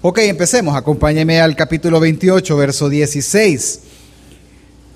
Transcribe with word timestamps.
Ok, 0.00 0.18
empecemos. 0.18 0.76
Acompáñeme 0.76 1.40
al 1.40 1.56
capítulo 1.56 1.98
28, 1.98 2.56
verso 2.56 2.88
16. 2.88 3.80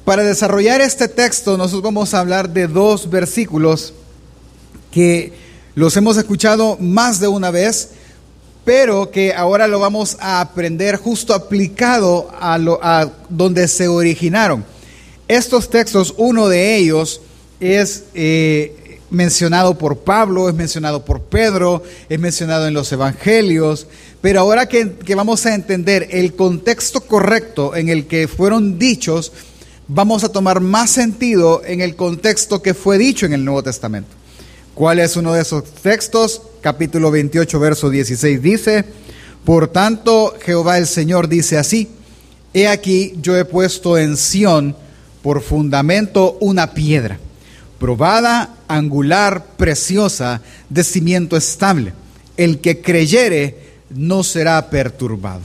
Para 0.05 0.23
desarrollar 0.23 0.81
este 0.81 1.09
texto, 1.09 1.59
nosotros 1.59 1.83
vamos 1.83 2.15
a 2.15 2.21
hablar 2.21 2.51
de 2.51 2.69
dos 2.69 3.11
versículos 3.11 3.95
que 4.93 5.33
los 5.75 5.97
hemos 5.97 6.17
escuchado 6.19 6.77
más 6.79 7.19
de 7.19 7.27
una 7.27 7.51
vez, 7.51 7.91
pero 8.65 9.11
que 9.11 9.35
ahora 9.35 9.67
lo 9.67 9.81
vamos 9.81 10.17
a 10.21 10.41
aprender 10.41 10.95
justo 10.95 11.35
aplicado 11.35 12.31
a, 12.39 12.57
lo, 12.59 12.79
a 12.81 13.11
donde 13.29 13.67
se 13.67 13.89
originaron. 13.89 14.65
Estos 15.27 15.69
textos, 15.69 16.15
uno 16.17 16.47
de 16.47 16.77
ellos 16.77 17.23
es 17.59 18.05
eh, 18.15 18.82
mencionado 19.13 19.77
por 19.77 19.99
Pablo, 19.99 20.49
es 20.49 20.55
mencionado 20.55 21.05
por 21.05 21.21
Pedro, 21.21 21.83
es 22.09 22.19
mencionado 22.19 22.67
en 22.67 22.75
los 22.75 22.91
evangelios, 22.93 23.87
pero 24.21 24.41
ahora 24.41 24.67
que, 24.67 24.97
vamos 25.15 25.45
a 25.47 25.55
entender 25.55 26.09
el 26.11 26.35
contexto 26.35 27.03
correcto 27.03 27.77
en 27.77 27.89
el 27.89 28.07
que 28.07 28.27
fueron 28.27 28.79
dichos, 28.79 29.33
vamos 29.87 30.25
a 30.25 30.31
tomar 30.31 30.61
más 30.61 30.91
sentido 30.91 31.63
en 31.65 31.81
el 31.81 31.95
contexto 31.97 32.63
que 32.63 32.73
fue 32.73 32.99
dicho 32.99 33.27
en 33.27 33.35
el 33.35 33.45
Nuevo 33.45 33.63
Testamento. 33.63 34.11
¿Cuál 34.75 35.01
es 35.01 35.17
uno 35.17 35.35
de 35.35 35.43
esos 35.43 35.65
textos? 35.65 36.41
Capítulo 36.63 37.11
28, 37.11 37.61
verso 37.61 37.91
16 37.91 38.41
dice, 38.41 38.85
Por 39.45 39.69
tanto, 39.69 40.35
Jehová 40.41 40.79
el 40.79 40.87
Señor 40.87 41.29
dice 41.29 41.59
así, 41.59 41.91
He 42.55 42.69
aquí 42.69 43.15
yo 43.21 43.37
he 43.37 43.45
puesto 43.45 43.99
en 43.99 44.17
Sión 44.17 44.77
por 45.23 45.43
fundamento 45.43 46.37
una 46.41 46.75
piedra, 46.75 47.19
probada, 47.83 48.55
angular, 48.69 49.45
preciosa, 49.57 50.41
de 50.71 50.85
cimiento 50.85 51.37
estable. 51.37 51.93
El 52.37 52.61
que 52.61 52.81
creyere 52.81 53.57
no 53.91 54.23
será 54.23 54.71
perturbado. 54.71 55.41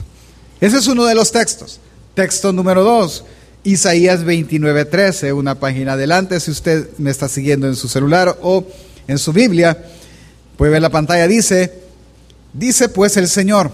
Ese 0.62 0.78
es 0.78 0.86
uno 0.86 1.06
de 1.06 1.16
los 1.16 1.32
textos. 1.32 1.80
Texto 2.14 2.54
número 2.54 2.84
dos, 2.84 3.26
Isaías 3.64 4.24
29:13, 4.24 5.34
una 5.34 5.56
página 5.56 5.94
adelante, 5.94 6.40
si 6.40 6.52
usted 6.52 6.88
me 7.00 7.10
está 7.10 7.28
siguiendo 7.28 7.68
en 7.68 7.76
su 7.76 7.88
celular 7.88 8.38
o 8.44 8.68
en 9.08 9.18
su 9.18 9.34
Biblia, 9.34 9.76
puede 10.58 10.74
ver 10.74 10.84
la 10.84 10.92
pantalla, 10.92 11.28
dice, 11.28 11.74
dice 12.54 12.88
pues 12.88 13.18
el 13.18 13.30
Señor, 13.30 13.72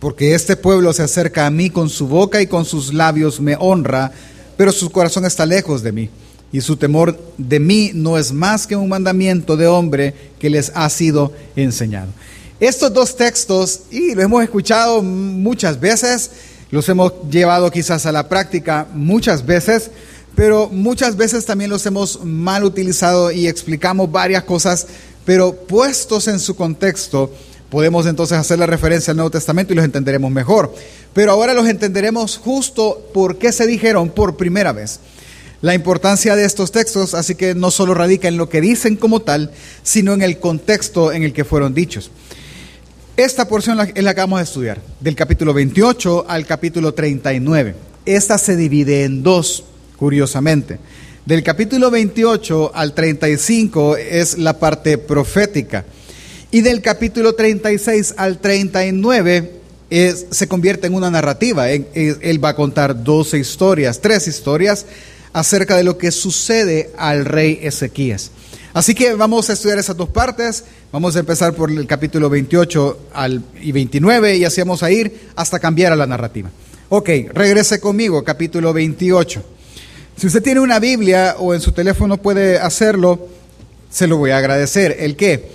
porque 0.00 0.34
este 0.34 0.56
pueblo 0.56 0.94
se 0.94 1.02
acerca 1.02 1.44
a 1.44 1.50
mí 1.50 1.68
con 1.68 1.90
su 1.90 2.08
boca 2.08 2.40
y 2.40 2.46
con 2.46 2.64
sus 2.64 2.94
labios 2.94 3.38
me 3.38 3.54
honra, 3.60 4.12
pero 4.56 4.72
su 4.72 4.90
corazón 4.90 5.26
está 5.26 5.44
lejos 5.44 5.82
de 5.82 5.92
mí. 5.92 6.10
Y 6.52 6.60
su 6.60 6.76
temor 6.76 7.18
de 7.38 7.60
mí 7.60 7.90
no 7.94 8.18
es 8.18 8.32
más 8.32 8.66
que 8.66 8.76
un 8.76 8.88
mandamiento 8.88 9.56
de 9.56 9.66
hombre 9.66 10.14
que 10.38 10.50
les 10.50 10.72
ha 10.74 10.88
sido 10.88 11.32
enseñado. 11.56 12.08
Estos 12.60 12.92
dos 12.94 13.16
textos, 13.16 13.80
y 13.90 14.14
lo 14.14 14.22
hemos 14.22 14.42
escuchado 14.42 15.02
muchas 15.02 15.78
veces, 15.78 16.30
los 16.70 16.88
hemos 16.88 17.12
llevado 17.30 17.70
quizás 17.70 18.06
a 18.06 18.12
la 18.12 18.28
práctica 18.28 18.86
muchas 18.94 19.44
veces, 19.44 19.90
pero 20.34 20.68
muchas 20.68 21.16
veces 21.16 21.44
también 21.44 21.70
los 21.70 21.84
hemos 21.86 22.24
mal 22.24 22.64
utilizado 22.64 23.30
y 23.30 23.46
explicamos 23.46 24.10
varias 24.10 24.44
cosas, 24.44 24.86
pero 25.24 25.54
puestos 25.54 26.28
en 26.28 26.38
su 26.38 26.56
contexto, 26.56 27.30
podemos 27.70 28.06
entonces 28.06 28.38
hacer 28.38 28.58
la 28.58 28.66
referencia 28.66 29.10
al 29.10 29.16
Nuevo 29.16 29.30
Testamento 29.30 29.72
y 29.72 29.76
los 29.76 29.84
entenderemos 29.84 30.30
mejor. 30.30 30.74
Pero 31.12 31.32
ahora 31.32 31.54
los 31.54 31.68
entenderemos 31.68 32.38
justo 32.38 33.10
por 33.12 33.38
qué 33.38 33.52
se 33.52 33.66
dijeron 33.66 34.10
por 34.10 34.36
primera 34.36 34.72
vez. 34.72 35.00
La 35.62 35.74
importancia 35.74 36.36
de 36.36 36.44
estos 36.44 36.70
textos, 36.70 37.14
así 37.14 37.34
que 37.34 37.54
no 37.54 37.70
solo 37.70 37.94
radica 37.94 38.28
en 38.28 38.36
lo 38.36 38.48
que 38.48 38.60
dicen 38.60 38.96
como 38.96 39.20
tal, 39.20 39.50
sino 39.82 40.12
en 40.12 40.22
el 40.22 40.38
contexto 40.38 41.12
en 41.12 41.22
el 41.22 41.32
que 41.32 41.44
fueron 41.44 41.72
dichos. 41.72 42.10
Esta 43.16 43.48
porción 43.48 43.78
es 43.94 44.04
la 44.04 44.14
que 44.14 44.20
vamos 44.20 44.40
a 44.40 44.42
estudiar, 44.42 44.80
del 45.00 45.16
capítulo 45.16 45.54
28 45.54 46.26
al 46.28 46.44
capítulo 46.44 46.92
39. 46.92 47.74
Esta 48.04 48.36
se 48.36 48.56
divide 48.56 49.04
en 49.04 49.22
dos, 49.22 49.64
curiosamente. 49.96 50.78
Del 51.24 51.42
capítulo 51.42 51.90
28 51.90 52.72
al 52.74 52.92
35 52.92 53.96
es 53.96 54.36
la 54.36 54.58
parte 54.58 54.98
profética. 54.98 55.86
Y 56.50 56.60
del 56.60 56.82
capítulo 56.82 57.34
36 57.34 58.14
al 58.16 58.38
39 58.38 59.52
es, 59.90 60.26
se 60.30 60.46
convierte 60.46 60.86
en 60.86 60.94
una 60.94 61.10
narrativa. 61.10 61.70
Él, 61.70 62.44
va 62.44 62.50
a 62.50 62.56
contar 62.56 63.02
12 63.02 63.38
historias, 63.38 64.00
tres 64.00 64.28
historias 64.28 64.86
acerca 65.36 65.76
de 65.76 65.84
lo 65.84 65.98
que 65.98 66.10
sucede 66.12 66.92
al 66.96 67.26
rey 67.26 67.58
Ezequías. 67.60 68.30
Así 68.72 68.94
que 68.94 69.12
vamos 69.12 69.50
a 69.50 69.52
estudiar 69.52 69.78
esas 69.78 69.94
dos 69.94 70.08
partes. 70.08 70.64
Vamos 70.90 71.14
a 71.14 71.18
empezar 71.18 71.52
por 71.52 71.70
el 71.70 71.86
capítulo 71.86 72.30
28 72.30 72.98
al, 73.12 73.42
y 73.60 73.70
29 73.70 74.38
y 74.38 74.46
así 74.46 74.62
vamos 74.62 74.82
a 74.82 74.90
ir 74.90 75.28
hasta 75.36 75.58
cambiar 75.58 75.92
a 75.92 75.96
la 75.96 76.06
narrativa. 76.06 76.50
Ok, 76.88 77.10
regrese 77.34 77.80
conmigo, 77.80 78.24
capítulo 78.24 78.72
28. 78.72 79.44
Si 80.16 80.26
usted 80.26 80.42
tiene 80.42 80.60
una 80.60 80.78
Biblia 80.78 81.36
o 81.38 81.52
en 81.52 81.60
su 81.60 81.72
teléfono 81.72 82.16
puede 82.16 82.58
hacerlo, 82.58 83.28
se 83.90 84.06
lo 84.06 84.16
voy 84.16 84.30
a 84.30 84.38
agradecer. 84.38 84.96
¿El 85.00 85.16
qué? 85.16 85.50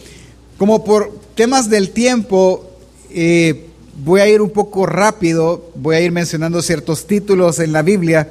Como 0.60 0.86
por 0.86 1.12
temas 1.34 1.72
del 1.72 1.90
tiempo, 1.90 2.70
eh, 3.10 3.66
voy 3.96 4.22
a 4.22 4.28
ir 4.28 4.44
un 4.44 4.52
poco 4.52 4.86
rápido, 4.86 5.72
voy 5.74 5.96
a 5.96 6.02
ir 6.02 6.12
mencionando 6.12 6.62
ciertos 6.62 7.08
títulos 7.08 7.58
en 7.58 7.72
la 7.72 7.82
Biblia 7.82 8.30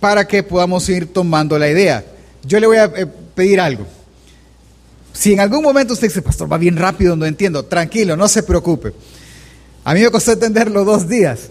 para 0.00 0.26
que 0.26 0.42
podamos 0.42 0.88
ir 0.88 1.12
tomando 1.12 1.58
la 1.58 1.68
idea. 1.68 2.04
Yo 2.42 2.58
le 2.58 2.66
voy 2.66 2.78
a 2.78 2.84
eh, 2.84 3.06
pedir 3.34 3.60
algo. 3.60 3.86
Si 5.12 5.32
en 5.32 5.40
algún 5.40 5.62
momento 5.62 5.92
usted 5.92 6.08
dice, 6.08 6.22
pastor, 6.22 6.50
va 6.50 6.56
bien 6.56 6.76
rápido, 6.76 7.14
no 7.14 7.26
entiendo, 7.26 7.64
tranquilo, 7.64 8.16
no 8.16 8.26
se 8.26 8.42
preocupe. 8.42 8.92
A 9.84 9.94
mí 9.94 10.00
me 10.00 10.10
costó 10.10 10.32
entenderlo 10.32 10.84
dos 10.84 11.08
días, 11.08 11.48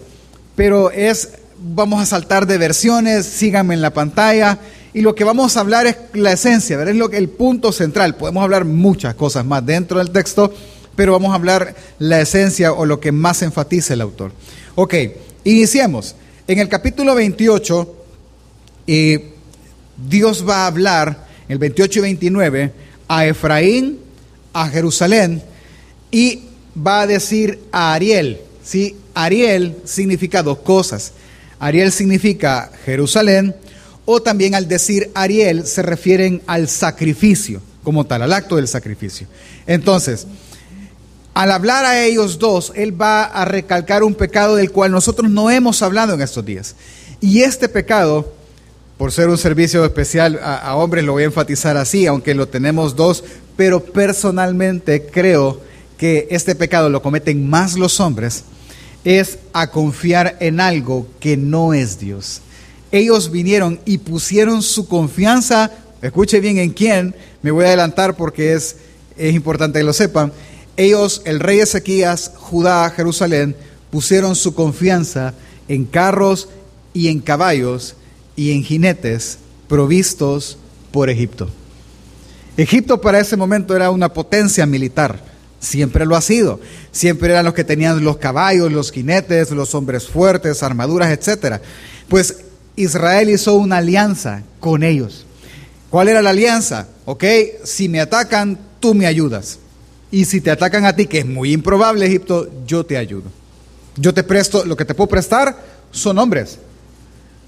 pero 0.56 0.90
es, 0.90 1.30
vamos 1.58 2.02
a 2.02 2.06
saltar 2.06 2.46
de 2.46 2.58
versiones, 2.58 3.26
síganme 3.26 3.74
en 3.74 3.82
la 3.82 3.92
pantalla, 3.92 4.58
y 4.92 5.02
lo 5.02 5.14
que 5.14 5.24
vamos 5.24 5.56
a 5.56 5.60
hablar 5.60 5.86
es 5.86 5.96
la 6.14 6.32
esencia, 6.32 6.76
¿verdad? 6.76 6.94
es 6.94 6.98
lo 6.98 7.10
que, 7.10 7.18
el 7.18 7.28
punto 7.28 7.70
central. 7.70 8.16
Podemos 8.16 8.42
hablar 8.42 8.64
muchas 8.64 9.14
cosas 9.14 9.44
más 9.44 9.64
dentro 9.64 9.98
del 9.98 10.10
texto, 10.10 10.52
pero 10.96 11.12
vamos 11.12 11.30
a 11.30 11.36
hablar 11.36 11.76
la 11.98 12.20
esencia 12.20 12.72
o 12.72 12.86
lo 12.86 12.98
que 12.98 13.12
más 13.12 13.42
enfatiza 13.42 13.94
el 13.94 14.00
autor. 14.00 14.32
Ok, 14.74 14.94
iniciemos. 15.44 16.16
En 16.48 16.58
el 16.58 16.68
capítulo 16.68 17.14
28, 17.14 17.99
eh, 18.86 19.34
Dios 20.08 20.46
va 20.48 20.64
a 20.64 20.66
hablar, 20.66 21.26
el 21.48 21.58
28 21.58 21.98
y 21.98 22.02
29, 22.02 22.72
a 23.08 23.26
Efraín, 23.26 23.98
a 24.52 24.68
Jerusalén, 24.68 25.42
y 26.10 26.42
va 26.76 27.02
a 27.02 27.06
decir 27.06 27.60
a 27.72 27.92
Ariel. 27.92 28.40
¿sí? 28.62 28.96
Ariel 29.14 29.76
significa 29.84 30.42
dos 30.42 30.58
cosas. 30.58 31.12
Ariel 31.58 31.92
significa 31.92 32.70
Jerusalén, 32.84 33.54
o 34.04 34.22
también 34.22 34.54
al 34.54 34.66
decir 34.66 35.10
Ariel 35.14 35.66
se 35.66 35.82
refieren 35.82 36.42
al 36.46 36.68
sacrificio, 36.68 37.60
como 37.82 38.06
tal, 38.06 38.22
al 38.22 38.32
acto 38.32 38.56
del 38.56 38.66
sacrificio. 38.66 39.26
Entonces, 39.66 40.26
al 41.34 41.52
hablar 41.52 41.84
a 41.84 42.02
ellos 42.04 42.38
dos, 42.38 42.72
él 42.74 43.00
va 43.00 43.24
a 43.24 43.44
recalcar 43.44 44.02
un 44.02 44.14
pecado 44.14 44.56
del 44.56 44.72
cual 44.72 44.90
nosotros 44.90 45.30
no 45.30 45.50
hemos 45.50 45.82
hablado 45.82 46.14
en 46.14 46.22
estos 46.22 46.44
días. 46.44 46.74
Y 47.20 47.42
este 47.42 47.68
pecado 47.68 48.34
por 49.00 49.12
ser 49.12 49.30
un 49.30 49.38
servicio 49.38 49.82
especial 49.82 50.38
a, 50.42 50.76
hombres, 50.76 51.06
lo 51.06 51.12
voy 51.12 51.22
a 51.22 51.26
enfatizar 51.26 51.78
así, 51.78 52.06
aunque 52.06 52.34
lo 52.34 52.48
tenemos 52.48 52.96
dos, 52.96 53.24
pero 53.56 53.82
personalmente 53.82 55.06
creo 55.06 55.58
que 55.96 56.28
este 56.30 56.54
pecado 56.54 56.90
lo 56.90 57.00
cometen 57.00 57.48
más 57.48 57.78
los 57.78 57.98
hombres, 57.98 58.44
es 59.02 59.38
a 59.54 59.70
confiar 59.70 60.36
en 60.40 60.60
algo 60.60 61.06
que 61.18 61.38
no 61.38 61.72
es 61.72 61.98
Dios. 61.98 62.42
Ellos 62.92 63.30
vinieron 63.30 63.80
y 63.86 63.96
pusieron 63.96 64.60
su 64.60 64.86
confianza, 64.86 65.70
escuche 66.02 66.38
bien 66.40 66.58
en 66.58 66.68
quién, 66.68 67.14
me 67.40 67.52
voy 67.52 67.64
a 67.64 67.68
adelantar 67.68 68.16
porque 68.16 68.52
es, 68.52 68.76
es 69.16 69.34
importante 69.34 69.78
que 69.78 69.84
lo 69.86 69.94
sepan, 69.94 70.30
ellos, 70.76 71.22
el 71.24 71.40
rey 71.40 71.60
Ezequías, 71.60 72.32
Judá, 72.36 72.90
Jerusalén, 72.90 73.56
pusieron 73.90 74.36
su 74.36 74.54
confianza 74.54 75.32
en 75.68 75.86
carros 75.86 76.50
y 76.92 77.08
en 77.08 77.20
caballos 77.20 77.96
y 78.40 78.52
en 78.52 78.64
jinetes 78.64 79.36
provistos 79.68 80.56
por 80.92 81.10
Egipto. 81.10 81.46
Egipto 82.56 82.98
para 82.98 83.20
ese 83.20 83.36
momento 83.36 83.76
era 83.76 83.90
una 83.90 84.14
potencia 84.14 84.64
militar, 84.64 85.22
siempre 85.58 86.06
lo 86.06 86.16
ha 86.16 86.22
sido, 86.22 86.58
siempre 86.90 87.28
eran 87.28 87.44
los 87.44 87.52
que 87.52 87.64
tenían 87.64 88.02
los 88.02 88.16
caballos, 88.16 88.72
los 88.72 88.92
jinetes, 88.92 89.50
los 89.50 89.74
hombres 89.74 90.08
fuertes, 90.08 90.62
armaduras, 90.62 91.10
etc. 91.10 91.60
Pues 92.08 92.38
Israel 92.76 93.28
hizo 93.28 93.56
una 93.56 93.76
alianza 93.76 94.42
con 94.58 94.84
ellos. 94.84 95.26
¿Cuál 95.90 96.08
era 96.08 96.22
la 96.22 96.30
alianza? 96.30 96.88
Ok, 97.04 97.24
si 97.64 97.90
me 97.90 98.00
atacan, 98.00 98.58
tú 98.80 98.94
me 98.94 99.04
ayudas. 99.04 99.58
Y 100.10 100.24
si 100.24 100.40
te 100.40 100.50
atacan 100.50 100.86
a 100.86 100.96
ti, 100.96 101.04
que 101.04 101.18
es 101.18 101.26
muy 101.26 101.52
improbable, 101.52 102.06
Egipto, 102.06 102.48
yo 102.66 102.86
te 102.86 102.96
ayudo. 102.96 103.30
Yo 103.96 104.14
te 104.14 104.22
presto, 104.22 104.64
lo 104.64 104.78
que 104.78 104.86
te 104.86 104.94
puedo 104.94 105.10
prestar 105.10 105.62
son 105.90 106.16
hombres, 106.16 106.58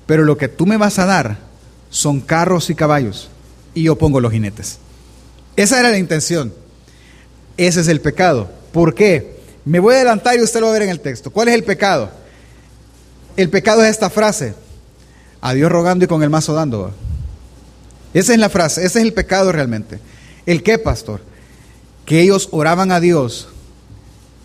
pero 0.06 0.24
lo 0.24 0.36
que 0.36 0.48
tú 0.48 0.66
me 0.66 0.76
vas 0.76 0.98
a 0.98 1.06
dar 1.06 1.38
son 1.90 2.20
carros 2.20 2.70
y 2.70 2.74
caballos, 2.74 3.28
y 3.74 3.84
yo 3.84 3.96
pongo 3.96 4.20
los 4.20 4.32
jinetes. 4.32 4.78
Esa 5.56 5.80
era 5.80 5.90
la 5.90 5.98
intención. 5.98 6.52
Ese 7.56 7.80
es 7.80 7.88
el 7.88 8.00
pecado. 8.00 8.50
¿Por 8.72 8.94
qué? 8.94 9.40
Me 9.64 9.78
voy 9.78 9.94
a 9.94 9.96
adelantar 9.98 10.36
y 10.36 10.42
usted 10.42 10.60
lo 10.60 10.66
va 10.66 10.72
a 10.72 10.74
ver 10.74 10.82
en 10.82 10.88
el 10.88 11.00
texto. 11.00 11.30
¿Cuál 11.30 11.48
es 11.48 11.54
el 11.54 11.64
pecado? 11.64 12.10
El 13.36 13.50
pecado 13.50 13.84
es 13.84 13.90
esta 13.90 14.10
frase. 14.10 14.54
A 15.40 15.54
Dios 15.54 15.70
rogando 15.70 16.04
y 16.04 16.08
con 16.08 16.22
el 16.22 16.30
mazo 16.30 16.54
dando. 16.54 16.92
Esa 18.14 18.32
es 18.32 18.38
la 18.38 18.48
frase, 18.48 18.84
ese 18.84 18.98
es 19.00 19.04
el 19.04 19.12
pecado 19.12 19.52
realmente. 19.52 19.98
¿El 20.46 20.62
qué, 20.62 20.78
pastor? 20.78 21.20
Que 22.04 22.20
ellos 22.20 22.48
oraban 22.52 22.92
a 22.92 23.00
Dios, 23.00 23.48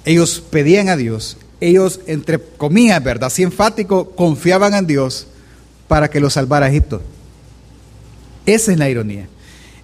ellos 0.05 0.41
pedían 0.49 0.89
a 0.89 0.95
Dios, 0.95 1.37
ellos, 1.59 1.99
entre 2.07 2.39
comillas, 2.39 3.03
¿verdad? 3.03 3.27
Así 3.27 3.43
enfático, 3.43 4.11
confiaban 4.11 4.73
en 4.73 4.87
Dios 4.87 5.27
para 5.87 6.09
que 6.09 6.19
los 6.19 6.33
salvara 6.33 6.69
Egipto. 6.69 7.01
Esa 8.45 8.71
es 8.71 8.77
la 8.77 8.89
ironía. 8.89 9.27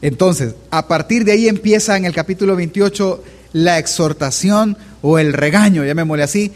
Entonces, 0.02 0.56
a 0.70 0.88
partir 0.88 1.24
de 1.24 1.32
ahí 1.32 1.48
empieza 1.48 1.96
en 1.96 2.06
el 2.06 2.14
capítulo 2.14 2.56
28 2.56 3.24
la 3.54 3.78
exhortación 3.78 4.78
o 5.02 5.20
el 5.20 5.34
regaño, 5.34 5.86
llamémosle 5.86 6.24
así, 6.24 6.52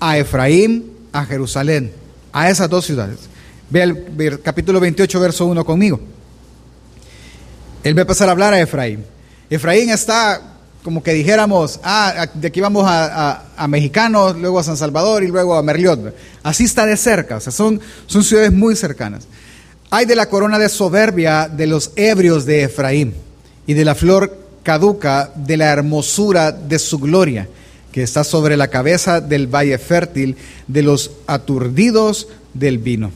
a 0.00 0.18
Efraín, 0.18 0.90
a 1.12 1.24
Jerusalén, 1.24 1.92
a 2.32 2.50
esas 2.50 2.68
dos 2.68 2.86
ciudades. 2.86 3.18
Ve 3.70 3.82
el, 3.82 4.40
capítulo 4.42 4.80
28, 4.80 5.20
verso 5.20 5.46
1 5.46 5.64
conmigo. 5.64 6.00
Él 7.84 7.96
va 7.96 8.00
a 8.00 8.02
empezar 8.02 8.28
a 8.28 8.32
hablar 8.32 8.52
a 8.54 8.60
Efraín. 8.60 9.04
Efraín 9.48 9.90
está, 9.90 10.51
como 10.82 11.02
que 11.02 11.12
dijéramos, 11.12 11.80
ah, 11.84 12.26
de 12.34 12.48
aquí 12.48 12.60
vamos 12.60 12.84
a, 12.86 13.44
Mexicanos, 13.68 14.36
luego 14.36 14.58
a 14.58 14.64
San 14.64 14.76
Salvador 14.76 15.22
y 15.22 15.28
luego 15.28 15.54
a 15.54 15.62
Merliot. 15.62 16.14
Así 16.42 16.64
está 16.64 16.86
de 16.86 16.96
cerca, 16.96 17.36
o 17.36 17.40
sea, 17.40 17.52
son, 17.52 17.80
son 18.06 18.24
ciudades 18.24 18.52
muy 18.52 18.74
cercanas. 18.74 19.26
Hay 19.90 20.06
de 20.06 20.16
la 20.16 20.28
corona 20.28 20.58
de 20.58 20.68
soberbia 20.68 21.48
de 21.48 21.66
los 21.66 21.92
ebrios 21.96 22.46
de 22.46 22.64
Efraín 22.64 23.14
y 23.66 23.74
de 23.74 23.84
la 23.84 23.94
flor 23.94 24.36
caduca 24.62 25.30
de 25.36 25.56
la 25.56 25.70
hermosura 25.72 26.50
de 26.50 26.78
su 26.78 26.98
gloria, 26.98 27.48
que 27.92 28.02
está 28.02 28.24
sobre 28.24 28.56
la 28.56 28.68
cabeza 28.68 29.20
del 29.20 29.46
valle 29.46 29.78
fértil 29.78 30.36
de 30.66 30.82
los 30.82 31.12
aturdidos 31.26 32.28
del 32.54 32.78
vino. 32.78 33.12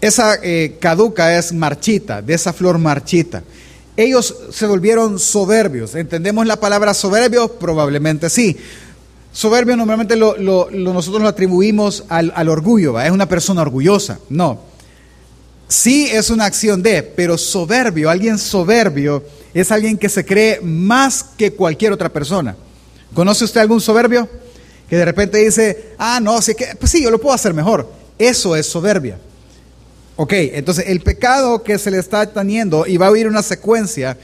Esa 0.00 0.36
eh, 0.42 0.76
caduca 0.80 1.38
es 1.38 1.52
marchita, 1.52 2.22
de 2.22 2.34
esa 2.34 2.52
flor 2.52 2.78
marchita. 2.78 3.42
Ellos 3.96 4.34
se 4.52 4.66
volvieron 4.66 5.18
soberbios. 5.18 5.94
¿Entendemos 5.94 6.46
la 6.46 6.58
palabra 6.58 6.94
soberbio? 6.94 7.48
Probablemente 7.58 8.30
sí. 8.30 8.56
Soberbio 9.32 9.76
normalmente 9.76 10.16
lo, 10.16 10.36
nosotros 10.70 11.22
lo 11.22 11.28
atribuimos 11.28 12.04
al, 12.08 12.48
orgullo, 12.48 13.00
es 13.00 13.10
una 13.10 13.28
persona 13.28 13.62
orgullosa. 13.62 14.18
No. 14.28 14.60
Sí 15.68 16.08
es 16.10 16.30
una 16.30 16.46
acción 16.46 16.82
de, 16.82 17.02
pero 17.02 17.38
soberbio, 17.38 18.10
alguien 18.10 18.38
soberbio 18.38 19.22
es 19.54 19.70
alguien 19.70 19.96
que 19.96 20.08
se 20.08 20.24
cree 20.24 20.60
más 20.60 21.24
que 21.36 21.52
cualquier 21.52 21.92
otra 21.92 22.08
persona. 22.08 22.56
¿Conoce 23.14 23.44
usted 23.44 23.60
algún 23.60 23.80
soberbio? 23.80 24.28
Que 24.88 24.96
de 24.96 25.04
repente 25.04 25.38
dice, 25.38 25.94
ah, 25.98 26.18
no, 26.20 26.40
que, 26.40 26.74
pues 26.78 26.90
sí, 26.90 27.02
yo 27.02 27.10
lo 27.10 27.20
puedo 27.20 27.34
hacer 27.34 27.54
mejor. 27.54 27.88
Eso 28.18 28.56
es 28.56 28.66
soberbia. 28.66 29.18
Ok, 30.22 30.34
entonces 30.34 30.84
el 30.88 31.00
pecado 31.00 31.62
que 31.62 31.78
se 31.78 31.90
le 31.90 31.96
está 31.96 32.30
teniendo, 32.30 32.86
y 32.86 32.98
va 32.98 33.06
a 33.06 33.10
oír 33.10 33.26
una 33.26 33.42
secuencia, 33.42 34.18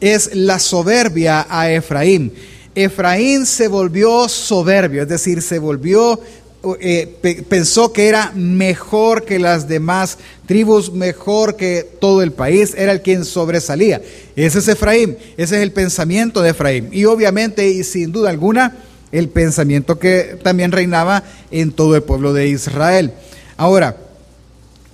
es 0.00 0.32
la 0.32 0.60
soberbia 0.60 1.44
a 1.50 1.68
Efraín. 1.72 2.32
Efraín 2.76 3.44
se 3.46 3.66
volvió 3.66 4.28
soberbio, 4.28 5.02
es 5.02 5.08
decir, 5.08 5.42
se 5.42 5.58
volvió 5.58 6.20
eh, 6.80 7.44
pensó 7.48 7.92
que 7.92 8.06
era 8.06 8.30
mejor 8.36 9.24
que 9.24 9.40
las 9.40 9.66
demás 9.66 10.18
tribus, 10.46 10.92
mejor 10.92 11.56
que 11.56 11.84
todo 12.00 12.22
el 12.22 12.30
país, 12.30 12.72
era 12.78 12.92
el 12.92 13.02
quien 13.02 13.24
sobresalía. 13.24 14.00
Ese 14.36 14.60
es 14.60 14.68
Efraín, 14.68 15.18
ese 15.36 15.56
es 15.56 15.62
el 15.62 15.72
pensamiento 15.72 16.42
de 16.42 16.50
Efraín. 16.50 16.90
Y 16.92 17.06
obviamente 17.06 17.68
y 17.68 17.82
sin 17.82 18.12
duda 18.12 18.30
alguna, 18.30 18.76
el 19.10 19.28
pensamiento 19.28 19.98
que 19.98 20.38
también 20.44 20.70
reinaba 20.70 21.24
en 21.50 21.72
todo 21.72 21.96
el 21.96 22.04
pueblo 22.04 22.32
de 22.32 22.46
Israel. 22.46 23.14
Ahora, 23.56 23.96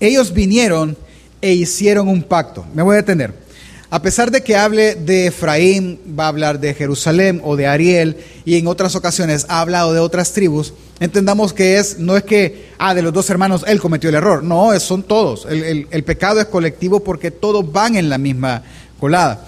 ellos 0.00 0.32
vinieron 0.32 0.96
e 1.40 1.52
hicieron 1.52 2.08
un 2.08 2.22
pacto. 2.22 2.64
Me 2.75 2.82
voy 2.82 2.94
a 2.94 2.98
detener. 2.98 3.46
A 3.88 4.02
pesar 4.02 4.32
de 4.32 4.43
que 4.43 4.56
hable 4.56 4.96
de 4.96 5.28
Efraín, 5.28 6.00
va 6.19 6.25
a 6.25 6.28
hablar 6.28 6.58
de 6.58 6.75
Jerusalén 6.75 7.40
o 7.44 7.54
de 7.54 7.69
Ariel, 7.69 8.16
y 8.44 8.56
en 8.56 8.66
otras 8.66 8.96
ocasiones 8.96 9.46
ha 9.48 9.60
hablado 9.60 9.93
de 9.93 10.00
otras 10.00 10.32
tribus, 10.32 10.75
entendamos 10.98 11.52
que 11.52 11.78
es, 11.78 11.98
no 12.00 12.16
es 12.16 12.25
que, 12.25 12.70
ah, 12.78 12.94
de 12.94 13.02
los 13.02 13.12
dos 13.12 13.31
hermanos 13.31 13.64
él 13.66 13.81
cometió 13.81 14.08
el 14.08 14.16
error, 14.16 14.43
no, 14.43 14.78
son 14.81 15.04
todos. 15.04 15.46
El, 15.48 15.87
el 15.88 16.04
pecado 16.04 16.40
es 16.40 16.46
colectivo 16.46 17.00
porque 17.00 17.31
todos 17.31 17.70
van 17.70 17.94
en 17.94 18.08
la 18.08 18.19
misma 18.19 18.64
colada. 18.99 19.46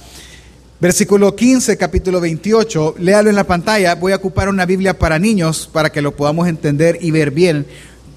Versículo 0.80 1.34
15, 1.34 1.76
capítulo 1.76 2.20
28, 2.20 2.94
léalo 2.98 3.30
en 3.30 3.34
la 3.34 3.42
pantalla, 3.42 3.96
voy 3.96 4.12
a 4.12 4.16
ocupar 4.16 4.48
una 4.48 4.64
Biblia 4.64 4.96
para 4.96 5.18
niños 5.18 5.68
para 5.72 5.90
que 5.90 6.00
lo 6.00 6.14
podamos 6.14 6.46
entender 6.46 6.98
y 7.00 7.10
ver 7.10 7.32
bien 7.32 7.66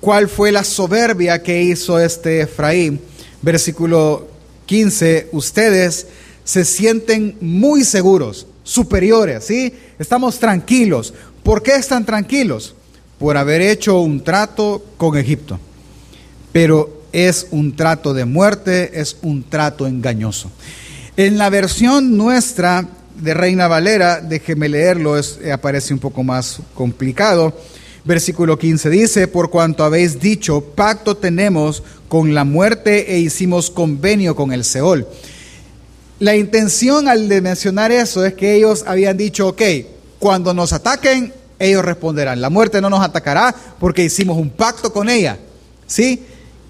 cuál 0.01 0.27
fue 0.27 0.51
la 0.51 0.65
soberbia 0.65 1.42
que 1.42 1.62
hizo 1.62 1.98
este 1.98 2.42
Efraín. 2.42 3.00
Versículo 3.42 4.27
15, 4.65 5.30
ustedes 5.31 6.07
se 6.44 6.65
sienten 6.65 7.38
muy 7.39 7.86
seguros, 7.86 8.48
superiores, 8.63 9.45
¿sí? 9.45 9.74
Estamos 9.98 10.39
tranquilos. 10.39 11.13
¿Por 11.44 11.63
qué 11.63 11.75
están 11.75 12.06
tranquilos? 12.06 12.75
Por 13.19 13.38
haber 13.38 13.62
hecho 13.62 14.00
un 14.00 14.24
trato 14.24 14.83
con 14.98 15.18
Egipto. 15.18 15.59
Pero 16.51 17.01
es 17.13 17.48
un 17.51 17.75
trato 17.75 18.13
de 18.13 18.25
muerte, 18.25 19.00
es 19.00 19.18
un 19.21 19.44
trato 19.44 19.88
engañoso. 19.88 20.51
En 21.18 21.38
la 21.38 21.50
versión 21.50 22.18
nuestra 22.18 22.88
de 23.15 23.33
Reina 23.33 23.68
Valera, 23.68 24.21
déjeme 24.21 24.69
leerlo, 24.69 25.18
es, 25.18 25.39
aparece 25.51 25.94
un 25.94 26.00
poco 26.00 26.24
más 26.24 26.59
complicado. 26.74 27.53
Versículo 28.03 28.57
15 28.57 28.89
dice, 28.89 29.27
por 29.27 29.51
cuanto 29.51 29.83
habéis 29.83 30.19
dicho, 30.19 30.62
pacto 30.62 31.18
tenemos 31.18 31.83
con 32.07 32.33
la 32.33 32.44
muerte 32.44 33.13
e 33.13 33.19
hicimos 33.19 33.69
convenio 33.69 34.36
con 34.36 34.51
el 34.51 34.63
Seol. 34.63 35.07
La 36.19 36.36
intención 36.36 37.07
al 37.07 37.30
de 37.30 37.42
mencionar 37.42 37.92
eso 37.92 38.25
es 38.25 38.33
que 38.33 38.56
ellos 38.56 38.83
habían 38.88 39.18
dicho, 39.18 39.48
ok, 39.50 39.62
cuando 40.19 40.53
nos 40.53 40.74
ataquen, 40.74 41.33
ellos 41.59 41.86
responderán. 41.86 42.42
La 42.42 42.50
muerte 42.50 42.81
no 42.81 42.89
nos 42.89 43.03
atacará 43.03 43.56
porque 43.80 44.03
hicimos 44.03 44.38
un 44.38 44.50
pacto 44.50 44.92
con 44.92 45.09
ella. 45.09 45.38
¿Sí? 45.86 46.24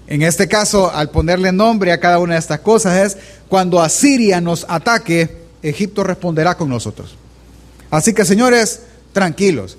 En 0.06 0.22
este 0.22 0.48
caso, 0.48 0.90
al 0.92 1.10
ponerle 1.10 1.52
nombre 1.52 1.92
a 1.92 2.00
cada 2.00 2.18
una 2.18 2.34
de 2.34 2.40
estas 2.40 2.60
cosas 2.60 3.06
es, 3.06 3.16
cuando 3.48 3.80
Asiria 3.80 4.40
nos 4.40 4.66
ataque, 4.68 5.42
Egipto 5.62 6.04
responderá 6.04 6.56
con 6.56 6.68
nosotros. 6.68 7.14
Así 7.90 8.12
que 8.12 8.24
señores, 8.24 8.80
tranquilos. 9.12 9.78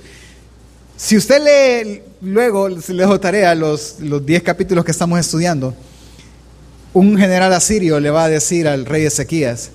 Si 0.95 1.17
usted 1.17 1.41
lee 1.41 2.01
luego, 2.21 2.69
le 2.69 2.79
dejo 2.79 3.19
tarea 3.19 3.55
los 3.55 3.97
10 4.00 4.43
capítulos 4.43 4.85
que 4.85 4.91
estamos 4.91 5.19
estudiando, 5.19 5.75
un 6.93 7.17
general 7.17 7.51
asirio 7.53 8.00
le 8.00 8.12
va 8.12 8.25
a 8.25 8.29
decir 8.29 8.67
al 8.67 8.85
rey 8.85 9.05
Ezequías, 9.05 9.71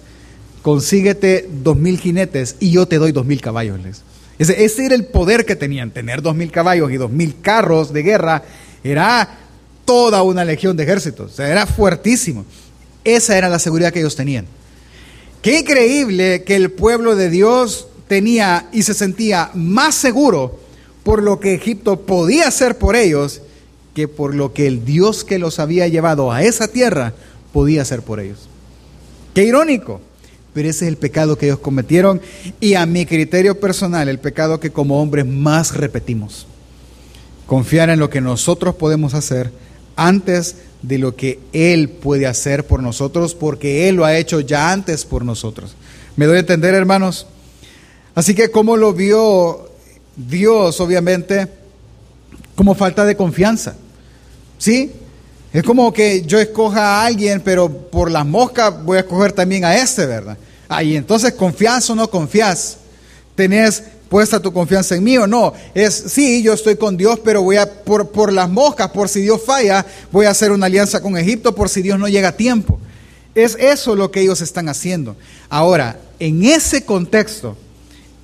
consíguete 0.63 1.49
dos 1.51 1.77
mil 1.77 1.99
jinetes 1.99 2.57
y 2.61 2.71
yo 2.71 2.87
te 2.87 2.99
doy 2.99 3.11
dos 3.11 3.27
mil 3.27 3.41
caballos. 3.41 3.81
Ese, 4.39 4.65
ese, 4.65 4.87
era 4.87 4.95
el 4.95 5.07
poder 5.07 5.45
que 5.45 5.57
tenían, 5.57 5.91
tener 5.91 6.23
dos 6.23 6.37
mil 6.37 6.53
caballos 6.53 6.93
y 6.93 6.97
dos 6.97 7.11
mil 7.11 7.41
carros 7.41 7.93
de 7.93 8.05
guerra, 8.05 8.45
era 8.85 9.29
toda 9.85 10.23
una 10.23 10.45
legión 10.45 10.77
de 10.77 10.85
ejércitos, 10.85 11.39
era 11.41 11.67
fuertísimo. 11.67 12.45
Esa 13.03 13.37
era 13.37 13.49
la 13.49 13.59
seguridad 13.59 13.93
que 13.93 13.99
ellos 13.99 14.15
tenían. 14.15 14.47
Qué 15.43 15.59
increíble 15.59 16.45
que 16.45 16.55
el 16.55 16.71
pueblo 16.71 17.17
de 17.17 17.31
Dios 17.31 17.89
tenía 18.07 18.69
y 18.73 18.83
se 18.83 18.95
sentía 18.95 19.51
más 19.55 19.97
seguro 19.97 20.68
por 21.09 21.23
lo 21.23 21.41
que 21.41 21.55
Egipto 21.55 22.01
podía 22.01 22.49
hacer 22.49 22.77
por 22.77 22.95
ellos 22.95 23.41
que 23.95 24.09
por 24.09 24.35
lo 24.35 24.53
que 24.53 24.67
el 24.67 24.85
Dios 24.85 25.25
que 25.25 25.39
los 25.39 25.59
había 25.59 25.89
llevado 25.89 26.31
a 26.31 26.43
esa 26.43 26.69
tierra 26.69 27.15
podía 27.51 27.81
hacer 27.81 28.03
por 28.03 28.21
ellos. 28.21 28.41
Qué 29.33 29.43
irónico, 29.45 30.03
pero 30.53 30.69
ese 30.69 30.85
es 30.85 30.89
el 30.91 30.99
pecado 30.99 31.39
que 31.39 31.47
ellos 31.47 31.61
cometieron 31.61 32.21
y 32.61 32.75
a 32.75 32.85
mi 32.85 33.07
criterio 33.07 33.59
personal, 33.59 34.11
el 34.11 34.19
pecado 34.19 34.61
que 34.61 34.69
como 34.69 35.01
hombres 35.01 35.25
más 35.25 35.75
repetimos. 35.75 36.47
Confiar 37.47 37.89
en 37.89 38.01
lo 38.01 38.11
que 38.11 38.21
nosotros 38.21 38.75
podemos 38.75 39.15
hacer 39.15 39.51
antes 39.97 40.57
de 40.83 40.99
lo 40.99 41.17
que 41.17 41.41
Él 41.55 41.89
puede 41.89 42.27
hacer 42.27 42.67
por 42.67 42.83
nosotros, 42.83 43.35
porque 43.35 43.89
Él 43.89 43.95
lo 43.95 44.05
ha 44.05 44.19
hecho 44.19 44.41
ya 44.41 44.73
antes 44.73 45.07
por 45.07 45.25
nosotros. 45.25 45.75
¿Me 46.17 46.27
doy 46.27 46.37
a 46.37 46.41
entender, 46.41 46.75
hermanos? 46.75 47.27
Así 48.15 48.35
que, 48.35 48.51
¿cómo 48.51 48.77
lo 48.77 48.93
vio 48.93 49.68
Dios, 50.19 50.81
obviamente, 50.81 51.47
como 52.57 52.75
falta 52.75 53.05
de 53.05 53.17
confianza. 53.17 53.77
¿Sí? 54.59 54.91
Es 55.53 55.63
como 55.63 55.93
que 55.93 56.23
yo 56.23 56.41
escoja 56.41 56.81
a 56.81 57.07
alguien, 57.07 57.41
pero 57.41 57.69
por 57.69 58.11
las 58.11 58.27
moscas 58.27 58.85
voy 58.85 58.99
a 58.99 59.01
escoger 59.01 59.33
también 59.33 59.65
a 59.65 59.77
este, 59.77 60.05
¿verdad? 60.05 60.37
Ahí 60.69 60.97
entonces, 60.97 61.33
¿confías 61.33 61.89
o 61.89 61.95
no 61.95 62.11
confías? 62.11 62.79
¿Tenés 63.35 63.83
puesta 64.09 64.41
tu 64.41 64.53
confianza 64.53 64.97
en 64.97 65.05
mí 65.05 65.17
o 65.17 65.27
no? 65.27 65.55
Es, 65.73 65.95
sí, 65.95 66.43
yo 66.43 66.53
estoy 66.53 66.77
con 66.77 66.97
Dios, 66.97 67.21
pero 67.25 67.43
voy 67.43 67.57
a, 67.57 67.71
por, 67.85 68.11
por 68.11 68.33
las 68.33 68.51
moscas, 68.51 68.91
por 68.91 69.09
si 69.09 69.21
Dios 69.21 69.41
falla, 69.47 69.87
voy 70.11 70.27
a 70.27 70.31
hacer 70.31 70.51
una 70.51 70.67
alianza 70.67 71.01
con 71.01 71.17
Egipto, 71.17 71.55
por 71.55 71.69
si 71.69 71.81
Dios 71.81 71.99
no 71.99 72.09
llega 72.09 72.29
a 72.29 72.37
tiempo. 72.37 72.79
Es 73.35 73.57
eso 73.61 73.95
lo 73.95 74.11
que 74.11 74.21
ellos 74.21 74.41
están 74.41 74.69
haciendo. 74.69 75.17
Ahora, 75.49 76.01
en 76.19 76.45
ese 76.45 76.85
contexto, 76.85 77.57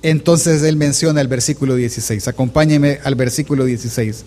entonces 0.05 0.61
él 0.61 0.77
menciona 0.77 1.19
el 1.19 1.27
versículo 1.27 1.75
16. 1.75 2.27
Acompáñeme 2.27 2.99
al 3.03 3.15
versículo 3.15 3.65
16. 3.65 4.23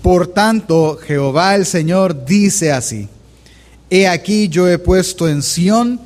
Por 0.00 0.28
tanto, 0.28 0.96
Jehová 0.96 1.54
el 1.56 1.66
Señor 1.66 2.24
dice 2.24 2.72
así, 2.72 3.08
he 3.90 4.08
aquí 4.08 4.48
yo 4.48 4.66
he 4.66 4.78
puesto 4.78 5.28
en 5.28 5.42
Sión 5.42 6.00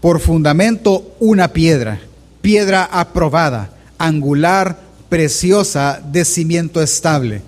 por 0.00 0.18
fundamento 0.18 1.14
una 1.20 1.52
piedra, 1.52 2.00
piedra 2.40 2.82
aprobada, 2.90 3.70
angular, 3.98 4.80
preciosa, 5.08 6.02
de 6.04 6.24
cimiento 6.24 6.82
estable. 6.82 7.42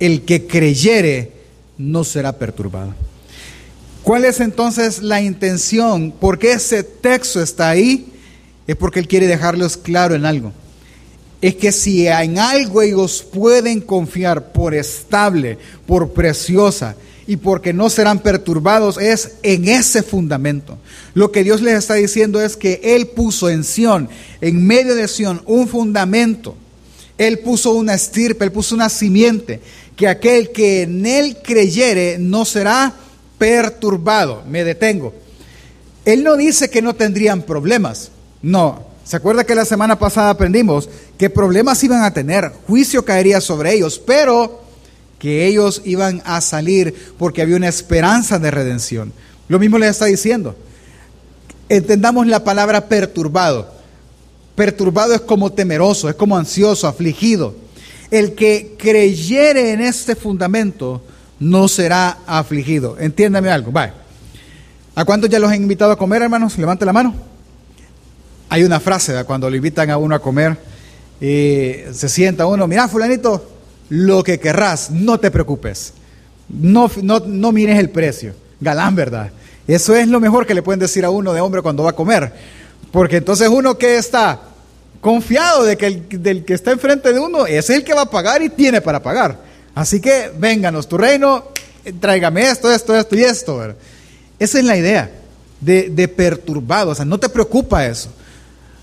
El 0.00 0.22
que 0.22 0.46
creyere 0.46 1.32
no 1.76 2.02
será 2.02 2.32
perturbado. 2.32 2.94
¿Cuál 4.02 4.24
es 4.24 4.40
entonces 4.40 5.02
la 5.02 5.20
intención? 5.20 6.12
¿Por 6.12 6.38
qué 6.38 6.52
ese 6.52 6.82
texto 6.82 7.42
está 7.42 7.68
ahí? 7.68 8.14
Es 8.68 8.76
porque 8.76 9.00
Él 9.00 9.08
quiere 9.08 9.26
dejarlos 9.26 9.76
claro 9.76 10.14
en 10.14 10.24
algo 10.24 10.52
es 11.40 11.54
que 11.54 11.72
si 11.72 12.06
en 12.06 12.38
algo 12.38 12.82
ellos 12.82 13.22
pueden 13.22 13.80
confiar 13.80 14.52
por 14.52 14.74
estable, 14.74 15.58
por 15.86 16.12
preciosa 16.12 16.96
y 17.26 17.36
porque 17.36 17.72
no 17.72 17.90
serán 17.90 18.20
perturbados, 18.20 18.98
es 18.98 19.32
en 19.42 19.68
ese 19.68 20.02
fundamento. 20.02 20.78
Lo 21.14 21.30
que 21.30 21.44
Dios 21.44 21.60
les 21.60 21.74
está 21.74 21.94
diciendo 21.94 22.40
es 22.40 22.56
que 22.56 22.80
Él 22.82 23.08
puso 23.08 23.50
en 23.50 23.64
Sión, 23.64 24.08
en 24.40 24.66
medio 24.66 24.94
de 24.94 25.06
Sión, 25.06 25.42
un 25.46 25.68
fundamento. 25.68 26.56
Él 27.18 27.38
puso 27.40 27.72
una 27.72 27.94
estirpe, 27.94 28.44
Él 28.44 28.52
puso 28.52 28.74
una 28.74 28.88
simiente, 28.88 29.60
que 29.94 30.08
aquel 30.08 30.50
que 30.50 30.82
en 30.82 31.04
Él 31.06 31.36
creyere 31.42 32.16
no 32.18 32.44
será 32.44 32.94
perturbado. 33.36 34.42
Me 34.48 34.64
detengo. 34.64 35.14
Él 36.04 36.24
no 36.24 36.36
dice 36.36 36.70
que 36.70 36.82
no 36.82 36.94
tendrían 36.94 37.42
problemas. 37.42 38.10
No, 38.42 38.88
¿Se 39.08 39.16
acuerda 39.16 39.44
que 39.44 39.54
la 39.54 39.64
semana 39.64 39.98
pasada 39.98 40.28
aprendimos 40.28 40.90
que 41.16 41.30
problemas 41.30 41.82
iban 41.82 42.02
a 42.02 42.12
tener, 42.12 42.52
juicio 42.66 43.06
caería 43.06 43.40
sobre 43.40 43.72
ellos, 43.72 43.98
pero 43.98 44.60
que 45.18 45.46
ellos 45.46 45.80
iban 45.86 46.20
a 46.26 46.42
salir 46.42 46.94
porque 47.16 47.40
había 47.40 47.56
una 47.56 47.68
esperanza 47.68 48.38
de 48.38 48.50
redención? 48.50 49.14
Lo 49.48 49.58
mismo 49.58 49.78
les 49.78 49.92
está 49.92 50.04
diciendo. 50.04 50.54
Entendamos 51.70 52.26
la 52.26 52.44
palabra 52.44 52.86
perturbado. 52.86 53.72
Perturbado 54.54 55.14
es 55.14 55.22
como 55.22 55.54
temeroso, 55.54 56.10
es 56.10 56.14
como 56.14 56.36
ansioso, 56.36 56.86
afligido. 56.86 57.54
El 58.10 58.34
que 58.34 58.76
creyere 58.78 59.72
en 59.72 59.80
este 59.80 60.16
fundamento 60.16 61.00
no 61.40 61.66
será 61.66 62.18
afligido. 62.26 62.98
Entiéndame 63.00 63.48
algo. 63.48 63.72
Vaya. 63.72 63.94
¿A 64.94 65.06
cuántos 65.06 65.30
ya 65.30 65.38
los 65.38 65.50
han 65.50 65.62
invitado 65.62 65.92
a 65.92 65.96
comer, 65.96 66.20
hermanos? 66.20 66.58
Levante 66.58 66.84
la 66.84 66.92
mano. 66.92 67.14
Hay 68.48 68.64
una 68.64 68.80
frase 68.80 69.24
cuando 69.24 69.50
le 69.50 69.58
invitan 69.58 69.90
a 69.90 69.98
uno 69.98 70.14
a 70.14 70.20
comer, 70.20 70.56
se 71.20 72.08
sienta 72.08 72.46
uno, 72.46 72.66
mira 72.66 72.88
fulanito, 72.88 73.50
lo 73.90 74.22
que 74.22 74.38
querrás, 74.38 74.90
no 74.90 75.18
te 75.18 75.30
preocupes, 75.30 75.92
no, 76.48 76.90
no, 77.02 77.20
no 77.20 77.52
mires 77.52 77.78
el 77.78 77.90
precio, 77.90 78.34
galán, 78.60 78.94
¿verdad? 78.94 79.30
Eso 79.66 79.94
es 79.94 80.08
lo 80.08 80.20
mejor 80.20 80.46
que 80.46 80.54
le 80.54 80.62
pueden 80.62 80.80
decir 80.80 81.04
a 81.04 81.10
uno 81.10 81.34
de 81.34 81.40
hombre 81.40 81.60
cuando 81.60 81.82
va 81.82 81.90
a 81.90 81.96
comer, 81.96 82.32
porque 82.90 83.18
entonces 83.18 83.48
uno 83.48 83.76
que 83.76 83.96
está 83.96 84.40
confiado 85.00 85.64
de 85.64 85.76
que 85.76 85.86
el 85.86 86.22
del 86.22 86.44
que 86.44 86.54
está 86.54 86.72
enfrente 86.72 87.12
de 87.12 87.20
uno 87.20 87.46
es 87.46 87.68
el 87.70 87.84
que 87.84 87.94
va 87.94 88.02
a 88.02 88.10
pagar 88.10 88.42
y 88.42 88.48
tiene 88.48 88.80
para 88.80 89.02
pagar. 89.02 89.38
Así 89.74 90.00
que 90.00 90.32
vénganos, 90.36 90.88
tu 90.88 90.96
reino, 90.96 91.48
tráigame 92.00 92.48
esto, 92.48 92.72
esto, 92.72 92.96
esto 92.96 93.14
y 93.14 93.22
esto. 93.22 93.74
Esa 94.38 94.58
es 94.58 94.64
la 94.64 94.76
idea 94.76 95.10
de, 95.60 95.90
de 95.90 96.08
perturbado, 96.08 96.90
o 96.90 96.94
sea, 96.94 97.04
no 97.04 97.18
te 97.18 97.28
preocupa 97.28 97.86
eso. 97.86 98.10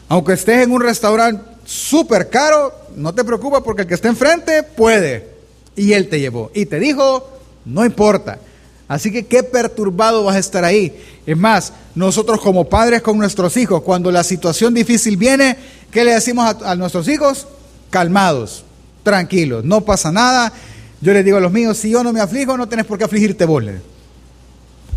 Aunque 0.07 0.33
estés 0.33 0.63
en 0.63 0.71
un 0.71 0.81
restaurante 0.81 1.43
súper 1.65 2.29
caro, 2.29 2.73
no 2.95 3.13
te 3.13 3.23
preocupes 3.23 3.61
porque 3.63 3.83
el 3.83 3.87
que 3.87 3.95
esté 3.95 4.07
enfrente 4.07 4.63
puede. 4.63 5.35
Y 5.75 5.93
él 5.93 6.07
te 6.07 6.19
llevó. 6.19 6.51
Y 6.53 6.65
te 6.65 6.79
dijo, 6.79 7.27
no 7.65 7.85
importa. 7.85 8.39
Así 8.87 9.11
que 9.11 9.25
qué 9.25 9.43
perturbado 9.43 10.23
vas 10.23 10.35
a 10.35 10.39
estar 10.39 10.63
ahí. 10.63 10.95
Es 11.25 11.35
más, 11.35 11.73
nosotros 11.95 12.39
como 12.39 12.69
padres 12.69 13.01
con 13.01 13.17
nuestros 13.17 13.57
hijos, 13.57 13.81
cuando 13.81 14.11
la 14.11 14.23
situación 14.23 14.73
difícil 14.73 15.17
viene, 15.17 15.57
¿qué 15.91 16.03
le 16.03 16.13
decimos 16.13 16.55
a, 16.63 16.75
nuestros 16.75 17.07
hijos? 17.07 17.47
Calmados, 17.89 18.63
tranquilos, 19.01 19.65
no 19.65 19.81
pasa 19.81 20.11
nada. 20.11 20.53
Yo 21.01 21.13
les 21.13 21.25
digo 21.25 21.37
a 21.37 21.41
los 21.41 21.51
míos, 21.51 21.77
si 21.77 21.89
yo 21.89 22.03
no 22.03 22.13
me 22.13 22.19
aflijo, 22.19 22.57
no 22.57 22.67
tienes 22.67 22.85
por 22.85 22.97
qué 22.97 23.05
afligirte 23.05 23.45
vos. 23.45 23.63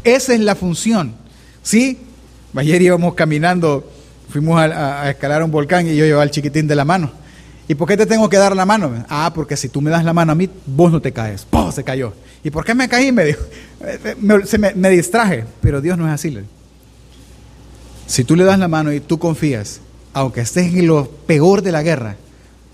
Esa 0.05 0.35
es 0.35 0.41
la 0.41 0.55
función. 0.55 1.15
¿Sí? 1.63 1.99
Ayer 2.55 2.83
íbamos 2.83 3.15
caminando 3.15 3.91
fuimos 4.29 4.61
a, 4.61 5.11
escalar 5.11 5.43
un 5.43 5.51
volcán 5.51 5.87
y 5.87 5.97
yo 5.97 6.05
llevaba 6.05 6.23
al 6.23 6.31
chiquitín 6.31 6.67
de 6.67 6.77
la 6.77 6.85
mano. 6.85 7.11
¿Y 7.67 7.75
por 7.75 7.87
qué 7.87 7.97
te 7.97 8.07
tengo 8.07 8.29
que 8.29 8.39
dar 8.39 8.57
la 8.57 8.65
mano? 8.65 9.05
Ah, 9.09 9.31
porque 9.35 9.57
si 9.57 9.69
tú 9.69 9.81
me 9.81 9.91
das 9.91 10.05
la 10.05 10.15
mano 10.15 10.33
a 10.33 10.35
mí, 10.35 10.49
vos 10.67 10.91
no 10.91 11.01
te 11.01 11.13
caes. 11.13 11.45
¡Pum! 11.45 11.71
Se 11.71 11.85
cayó. 11.85 12.15
¿Y 12.43 12.51
por 12.51 12.65
qué 12.65 12.75
me 12.75 12.89
caí? 12.89 13.13
Me 13.13 13.25
dijo, 13.27 13.45
me, 14.21 14.47
se 14.47 14.59
me, 14.59 14.91
distraje. 14.91 15.45
Pero 15.61 15.81
Dios 15.81 15.99
no 15.99 16.07
es 16.07 16.15
así. 16.15 16.37
Si 18.07 18.25
tú 18.25 18.37
le 18.37 18.45
das 18.45 18.59
la 18.59 18.69
mano 18.69 18.93
y 18.93 19.01
tú 19.01 19.19
confías, 19.19 19.81
aunque 20.15 20.41
estés 20.41 20.73
en 20.73 20.87
lo 20.87 21.11
peor 21.11 21.61
de 21.61 21.73
la 21.73 21.83
guerra, 21.83 22.17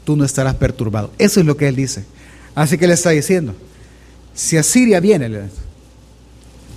tú 0.04 0.16
no 0.16 0.24
estarás 0.24 0.54
perturbado. 0.54 1.10
Eso 1.18 1.40
es 1.40 1.46
lo 1.46 1.56
que 1.56 1.66
Él 1.66 1.74
dice. 1.74 2.04
Así 2.54 2.78
que 2.78 2.86
le 2.86 2.94
está 2.94 3.10
diciendo, 3.10 3.54
si 4.32 4.56
Asiria 4.56 5.00
viene, 5.00 5.48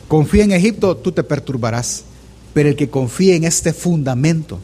confía 0.08 0.44
en 0.44 0.54
Egipto, 0.54 0.98
tú 0.98 1.12
te 1.12 1.24
perturbarás 1.24 2.04
pero 2.58 2.70
el 2.70 2.76
que 2.76 2.90
confíe 2.90 3.36
en 3.36 3.44
este 3.44 3.72
fundamento 3.72 4.58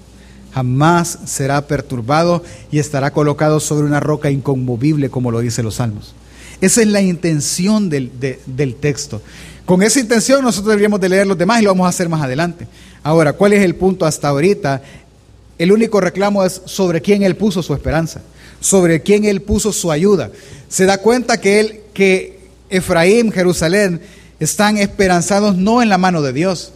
jamás 0.51 1.19
será 1.27 1.67
perturbado 1.67 2.41
y 2.71 2.79
estará 2.79 3.13
colocado 3.13 3.59
sobre 3.59 3.85
una 3.85 3.99
roca 3.99 4.31
inconmovible, 4.31 5.11
como 5.11 5.29
lo 5.29 5.41
dice 5.41 5.61
los 5.61 5.75
salmos. 5.75 6.15
Esa 6.59 6.81
es 6.81 6.87
la 6.87 7.03
intención 7.03 7.91
del, 7.91 8.11
del, 8.47 8.75
texto. 8.77 9.21
Con 9.67 9.83
esa 9.83 9.99
intención 9.99 10.41
nosotros 10.41 10.69
deberíamos 10.69 11.01
de 11.01 11.09
leer 11.09 11.27
los 11.27 11.37
demás 11.37 11.61
y 11.61 11.65
lo 11.65 11.69
vamos 11.69 11.85
a 11.85 11.89
hacer 11.89 12.09
más 12.09 12.23
adelante. 12.23 12.65
Ahora, 13.03 13.33
¿cuál 13.33 13.53
es 13.53 13.63
el 13.63 13.75
punto 13.75 14.07
hasta 14.07 14.29
ahorita? 14.29 14.81
El 15.59 15.71
único 15.71 16.01
reclamo 16.01 16.43
es 16.43 16.63
sobre 16.65 16.99
quién 16.99 17.21
él 17.21 17.35
puso 17.35 17.61
su 17.61 17.75
esperanza, 17.75 18.23
sobre 18.59 19.03
quién 19.03 19.23
él 19.23 19.43
puso 19.43 19.71
su 19.71 19.91
ayuda. 19.91 20.31
Se 20.67 20.87
da 20.87 20.97
cuenta 20.97 21.39
que 21.39 21.59
él, 21.59 21.81
que 21.93 22.39
Efraín, 22.71 23.31
Jerusalén, 23.31 24.01
están 24.39 24.79
esperanzados 24.79 25.55
no 25.55 25.83
en 25.83 25.89
la 25.89 25.99
mano 25.99 26.23
de 26.23 26.33
Dios, 26.33 26.73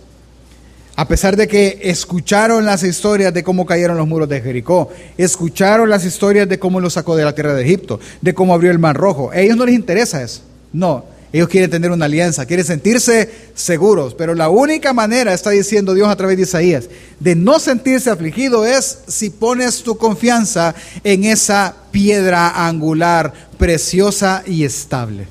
a 0.97 1.07
pesar 1.07 1.37
de 1.37 1.47
que 1.47 1.79
escucharon 1.83 2.65
las 2.65 2.81
historias 2.81 3.31
de 3.31 3.43
cómo 3.43 3.67
cayeron 3.67 3.97
los 3.97 4.07
muros 4.07 4.27
de 4.27 4.41
Jericó, 4.41 4.89
escucharon 5.15 5.91
las 5.91 6.03
historias 6.03 6.49
de 6.49 6.57
cómo 6.57 6.79
los 6.79 6.93
sacó 6.93 7.15
de 7.15 7.23
la 7.23 7.35
tierra 7.35 7.53
de 7.53 7.63
Egipto, 7.63 7.99
de 8.19 8.33
cómo 8.33 8.55
abrió 8.55 8.71
el 8.71 8.79
mar 8.79 8.97
rojo, 8.97 9.29
a 9.29 9.37
ellos 9.37 9.55
no 9.55 9.67
les 9.67 9.75
interesa 9.75 10.23
eso. 10.23 10.41
No, 10.73 11.05
ellos 11.31 11.49
quieren 11.49 11.69
tener 11.69 11.91
una 11.91 12.05
alianza, 12.05 12.47
quieren 12.47 12.65
sentirse 12.65 13.29
seguros, 13.53 14.15
pero 14.15 14.33
la 14.33 14.49
única 14.49 14.91
manera, 14.91 15.35
está 15.35 15.51
diciendo 15.51 15.93
Dios 15.93 16.07
a 16.07 16.15
través 16.15 16.35
de 16.35 16.43
Isaías, 16.43 16.89
de 17.19 17.35
no 17.35 17.59
sentirse 17.59 18.09
afligido 18.09 18.65
es 18.65 18.97
si 19.07 19.29
pones 19.29 19.83
tu 19.83 19.97
confianza 19.97 20.73
en 21.03 21.25
esa 21.25 21.75
piedra 21.91 22.65
angular, 22.67 23.33
preciosa 23.59 24.41
y 24.47 24.63
estable. 24.63 25.27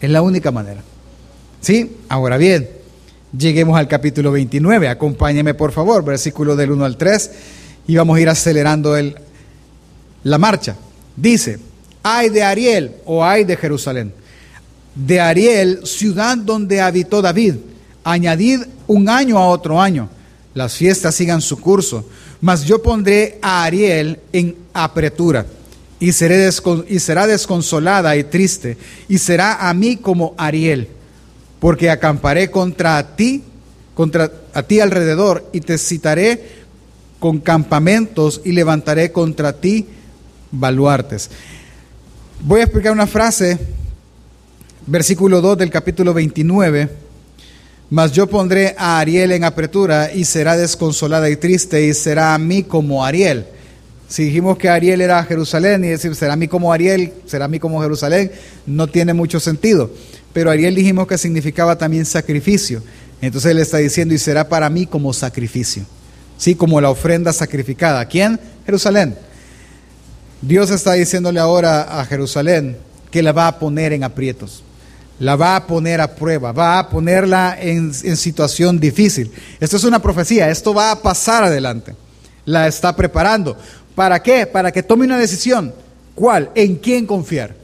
Es 0.00 0.10
la 0.10 0.22
única 0.22 0.52
manera. 0.52 0.82
¿Sí? 1.60 1.96
Ahora 2.08 2.36
bien, 2.36 2.75
lleguemos 3.36 3.78
al 3.78 3.88
capítulo 3.88 4.32
29. 4.32 4.88
Acompáñeme 4.88 5.54
por 5.54 5.72
favor, 5.72 6.04
versículo 6.04 6.56
del 6.56 6.72
1 6.72 6.84
al 6.84 6.96
3, 6.96 7.30
y 7.86 7.96
vamos 7.96 8.16
a 8.16 8.20
ir 8.20 8.28
acelerando 8.28 8.96
el, 8.96 9.16
la 10.24 10.38
marcha. 10.38 10.76
Dice, 11.16 11.58
ay 12.02 12.28
de 12.30 12.42
Ariel 12.42 12.96
o 13.04 13.24
ay 13.24 13.44
de 13.44 13.56
Jerusalén. 13.56 14.12
De 14.94 15.20
Ariel, 15.20 15.80
ciudad 15.84 16.36
donde 16.36 16.80
habitó 16.80 17.20
David, 17.20 17.56
añadid 18.04 18.62
un 18.86 19.08
año 19.08 19.38
a 19.38 19.48
otro 19.48 19.80
año. 19.80 20.08
Las 20.54 20.74
fiestas 20.74 21.14
sigan 21.14 21.42
su 21.42 21.60
curso, 21.60 22.08
mas 22.40 22.64
yo 22.64 22.82
pondré 22.82 23.38
a 23.42 23.64
Ariel 23.64 24.20
en 24.32 24.56
apretura 24.72 25.44
y, 26.00 26.12
será 26.12 27.26
desconsolada 27.26 28.16
y 28.16 28.24
triste, 28.24 28.78
y 29.08 29.18
será 29.18 29.68
a 29.68 29.74
mí 29.74 29.96
como 29.96 30.34
Ariel 30.38 30.88
porque 31.66 31.90
acamparé 31.90 32.48
contra 32.48 33.16
ti, 33.16 33.42
contra 33.92 34.30
a 34.54 34.62
ti 34.62 34.78
alrededor, 34.78 35.50
y 35.52 35.60
te 35.60 35.78
citaré 35.78 36.40
con 37.18 37.40
campamentos 37.40 38.40
y 38.44 38.52
levantaré 38.52 39.10
contra 39.10 39.52
ti 39.52 39.84
baluartes. 40.52 41.28
Voy 42.42 42.60
a 42.60 42.62
explicar 42.62 42.92
una 42.92 43.08
frase, 43.08 43.58
versículo 44.86 45.40
2 45.40 45.58
del 45.58 45.70
capítulo 45.70 46.14
29. 46.14 46.88
Mas 47.90 48.12
yo 48.12 48.28
pondré 48.28 48.76
a 48.78 49.00
Ariel 49.00 49.32
en 49.32 49.42
apretura 49.42 50.12
y 50.14 50.24
será 50.24 50.56
desconsolada 50.56 51.28
y 51.28 51.34
triste 51.34 51.84
y 51.84 51.94
será 51.94 52.32
a 52.32 52.38
mí 52.38 52.62
como 52.62 53.04
Ariel. 53.04 53.44
Si 54.08 54.24
dijimos 54.24 54.56
que 54.56 54.68
Ariel 54.68 55.00
era 55.00 55.22
Jerusalén 55.24 55.84
y 55.84 55.88
decir 55.88 56.14
será 56.14 56.34
a 56.34 56.36
mí 56.36 56.46
como 56.48 56.72
Ariel, 56.72 57.12
será 57.26 57.46
a 57.46 57.48
mí 57.48 57.58
como 57.58 57.80
Jerusalén, 57.82 58.30
no 58.66 58.86
tiene 58.86 59.14
mucho 59.14 59.40
sentido 59.40 59.90
pero 60.36 60.50
Ariel 60.50 60.74
dijimos 60.74 61.06
que 61.06 61.16
significaba 61.16 61.78
también 61.78 62.04
sacrificio. 62.04 62.82
Entonces 63.22 63.52
él 63.52 63.58
está 63.58 63.78
diciendo, 63.78 64.12
y 64.12 64.18
será 64.18 64.46
para 64.46 64.68
mí 64.68 64.84
como 64.84 65.14
sacrificio. 65.14 65.86
¿sí? 66.36 66.54
Como 66.54 66.78
la 66.78 66.90
ofrenda 66.90 67.32
sacrificada. 67.32 68.04
¿Quién? 68.04 68.38
Jerusalén. 68.66 69.16
Dios 70.42 70.70
está 70.70 70.92
diciéndole 70.92 71.40
ahora 71.40 72.00
a 72.00 72.04
Jerusalén 72.04 72.76
que 73.10 73.22
la 73.22 73.32
va 73.32 73.48
a 73.48 73.58
poner 73.58 73.94
en 73.94 74.04
aprietos, 74.04 74.62
la 75.18 75.36
va 75.36 75.56
a 75.56 75.66
poner 75.66 76.02
a 76.02 76.14
prueba, 76.14 76.52
va 76.52 76.80
a 76.80 76.90
ponerla 76.90 77.56
en, 77.58 77.90
en 78.04 78.16
situación 78.18 78.78
difícil. 78.78 79.32
Esto 79.58 79.78
es 79.78 79.84
una 79.84 80.02
profecía, 80.02 80.50
esto 80.50 80.74
va 80.74 80.90
a 80.90 81.00
pasar 81.00 81.44
adelante. 81.44 81.96
La 82.44 82.66
está 82.66 82.94
preparando. 82.94 83.56
¿Para 83.96 84.22
qué? 84.22 84.46
Para 84.46 84.70
que 84.70 84.84
tome 84.84 85.06
una 85.06 85.18
decisión. 85.18 85.74
¿Cuál? 86.14 86.50
¿En 86.54 86.76
quién 86.76 87.06
confiar? 87.06 87.56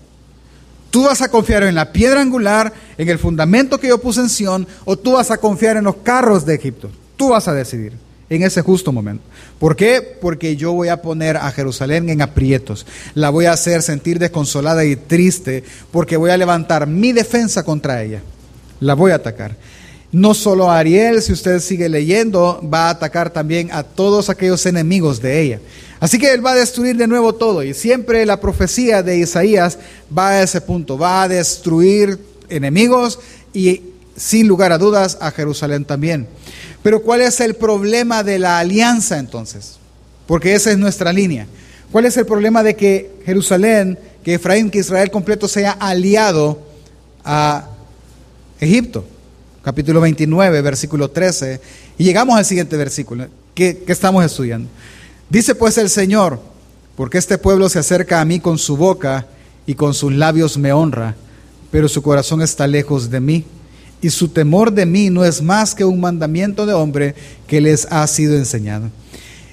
¿Tú 0.90 1.04
vas 1.04 1.22
a 1.22 1.28
confiar 1.28 1.62
en 1.62 1.74
la 1.74 1.92
piedra 1.92 2.20
angular, 2.20 2.72
en 2.98 3.08
el 3.08 3.18
fundamento 3.18 3.78
que 3.78 3.88
yo 3.88 3.98
puse 3.98 4.20
en 4.20 4.28
Sion, 4.28 4.66
o 4.84 4.98
tú 4.98 5.12
vas 5.12 5.30
a 5.30 5.38
confiar 5.38 5.76
en 5.76 5.84
los 5.84 5.96
carros 5.96 6.44
de 6.44 6.54
Egipto? 6.54 6.90
Tú 7.16 7.28
vas 7.28 7.48
a 7.48 7.54
decidir 7.54 7.92
en 8.28 8.42
ese 8.42 8.62
justo 8.62 8.92
momento. 8.92 9.22
¿Por 9.58 9.76
qué? 9.76 10.16
Porque 10.20 10.56
yo 10.56 10.72
voy 10.72 10.88
a 10.88 11.02
poner 11.02 11.36
a 11.36 11.50
Jerusalén 11.50 12.08
en 12.08 12.22
aprietos. 12.22 12.86
La 13.14 13.30
voy 13.30 13.44
a 13.44 13.52
hacer 13.52 13.82
sentir 13.82 14.18
desconsolada 14.18 14.84
y 14.84 14.96
triste 14.96 15.64
porque 15.90 16.16
voy 16.16 16.30
a 16.30 16.36
levantar 16.36 16.86
mi 16.86 17.12
defensa 17.12 17.62
contra 17.62 18.02
ella. 18.02 18.22
La 18.80 18.94
voy 18.94 19.12
a 19.12 19.16
atacar. 19.16 19.56
No 20.12 20.34
solo 20.34 20.70
a 20.70 20.78
Ariel, 20.78 21.22
si 21.22 21.32
usted 21.32 21.58
sigue 21.60 21.88
leyendo, 21.88 22.60
va 22.62 22.88
a 22.88 22.90
atacar 22.90 23.30
también 23.30 23.72
a 23.72 23.82
todos 23.82 24.28
aquellos 24.28 24.66
enemigos 24.66 25.22
de 25.22 25.40
ella. 25.40 25.60
Así 26.00 26.18
que 26.18 26.30
él 26.34 26.44
va 26.44 26.52
a 26.52 26.56
destruir 26.56 26.96
de 26.96 27.06
nuevo 27.06 27.34
todo. 27.34 27.62
Y 27.62 27.72
siempre 27.72 28.26
la 28.26 28.38
profecía 28.38 29.02
de 29.02 29.16
Isaías 29.16 29.78
va 30.16 30.30
a 30.30 30.42
ese 30.42 30.60
punto. 30.60 30.98
Va 30.98 31.22
a 31.22 31.28
destruir 31.28 32.18
enemigos 32.50 33.20
y 33.54 33.80
sin 34.14 34.48
lugar 34.48 34.72
a 34.72 34.78
dudas 34.78 35.16
a 35.18 35.30
Jerusalén 35.30 35.86
también. 35.86 36.28
Pero 36.82 37.02
¿cuál 37.02 37.22
es 37.22 37.40
el 37.40 37.54
problema 37.54 38.22
de 38.22 38.38
la 38.38 38.58
alianza 38.58 39.18
entonces? 39.18 39.78
Porque 40.26 40.54
esa 40.54 40.72
es 40.72 40.76
nuestra 40.76 41.10
línea. 41.10 41.46
¿Cuál 41.90 42.04
es 42.04 42.18
el 42.18 42.26
problema 42.26 42.62
de 42.62 42.76
que 42.76 43.10
Jerusalén, 43.24 43.98
que 44.22 44.34
Efraín, 44.34 44.70
que 44.70 44.80
Israel 44.80 45.10
completo 45.10 45.48
sea 45.48 45.70
aliado 45.72 46.58
a 47.24 47.68
Egipto? 48.60 49.06
Capítulo 49.62 50.00
29, 50.00 50.60
versículo 50.60 51.10
13. 51.10 51.60
Y 51.98 52.04
llegamos 52.04 52.36
al 52.36 52.44
siguiente 52.44 52.76
versículo 52.76 53.26
que, 53.54 53.78
que 53.78 53.92
estamos 53.92 54.24
estudiando. 54.24 54.68
Dice 55.30 55.54
pues 55.54 55.78
el 55.78 55.88
Señor, 55.88 56.40
porque 56.96 57.18
este 57.18 57.38
pueblo 57.38 57.68
se 57.68 57.78
acerca 57.78 58.20
a 58.20 58.24
mí 58.24 58.40
con 58.40 58.58
su 58.58 58.76
boca 58.76 59.26
y 59.66 59.74
con 59.74 59.94
sus 59.94 60.12
labios 60.12 60.58
me 60.58 60.72
honra, 60.72 61.14
pero 61.70 61.88
su 61.88 62.02
corazón 62.02 62.42
está 62.42 62.66
lejos 62.66 63.10
de 63.10 63.20
mí 63.20 63.44
y 64.02 64.10
su 64.10 64.28
temor 64.28 64.72
de 64.72 64.84
mí 64.84 65.08
no 65.10 65.24
es 65.24 65.40
más 65.40 65.74
que 65.74 65.84
un 65.84 66.00
mandamiento 66.00 66.66
de 66.66 66.74
hombre 66.74 67.14
que 67.46 67.60
les 67.60 67.86
ha 67.90 68.04
sido 68.08 68.36
enseñado. 68.36 68.90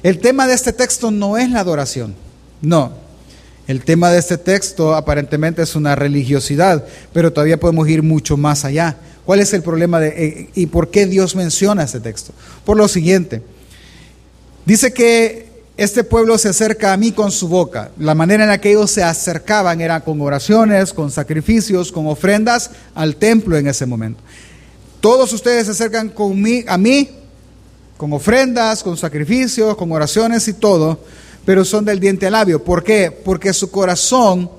El 0.02 0.18
tema 0.18 0.48
de 0.48 0.56
este 0.56 0.74
texto 0.74 1.12
no 1.12 1.38
es 1.38 1.50
la 1.52 1.60
adoración, 1.60 2.16
no. 2.62 2.94
El 3.68 3.84
tema 3.84 4.10
de 4.10 4.18
este 4.18 4.40
texto 4.40 4.96
aparentemente 4.96 5.62
es 5.62 5.76
una 5.76 5.96
religiosidad, 5.96 6.84
pero 7.14 7.32
todavía 7.32 7.60
podemos 7.60 7.88
ir 7.88 8.02
mucho 8.02 8.36
más 8.36 8.66
allá. 8.66 8.98
¿Cuál 9.30 9.42
es 9.42 9.54
el 9.54 9.62
problema 9.62 10.00
de, 10.00 10.08
eh, 10.08 10.50
y 10.56 10.66
por 10.66 10.90
qué 10.90 11.06
Dios 11.06 11.36
menciona 11.36 11.84
este 11.84 12.00
texto? 12.00 12.34
Por 12.66 12.78
lo 12.78 12.88
siguiente, 12.88 13.44
dice 14.66 14.92
que 14.92 15.52
este 15.78 16.04
pueblo 16.04 16.36
se 16.40 16.50
acerca 16.50 16.94
a 16.94 16.98
mí 16.98 17.12
con 17.12 17.32
su 17.32 17.48
boca. 17.48 17.92
La 18.00 18.16
manera 18.16 18.46
en 18.46 18.50
la 18.50 18.60
que 18.60 18.72
ellos 18.72 18.90
se 18.90 19.04
acercaban 19.04 19.82
era 19.82 20.00
con 20.00 20.20
oraciones, 20.20 20.94
con 20.94 21.12
sacrificios, 21.12 21.92
con 21.92 22.08
ofrendas 22.08 22.72
al 22.96 23.18
templo 23.18 23.56
en 23.56 23.68
ese 23.68 23.86
momento. 23.86 24.20
Todos 25.00 25.32
ustedes 25.32 25.68
se 25.68 25.74
acercan 25.74 26.12
a 26.66 26.78
mí 26.80 27.10
con 27.98 28.12
ofrendas, 28.12 28.82
con 28.82 28.98
sacrificios, 28.98 29.78
con 29.78 29.92
oraciones 29.92 30.48
y 30.48 30.54
todo, 30.54 31.02
pero 31.46 31.64
son 31.64 31.86
del 31.86 32.00
diente 32.00 32.26
al 32.26 32.32
labio. 32.32 32.64
¿Por 32.64 32.84
qué? 32.84 33.12
Porque 33.12 33.54
su 33.54 33.70
corazón, 33.70 34.50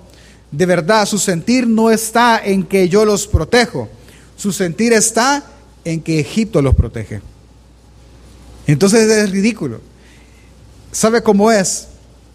de 0.52 0.66
verdad, 0.66 1.06
su 1.06 1.18
sentir 1.18 1.66
no 1.66 1.90
está 1.90 2.40
en 2.44 2.62
que 2.62 2.88
yo 2.88 3.04
los 3.04 3.26
protejo. 3.26 3.88
Su 4.40 4.52
sentir 4.52 4.94
está 4.94 5.44
en 5.84 6.00
que 6.00 6.18
Egipto 6.18 6.62
los 6.62 6.74
protege. 6.74 7.20
Entonces 8.66 9.06
es 9.06 9.30
ridículo. 9.30 9.82
¿Sabe 10.92 11.22
cómo 11.22 11.52
es? 11.52 11.88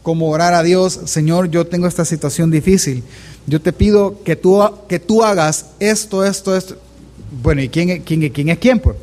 Como 0.03 0.29
orar 0.29 0.53
a 0.53 0.61
Dios, 0.61 0.99
Señor, 1.05 1.49
yo 1.49 1.65
tengo 1.65 1.87
esta 1.87 2.05
situación 2.05 2.51
difícil. 2.51 3.03
Yo 3.47 3.59
te 3.59 3.73
pido 3.73 4.21
que 4.23 4.35
tú, 4.35 4.63
que 4.87 4.99
tú 4.99 5.23
hagas 5.23 5.65
esto, 5.79 6.23
esto, 6.23 6.55
esto. 6.55 6.77
Bueno, 7.41 7.63
¿y 7.63 7.69
quién, 7.69 8.03
quién, 8.03 8.29
quién 8.29 8.49
es 8.49 8.59
quién? 8.59 8.77
Pues? 8.77 8.97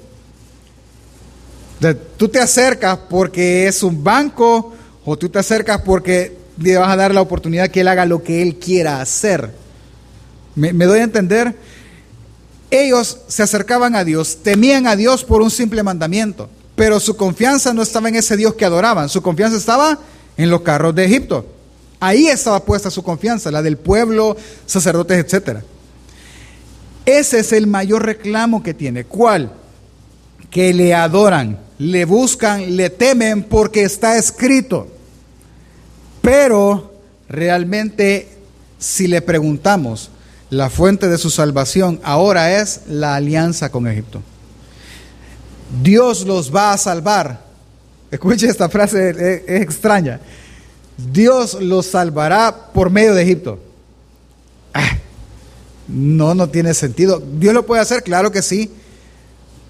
Tú 2.16 2.28
te 2.28 2.38
acercas 2.38 3.00
porque 3.10 3.66
es 3.66 3.82
un 3.82 4.04
banco 4.04 4.74
o 5.04 5.18
tú 5.18 5.28
te 5.28 5.40
acercas 5.40 5.82
porque 5.82 6.36
le 6.56 6.76
vas 6.76 6.90
a 6.90 6.94
dar 6.94 7.12
la 7.12 7.20
oportunidad 7.20 7.68
que 7.68 7.80
él 7.80 7.88
haga 7.88 8.06
lo 8.06 8.22
que 8.22 8.42
él 8.42 8.60
quiera 8.60 9.00
hacer. 9.00 9.50
¿Me, 10.54 10.72
me 10.72 10.84
doy 10.84 11.00
a 11.00 11.02
entender? 11.02 11.56
Ellos 12.72 13.18
se 13.28 13.42
acercaban 13.42 13.94
a 13.94 14.02
Dios, 14.02 14.38
temían 14.42 14.86
a 14.86 14.96
Dios 14.96 15.24
por 15.24 15.42
un 15.42 15.50
simple 15.50 15.82
mandamiento. 15.82 16.48
Pero 16.74 17.00
su 17.00 17.18
confianza 17.18 17.74
no 17.74 17.82
estaba 17.82 18.08
en 18.08 18.16
ese 18.16 18.34
Dios 18.34 18.54
que 18.54 18.64
adoraban, 18.64 19.10
su 19.10 19.20
confianza 19.20 19.58
estaba 19.58 19.98
en 20.38 20.48
los 20.48 20.62
carros 20.62 20.94
de 20.94 21.04
Egipto. 21.04 21.44
Ahí 22.00 22.28
estaba 22.28 22.64
puesta 22.64 22.90
su 22.90 23.02
confianza, 23.02 23.50
la 23.50 23.60
del 23.60 23.76
pueblo, 23.76 24.38
sacerdotes, 24.64 25.18
etc. 25.18 25.58
Ese 27.04 27.40
es 27.40 27.52
el 27.52 27.66
mayor 27.66 28.06
reclamo 28.06 28.62
que 28.62 28.72
tiene. 28.72 29.04
¿Cuál? 29.04 29.52
Que 30.48 30.72
le 30.72 30.94
adoran, 30.94 31.58
le 31.76 32.06
buscan, 32.06 32.74
le 32.74 32.88
temen 32.88 33.42
porque 33.42 33.82
está 33.82 34.16
escrito. 34.16 34.88
Pero 36.22 36.94
realmente, 37.28 38.30
si 38.78 39.08
le 39.08 39.20
preguntamos, 39.20 40.08
la 40.52 40.68
fuente 40.68 41.08
de 41.08 41.16
su 41.16 41.30
salvación 41.30 41.98
ahora 42.02 42.60
es 42.60 42.82
la 42.86 43.14
alianza 43.14 43.70
con 43.70 43.88
Egipto. 43.88 44.20
Dios 45.82 46.26
los 46.26 46.54
va 46.54 46.74
a 46.74 46.76
salvar. 46.76 47.42
Escuche 48.10 48.48
esta 48.48 48.68
frase, 48.68 49.44
es, 49.46 49.62
extraña. 49.62 50.20
Dios 51.10 51.54
los 51.54 51.86
salvará 51.86 52.70
por 52.74 52.90
medio 52.90 53.14
de 53.14 53.22
Egipto. 53.22 53.60
Ah, 54.74 54.98
no, 55.88 56.34
no 56.34 56.46
tiene 56.50 56.74
sentido. 56.74 57.22
Dios 57.38 57.54
lo 57.54 57.64
puede 57.64 57.80
hacer, 57.80 58.02
claro 58.02 58.30
que 58.30 58.42
sí, 58.42 58.70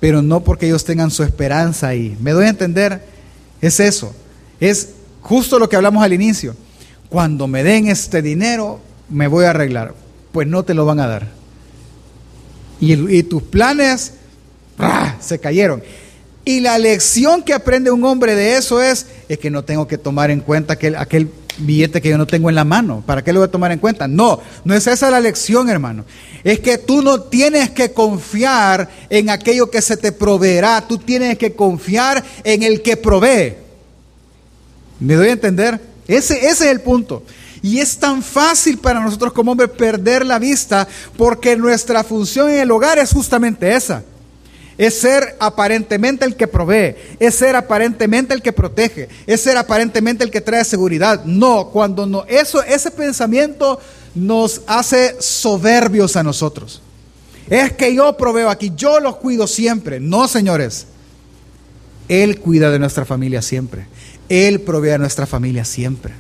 pero 0.01 0.21
no 0.21 0.43
porque 0.43 0.67
ellos 0.67 0.85
tengan 0.85 1.13
su 1.13 1.23
esperanza 1.23 1.87
ahí. 1.87 2.17
¿Me 2.21 2.33
doy 2.33 2.47
a 2.47 2.51
entender? 2.51 3.07
Es 3.61 3.79
eso. 3.79 4.13
Es 4.59 4.89
justo 5.21 5.61
lo 5.61 5.69
que 5.69 5.77
hablamos 5.77 6.03
al 6.03 6.13
inicio. 6.13 6.57
Cuando 7.09 7.47
me 7.47 7.63
den 7.63 7.87
este 7.87 8.21
dinero, 8.21 8.81
me 9.09 9.29
voy 9.29 9.45
a 9.45 9.51
arreglar. 9.51 10.02
Pues 10.33 10.49
no 10.49 10.63
te 10.65 10.75
lo 10.75 10.85
van 10.85 11.01
a 11.01 11.07
dar. 11.07 11.29
Y, 12.81 13.23
tus 13.23 13.43
planes 13.45 14.15
se 15.21 15.39
cayeron. 15.39 15.83
Y 16.45 16.59
la 16.61 16.79
lección 16.79 17.43
que 17.43 17.55
aprende 17.55 17.93
un 17.93 18.05
hombre 18.05 18.35
de 18.35 18.57
eso 18.57 18.83
es, 18.83 19.07
es 19.29 19.39
que 19.39 19.51
no 19.51 19.63
tengo 19.63 19.87
que 19.87 19.99
tomar 19.99 20.33
en 20.33 20.41
cuenta 20.41 20.73
aquel, 20.73 20.97
aquel 20.97 21.31
billete 21.59 22.01
que 22.01 22.09
yo 22.09 22.19
no 22.19 22.27
tengo 22.27 22.49
en 22.49 22.57
la 22.57 22.65
mano. 22.65 23.03
¿Para 23.07 23.23
qué 23.23 23.33
lo 23.33 23.41
voy 23.41 23.49
a 23.49 23.51
tomar 23.53 23.71
en 23.71 23.79
cuenta? 23.79 24.09
No, 24.09 24.41
no 24.65 24.75
es 24.75 24.87
esa 24.89 25.11
la 25.11 25.21
lección, 25.21 25.69
hermano. 25.69 26.05
Es 26.43 26.59
que 26.59 26.79
tú 26.79 27.03
no 27.03 27.21
tienes 27.21 27.71
que 27.71 27.93
confiar 27.93 28.89
en 29.09 29.31
aquello 29.31 29.71
que 29.71 29.81
se 29.81 29.97
te 29.97 30.11
proveerá. 30.11 30.85
Tú 30.89 30.99
tienes 30.99 31.39
que 31.39 31.53
confiar 31.53 32.25
en 32.43 32.65
el 32.65 32.83
que 32.83 32.97
provee. 32.97 33.55
¿Me 34.99 35.15
doy 35.15 35.29
a 35.29 35.33
entender? 35.33 35.81
Ese, 36.09 36.39
ese 36.39 36.65
es 36.65 36.73
el 36.73 36.81
punto. 36.81 37.23
Y 37.63 37.79
es 37.79 37.97
tan 37.97 38.23
fácil 38.23 38.79
para 38.79 39.01
nosotros 39.01 39.33
como 39.33 39.53
hombres 39.53 39.71
perder 39.71 40.27
la 40.27 40.39
vista 40.39 40.89
porque 41.17 41.57
nuestra 41.57 42.03
función 42.03 42.51
en 42.51 42.61
el 42.61 42.71
hogar 42.71 42.99
es 42.99 43.13
justamente 43.13 43.75
esa 43.75 44.03
es 44.79 44.99
ser 44.99 45.37
aparentemente 45.39 46.25
el 46.25 46.35
que 46.35 46.47
provee, 46.47 46.97
es 47.19 47.35
ser 47.35 47.57
aparentemente 47.57 48.35
el 48.35 48.43
que 48.43 48.53
protege, 48.53 49.09
es 49.27 49.41
ser 49.41 49.57
aparentemente 49.57 50.25
el 50.25 50.31
que 50.31 50.41
trae 50.41 50.65
seguridad. 50.65 51.25
No, 51.25 51.69
cuando 51.69 52.07
no, 52.07 52.25
eso, 52.27 52.63
ese 52.63 52.91
pensamiento 52.91 53.79
nos 54.15 54.63
hace 54.67 55.17
soberbios 55.21 56.17
a 56.17 56.23
nosotros. 56.23 56.83
Es 57.49 57.73
que 57.73 57.95
yo 57.95 58.17
proveo 58.17 58.49
aquí, 58.49 58.73
yo 58.75 59.01
los 59.01 59.17
cuido 59.17 59.47
siempre. 59.47 60.01
No, 60.01 60.27
señores. 60.29 60.87
Él 62.09 62.41
cuida 62.41 62.71
de 62.71 62.79
nuestra 62.79 63.05
familia 63.05 63.43
siempre. 63.43 63.87
Él 64.29 64.61
provee 64.61 64.91
a 64.91 64.99
nuestra 64.99 65.27
familia 65.27 65.65
siempre. 65.65 66.15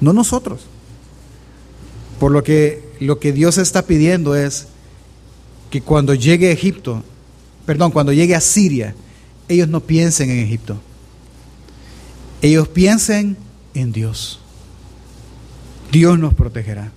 No 0.00 0.12
nosotros. 0.12 0.62
Por 2.18 2.32
lo 2.32 2.42
que 2.42 2.84
lo 3.00 3.18
que 3.18 3.32
Dios 3.32 3.58
está 3.58 3.82
pidiendo 3.82 4.36
es 4.36 4.66
que 5.70 5.80
cuando 5.80 6.14
llegue 6.14 6.48
a 6.48 6.52
Egipto, 6.52 7.02
perdón, 7.66 7.90
cuando 7.90 8.12
llegue 8.12 8.34
a 8.34 8.40
Siria, 8.40 8.94
ellos 9.48 9.68
no 9.68 9.80
piensen 9.80 10.30
en 10.30 10.38
Egipto. 10.38 10.78
Ellos 12.40 12.68
piensen 12.68 13.36
en 13.74 13.92
Dios. 13.92 14.40
Dios 15.90 16.18
nos 16.18 16.34
protegerá. 16.34 16.92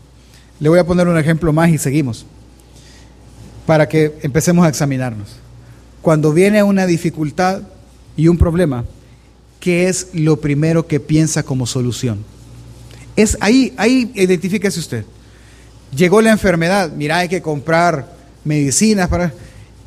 Le 0.60 0.70
voy 0.70 0.80
a 0.80 0.86
poner 0.86 1.08
un 1.08 1.18
ejemplo 1.18 1.54
más 1.54 1.70
y 1.70 1.78
seguimos, 1.78 2.26
para 3.66 3.88
que 3.88 4.18
empecemos 4.22 4.66
a 4.66 4.70
examinarnos. 4.70 5.36
Cuando 6.02 6.32
viene 6.34 6.64
una 6.64 6.86
dificultad 6.86 7.62
y 8.16 8.28
un 8.28 8.38
problema, 8.38 8.86
qué 9.60 9.88
es 9.88 10.10
lo 10.14 10.40
primero 10.40 10.88
que 10.88 11.00
piensa 11.00 11.44
como 11.44 11.66
solución. 11.66 12.24
Es 13.18 13.36
ahí, 13.42 13.74
ahí 13.78 14.12
identifíquese 14.14 14.80
usted. 14.80 15.04
Llegó 15.94 16.22
la 16.22 16.32
enfermedad, 16.32 16.92
mira, 16.92 17.18
hay 17.18 17.28
que 17.28 17.42
comprar 17.42 18.16
medicinas 18.44 19.10
para... 19.10 19.34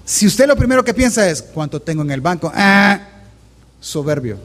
Si 0.04 0.26
usted 0.26 0.48
lo 0.48 0.56
primero 0.56 0.84
que 0.84 0.92
piensa 0.92 1.30
es, 1.30 1.40
¿cuánto 1.40 1.80
tengo 1.80 2.02
en 2.02 2.10
el 2.10 2.20
banco? 2.20 2.50
Ah, 2.52 3.00
soberbio. 3.80 4.36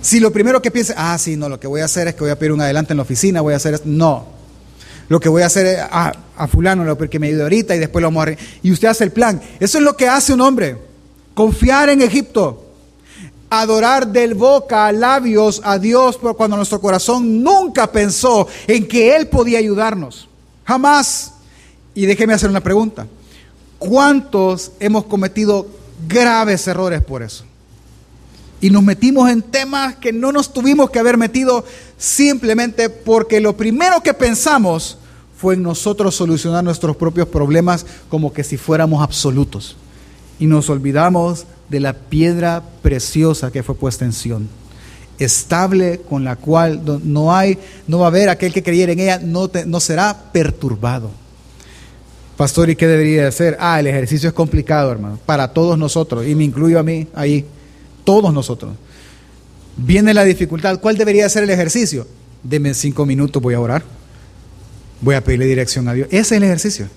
Si 0.00 0.18
lo 0.18 0.32
primero 0.32 0.62
que 0.62 0.70
piensa, 0.70 0.94
ah, 0.96 1.18
sí, 1.18 1.36
no, 1.36 1.50
lo 1.50 1.60
que 1.60 1.66
voy 1.66 1.82
a 1.82 1.84
hacer 1.84 2.08
es 2.08 2.14
que 2.14 2.20
voy 2.20 2.30
a 2.30 2.38
pedir 2.38 2.52
un 2.52 2.60
adelante 2.62 2.94
en 2.94 2.96
la 2.96 3.02
oficina, 3.02 3.42
voy 3.42 3.52
a 3.52 3.58
hacer 3.58 3.74
esto. 3.74 3.86
No. 3.86 4.26
Lo 5.08 5.20
que 5.20 5.28
voy 5.28 5.42
a 5.42 5.46
hacer 5.46 5.66
es, 5.66 5.78
ah, 5.78 6.14
a 6.38 6.48
fulano, 6.48 6.84
lo 6.84 6.96
que 6.96 7.18
me 7.18 7.26
ayude 7.26 7.42
ahorita 7.42 7.76
y 7.76 7.78
después 7.78 8.00
lo 8.00 8.08
vamos 8.08 8.28
a... 8.28 8.36
Y 8.62 8.72
usted 8.72 8.88
hace 8.88 9.04
el 9.04 9.12
plan. 9.12 9.42
Eso 9.60 9.76
es 9.76 9.84
lo 9.84 9.94
que 9.94 10.08
hace 10.08 10.32
un 10.32 10.40
hombre. 10.40 10.78
Confiar 11.34 11.90
en 11.90 12.00
Egipto. 12.00 12.63
Adorar 13.60 14.08
del 14.08 14.34
boca 14.34 14.86
a 14.86 14.92
labios 14.92 15.60
a 15.64 15.78
Dios 15.78 16.18
cuando 16.36 16.56
nuestro 16.56 16.80
corazón 16.80 17.42
nunca 17.42 17.90
pensó 17.90 18.46
en 18.66 18.86
que 18.86 19.14
Él 19.14 19.28
podía 19.28 19.58
ayudarnos. 19.58 20.28
Jamás. 20.64 21.32
Y 21.94 22.06
déjeme 22.06 22.34
hacer 22.34 22.50
una 22.50 22.62
pregunta. 22.62 23.06
¿Cuántos 23.78 24.72
hemos 24.80 25.04
cometido 25.04 25.66
graves 26.08 26.66
errores 26.66 27.02
por 27.02 27.22
eso? 27.22 27.44
Y 28.60 28.70
nos 28.70 28.82
metimos 28.82 29.28
en 29.30 29.42
temas 29.42 29.96
que 29.96 30.12
no 30.12 30.32
nos 30.32 30.52
tuvimos 30.52 30.90
que 30.90 30.98
haber 30.98 31.18
metido 31.18 31.64
simplemente 31.98 32.88
porque 32.88 33.40
lo 33.40 33.56
primero 33.56 34.02
que 34.02 34.14
pensamos 34.14 34.96
fue 35.36 35.54
en 35.54 35.62
nosotros 35.62 36.14
solucionar 36.14 36.64
nuestros 36.64 36.96
propios 36.96 37.28
problemas 37.28 37.84
como 38.08 38.32
que 38.32 38.42
si 38.42 38.56
fuéramos 38.56 39.02
absolutos. 39.02 39.76
Y 40.44 40.46
nos 40.46 40.68
olvidamos 40.68 41.46
de 41.70 41.80
la 41.80 41.94
piedra 41.94 42.62
preciosa 42.82 43.50
que 43.50 43.62
fue 43.62 43.76
puesta 43.76 44.04
en 44.04 44.12
Sion, 44.12 44.46
estable 45.18 46.02
con 46.06 46.22
la 46.22 46.36
cual 46.36 46.82
no 47.02 47.34
hay, 47.34 47.56
no 47.88 48.00
va 48.00 48.04
a 48.04 48.08
haber 48.08 48.28
aquel 48.28 48.52
que 48.52 48.62
creyera 48.62 48.92
en 48.92 49.00
ella, 49.00 49.18
no, 49.24 49.50
no 49.64 49.80
será 49.80 50.32
perturbado. 50.34 51.10
Pastor, 52.36 52.68
¿y 52.68 52.76
qué 52.76 52.86
debería 52.86 53.26
hacer? 53.26 53.56
Ah, 53.58 53.80
el 53.80 53.86
ejercicio 53.86 54.28
es 54.28 54.34
complicado, 54.34 54.92
hermano, 54.92 55.18
para 55.24 55.48
todos 55.48 55.78
nosotros, 55.78 56.26
y 56.26 56.34
me 56.34 56.44
incluyo 56.44 56.78
a 56.78 56.82
mí 56.82 57.06
ahí, 57.14 57.46
todos 58.04 58.30
nosotros. 58.30 58.74
Viene 59.78 60.12
la 60.12 60.24
dificultad, 60.24 60.78
¿cuál 60.78 60.98
debería 60.98 61.26
ser 61.30 61.44
el 61.44 61.50
ejercicio? 61.50 62.06
Deme 62.42 62.74
cinco 62.74 63.06
minutos, 63.06 63.42
voy 63.42 63.54
a 63.54 63.60
orar, 63.60 63.82
voy 65.00 65.14
a 65.14 65.24
pedirle 65.24 65.46
dirección 65.46 65.88
a 65.88 65.94
Dios. 65.94 66.06
Ese 66.10 66.20
es 66.20 66.32
el 66.32 66.42
ejercicio. 66.42 66.88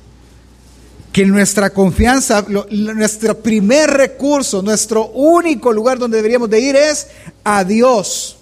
Que 1.18 1.26
nuestra 1.26 1.72
confianza, 1.72 2.46
nuestro 2.70 3.40
primer 3.40 3.90
recurso, 3.90 4.62
nuestro 4.62 5.08
único 5.08 5.74
lugar 5.74 5.98
donde 5.98 6.18
deberíamos 6.18 6.48
de 6.48 6.60
ir 6.60 6.76
es 6.76 7.08
a 7.44 7.64
Dios. 7.64 8.38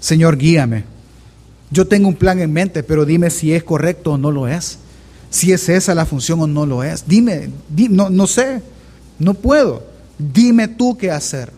Señor, 0.00 0.38
guíame. 0.38 0.84
Yo 1.70 1.86
tengo 1.86 2.08
un 2.08 2.14
plan 2.14 2.38
en 2.38 2.54
mente, 2.54 2.82
pero 2.82 3.04
dime 3.04 3.28
si 3.28 3.52
es 3.52 3.62
correcto 3.62 4.12
o 4.12 4.16
no 4.16 4.30
lo 4.30 4.48
es 4.48 4.78
si 5.30 5.52
es 5.52 5.68
esa 5.68 5.94
la 5.94 6.06
función 6.06 6.40
o 6.40 6.46
no 6.46 6.64
lo 6.64 6.82
es. 6.82 7.06
Dime, 7.06 7.50
no, 7.90 8.08
no, 8.08 8.26
sé, 8.26 8.62
no 9.18 9.34
puedo. 9.34 9.82
Dime 10.18 10.68
tú 10.68 10.96
qué 10.96 11.10
hacer. 11.10 11.52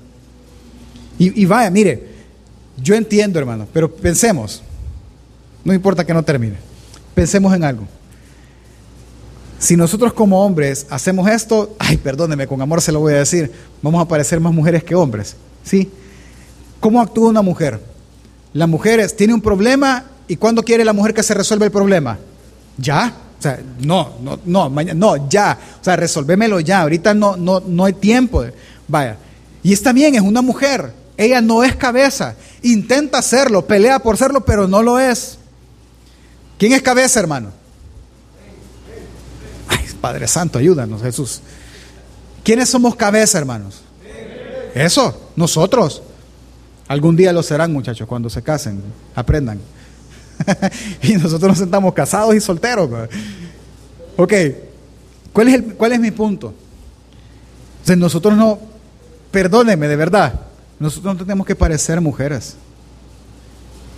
Y, 1.20 1.40
y, 1.40 1.44
vaya, 1.44 1.70
mire, 1.70 2.09
yo 2.83 2.96
entiendo, 2.96 3.38
hermano, 3.38 3.68
pero 3.73 3.94
pensemos, 3.94 4.61
no 5.64 5.73
importa 5.73 6.05
que 6.05 6.12
no 6.12 6.25
termine, 6.25 6.57
pensemos 7.14 7.55
en 7.55 7.62
algo. 7.62 7.87
Si 9.61 9.77
nosotros 9.77 10.14
como 10.14 10.42
hombres 10.44 10.87
hacemos 10.88 11.29
esto, 11.29 11.77
ay, 11.79 11.99
perdóneme, 11.99 12.46
con 12.46 12.61
amor 12.62 12.81
se 12.81 12.92
lo 12.92 13.01
voy 13.01 13.12
a 13.12 13.18
decir, 13.18 13.53
vamos 13.83 14.03
a 14.03 14.09
parecer 14.09 14.40
más 14.40 14.55
mujeres 14.55 14.83
que 14.83 14.94
hombres, 14.94 15.37
¿sí? 15.62 15.90
¿Cómo 16.81 16.99
actúa 16.99 17.29
una 17.29 17.42
mujer? 17.42 17.79
La 18.55 18.66
mujer 18.66 19.09
tiene 19.12 19.35
un 19.35 19.42
problema 19.42 20.07
y 20.27 20.37
¿cuándo 20.37 20.62
quiere 20.62 20.83
la 20.83 20.94
mujer 20.94 21.12
que 21.12 21.23
se 21.23 21.35
resuelva 21.35 21.66
el 21.66 21.70
problema? 21.70 22.18
Ya, 22.79 23.14
o 23.38 23.42
sea, 23.42 23.61
no, 23.81 24.14
no, 24.23 24.38
no, 24.46 24.70
mañana, 24.70 24.99
no, 24.99 25.29
ya. 25.29 25.59
O 25.81 25.85
sea, 25.85 25.96
resolvémelo 25.96 26.61
ya. 26.61 26.81
Ahorita 26.81 27.12
no, 27.12 27.37
no, 27.37 27.61
no 27.61 27.85
hay 27.85 27.92
tiempo. 27.92 28.44
Vaya. 28.88 29.16
Y 29.62 29.75
está 29.75 29.92
bien, 29.92 30.14
es 30.14 30.23
una 30.23 30.42
mujer. 30.42 30.92
Ella 31.16 31.42
no 31.42 31.62
es 31.62 31.77
cabeza. 31.77 32.35
Intenta 32.62 33.20
serlo, 33.20 33.66
pelea 33.66 33.99
por 33.99 34.16
serlo, 34.16 34.42
pero 34.42 34.66
no 34.66 34.83
lo 34.83 34.99
es. 34.99 35.38
¿Quién 36.59 36.73
es 36.73 36.83
cabeza, 36.83 37.20
hermano? 37.20 37.60
Ay, 39.70 39.87
Padre 40.00 40.26
Santo, 40.26 40.59
ayúdanos, 40.59 41.00
Jesús. 41.00 41.40
¿Quiénes 42.42 42.68
somos 42.68 42.96
cabeza, 42.96 43.38
hermanos? 43.38 43.83
Eso, 44.74 45.30
nosotros. 45.37 46.02
Algún 46.88 47.14
día 47.14 47.33
lo 47.33 47.42
serán, 47.42 47.72
muchachos, 47.72 48.09
cuando 48.09 48.28
se 48.28 48.42
casen. 48.42 48.83
Aprendan. 49.14 49.61
y 51.02 51.14
nosotros 51.14 51.50
nos 51.50 51.59
sentamos 51.59 51.94
casados 51.94 52.35
y 52.35 52.40
solteros. 52.40 52.90
Ok, 54.16 54.33
¿cuál 55.33 55.48
es, 55.48 55.54
el, 55.54 55.64
¿cuál 55.74 55.92
es 55.92 56.00
mi 56.00 56.11
punto? 56.11 56.52
nosotros 57.96 58.37
no, 58.37 58.59
perdónenme 59.33 59.88
de 59.88 59.96
verdad, 59.96 60.42
nosotros 60.78 61.14
no 61.14 61.24
tenemos 61.24 61.46
que 61.46 61.56
parecer 61.56 62.00
mujeres. 62.00 62.54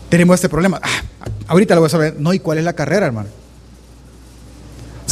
Tenemos 0.08 0.34
este 0.34 0.48
problema. 0.48 0.80
Ah, 0.82 1.02
ahorita 1.46 1.74
lo 1.74 1.82
voy 1.82 1.86
a 1.86 1.90
saber. 1.90 2.16
No, 2.18 2.34
¿y 2.34 2.38
cuál 2.38 2.58
es 2.58 2.64
la 2.64 2.74
carrera, 2.74 3.06
hermano? 3.06 3.28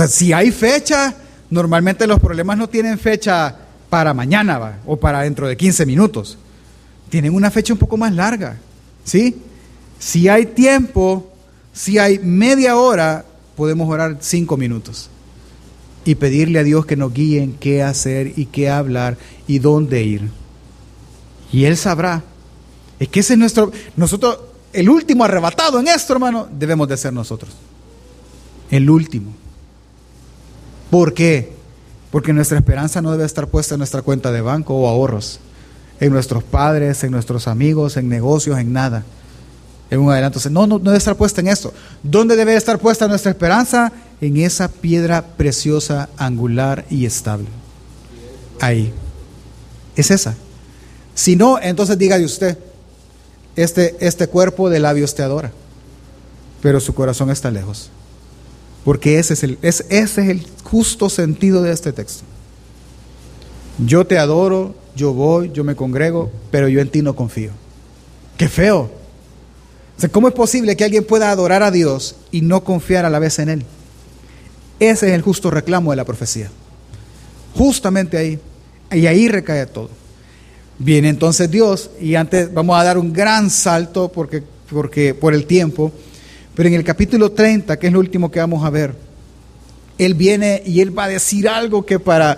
Sea, 0.01 0.09
si 0.09 0.33
hay 0.33 0.51
fecha, 0.51 1.15
normalmente 1.51 2.07
los 2.07 2.19
problemas 2.21 2.57
no 2.57 2.69
tienen 2.69 2.99
fecha 2.99 3.55
para 3.91 4.15
mañana 4.15 4.79
o 4.87 4.97
para 4.97 5.23
dentro 5.23 5.47
de 5.47 5.59
15 5.59 5.85
minutos. 5.85 6.39
Tienen 7.11 7.35
una 7.35 7.51
fecha 7.51 7.75
un 7.75 7.79
poco 7.79 7.99
más 7.99 8.15
larga. 8.15 8.57
¿Sí? 9.05 9.37
Si 9.99 10.27
hay 10.27 10.47
tiempo, 10.47 11.31
si 11.75 11.99
hay 11.99 12.19
media 12.19 12.77
hora, 12.77 13.27
podemos 13.57 13.91
orar 13.91 14.17
cinco 14.21 14.57
minutos 14.57 15.11
y 16.07 16.15
pedirle 16.15 16.61
a 16.61 16.65
Dios 16.65 16.87
que 16.87 16.97
nos 16.97 17.13
guíe 17.13 17.43
en 17.43 17.53
qué 17.53 17.83
hacer 17.83 18.33
y 18.39 18.47
qué 18.47 18.71
hablar 18.71 19.19
y 19.47 19.59
dónde 19.59 20.03
ir. 20.03 20.31
Y 21.53 21.67
Él 21.67 21.77
sabrá. 21.77 22.23
Es 22.99 23.09
que 23.09 23.21
ese 23.21 23.35
es 23.35 23.39
nuestro, 23.39 23.71
nosotros, 23.97 24.39
el 24.73 24.89
último 24.89 25.25
arrebatado 25.25 25.79
en 25.79 25.89
esto, 25.89 26.15
hermano, 26.15 26.49
debemos 26.51 26.89
de 26.89 26.97
ser 26.97 27.13
nosotros. 27.13 27.53
El 28.71 28.89
último. 28.89 29.35
¿Por 30.90 31.14
qué? 31.14 31.53
Porque 32.11 32.33
nuestra 32.33 32.59
esperanza 32.59 33.00
no 33.00 33.12
debe 33.12 33.24
estar 33.24 33.46
puesta 33.46 33.74
en 33.74 33.79
nuestra 33.79 34.03
cuenta 34.03 34.33
de 34.33 34.40
banco 34.40 34.74
o 34.74 34.88
ahorros, 34.88 35.40
en 36.00 36.12
nuestros 36.12 36.42
padres, 36.42 37.05
en 37.05 37.12
nuestros 37.12 37.46
amigos, 37.46 37.96
en 37.96 38.09
negocios, 38.09 38.59
en 38.59 38.72
nada 38.72 39.05
en 39.90 40.00
un 40.00 40.11
adelanto. 40.11 40.38
No, 40.50 40.66
no, 40.66 40.79
no 40.79 40.85
debe 40.85 40.98
estar 40.98 41.16
puesta 41.16 41.40
en 41.40 41.48
esto. 41.48 41.74
¿Dónde 42.03 42.37
debe 42.37 42.55
estar 42.55 42.79
puesta 42.79 43.09
nuestra 43.09 43.33
esperanza? 43.33 43.92
En 44.20 44.37
esa 44.37 44.68
piedra 44.68 45.22
preciosa, 45.37 46.09
angular 46.16 46.87
y 46.90 47.07
estable. 47.07 47.46
Ahí. 48.61 48.92
Es 49.96 50.11
esa. 50.11 50.35
Si 51.14 51.37
no, 51.37 51.61
entonces 51.61 51.98
diga 51.98 52.18
de 52.18 52.24
usted, 52.24 52.57
este, 53.57 53.96
este 54.00 54.29
cuerpo 54.29 54.70
de 54.70 54.79
labios 54.79 55.14
te 55.14 55.22
adora, 55.22 55.50
pero 56.62 56.81
su 56.81 56.94
corazón 56.94 57.31
está 57.31 57.50
lejos. 57.50 57.90
Porque 58.85 59.19
ese 59.19 59.35
es, 59.35 59.43
el, 59.43 59.59
ese 59.62 59.85
es 59.88 60.16
el 60.16 60.47
justo 60.64 61.11
sentido 61.11 61.62
de 61.62 61.73
este 61.73 61.93
texto. 61.93 62.25
Yo 63.79 64.07
te 64.07 64.19
adoro, 64.19 64.75
yo 64.97 65.12
voy, 65.12 65.51
yo 65.53 65.64
me 65.64 65.77
congrego, 65.77 66.31
pero 66.51 66.69
yo 66.69 66.81
en 66.81 66.88
ti 66.88 67.03
no 67.03 67.14
confío. 67.14 67.51
Qué 68.37 68.49
feo. 68.49 68.90
¿Cómo 70.12 70.29
es 70.29 70.35
posible 70.35 70.77
que 70.77 70.85
alguien 70.85 71.05
pueda 71.05 71.31
adorar 71.31 71.62
a 71.62 71.71
Dios 71.71 72.16
y 72.31 72.40
no 72.40 72.64
confiar 72.64 73.05
a 73.05 73.11
la 73.11 73.19
vez 73.19 73.38
en 73.38 73.51
Él? 73.51 73.64
Ese 74.79 75.09
es 75.09 75.12
el 75.12 75.21
justo 75.21 75.51
reclamo 75.51 75.90
de 75.90 75.97
la 75.97 76.07
profecía. 76.07 76.51
Justamente 77.55 78.16
ahí. 78.16 78.38
Y 78.93 79.07
ahí 79.07 79.29
recae 79.29 79.66
todo. 79.66 79.90
Viene 80.79 81.11
entonces 81.11 81.51
Dios 81.51 81.90
y 82.01 82.14
antes 82.14 82.53
vamos 82.53 82.81
a 82.81 82.85
dar 82.85 82.97
un 82.97 83.12
gran 83.12 83.51
salto 83.51 84.11
porque, 84.11 84.43
porque 84.71 85.12
por 85.14 85.35
el 85.35 85.45
tiempo. 85.45 85.93
Pero 86.55 86.69
en 86.69 86.75
el 86.75 86.85
capítulo 86.85 87.33
30, 87.33 87.79
que 87.79 87.87
es 87.87 87.93
lo 87.93 88.01
último 88.01 88.31
que 88.31 88.41
vamos 88.41 88.65
a 88.65 88.71
ver, 88.71 88.95
Él 89.99 90.15
viene 90.15 90.63
y 90.65 90.81
Él 90.81 90.97
va 90.97 91.05
a 91.05 91.09
decir 91.09 91.49
algo 91.49 91.87
que 91.87 91.99
para, 91.99 92.37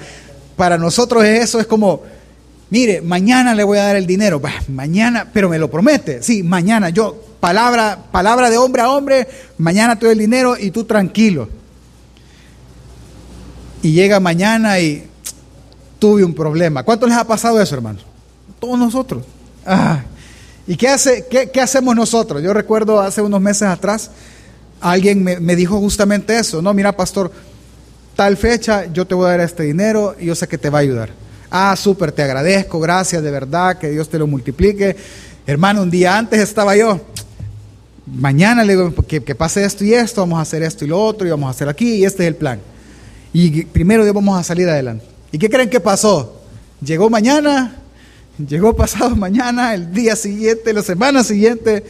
para 0.57 0.79
nosotros 0.79 1.25
eso 1.25 1.61
es 1.61 1.67
como, 1.67 2.03
mire, 2.71 3.01
mañana 3.01 3.55
le 3.55 3.65
voy 3.65 3.79
a 3.79 3.85
dar 3.85 3.97
el 3.97 4.07
dinero, 4.07 4.41
mañana, 4.69 5.29
pero 5.33 5.49
me 5.49 5.59
lo 5.59 5.71
promete, 5.71 6.23
sí, 6.23 6.43
mañana 6.43 6.91
yo 6.91 7.33
palabra, 7.41 7.99
palabra 8.13 8.51
de 8.51 8.59
hombre 8.59 8.83
a 8.83 8.91
hombre, 8.91 9.27
mañana 9.59 9.99
te 9.99 10.07
doy 10.07 10.13
el 10.13 10.19
dinero 10.21 10.57
y 10.57 10.71
tú 10.71 10.85
tranquilo. 10.85 11.49
Y 13.83 13.93
llega 13.93 14.21
mañana 14.21 14.79
y 14.79 15.09
tuve 15.99 16.23
un 16.23 16.35
problema. 16.35 16.85
¿Cuánto 16.85 17.09
les 17.09 17.17
ha 17.17 17.27
pasado 17.27 17.61
eso, 17.61 17.75
hermanos? 17.75 18.07
Todos 18.61 18.79
nosotros. 18.79 19.25
Ah, 19.67 20.03
¿Y 20.67 20.77
qué, 20.77 20.89
hace, 20.89 21.27
qué, 21.29 21.61
hacemos 21.61 21.97
nosotros? 21.97 22.43
Yo 22.43 22.53
recuerdo 22.53 23.01
hace 23.01 23.21
unos 23.21 23.41
meses 23.41 23.63
atrás, 23.63 24.11
alguien 24.81 25.23
me, 25.25 25.41
me, 25.41 25.57
dijo 25.57 25.79
justamente 25.79 26.39
eso. 26.39 26.63
No, 26.63 26.73
mira, 26.73 26.97
pastor, 26.97 27.33
tal 28.15 28.37
fecha 28.37 28.87
yo 28.93 29.07
te 29.07 29.15
voy 29.15 29.27
a 29.27 29.31
dar 29.31 29.41
este 29.41 29.65
dinero 29.65 30.15
y 30.19 30.27
yo 30.27 30.35
sé 30.35 30.47
que 30.47 30.59
te 30.59 30.71
va 30.71 30.79
a 30.79 30.83
ayudar. 30.83 31.11
Ah, 31.51 31.75
súper, 31.77 32.13
te 32.13 32.23
agradezco, 32.23 32.81
gracias 32.81 33.23
de 33.23 33.31
verdad, 33.31 33.79
que 33.79 33.91
Dios 33.91 34.09
te 34.09 34.19
lo 34.19 34.27
multiplique. 34.27 34.97
Hermano, 35.47 35.83
un 35.83 35.91
día 35.91 36.17
antes 36.17 36.41
estaba 36.41 36.77
yo, 36.77 37.01
mañana 38.07 38.65
le 38.65 38.77
digo 38.77 38.95
que, 39.07 39.23
que, 39.23 39.35
pase 39.35 39.65
esto 39.65 39.85
y 39.85 39.93
esto, 39.93 40.23
vamos 40.23 40.39
a 40.39 40.43
hacer 40.43 40.63
esto 40.63 40.85
y 40.85 40.89
lo 40.89 41.03
otro, 41.03 41.27
y 41.27 41.31
vamos 41.31 41.49
a 41.49 41.51
hacer 41.51 41.69
aquí, 41.69 41.97
y 41.97 42.05
este 42.05 42.23
es 42.23 42.29
el 42.29 42.37
plan. 42.37 42.61
Y 43.33 43.65
primero 43.65 44.11
vamos 44.15 44.39
a 44.39 44.45
salir 44.45 44.69
adelante. 44.69 45.05
¿Y 45.31 45.39
qué 45.39 45.51
creen 45.51 45.69
que 45.69 45.81
pasó? 45.81 46.41
Llegó 46.81 47.11
mañana, 47.11 47.82
llegó 48.47 48.75
pasado 48.75 49.15
mañana, 49.17 49.75
el 49.75 49.93
día 49.93 50.17
siguiente, 50.17 50.73
la 50.73 50.83
semana 50.83 51.25
siguiente, 51.25 51.85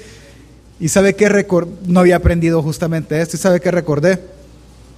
y 0.81 0.89
sabe 0.89 1.15
que 1.15 1.47
no 1.87 2.01
había 2.01 2.17
aprendido 2.17 2.63
justamente 2.63 3.21
esto, 3.21 3.37
y 3.37 3.41
sabe 3.41 3.61
que 3.61 3.71
recordé, 3.71 4.19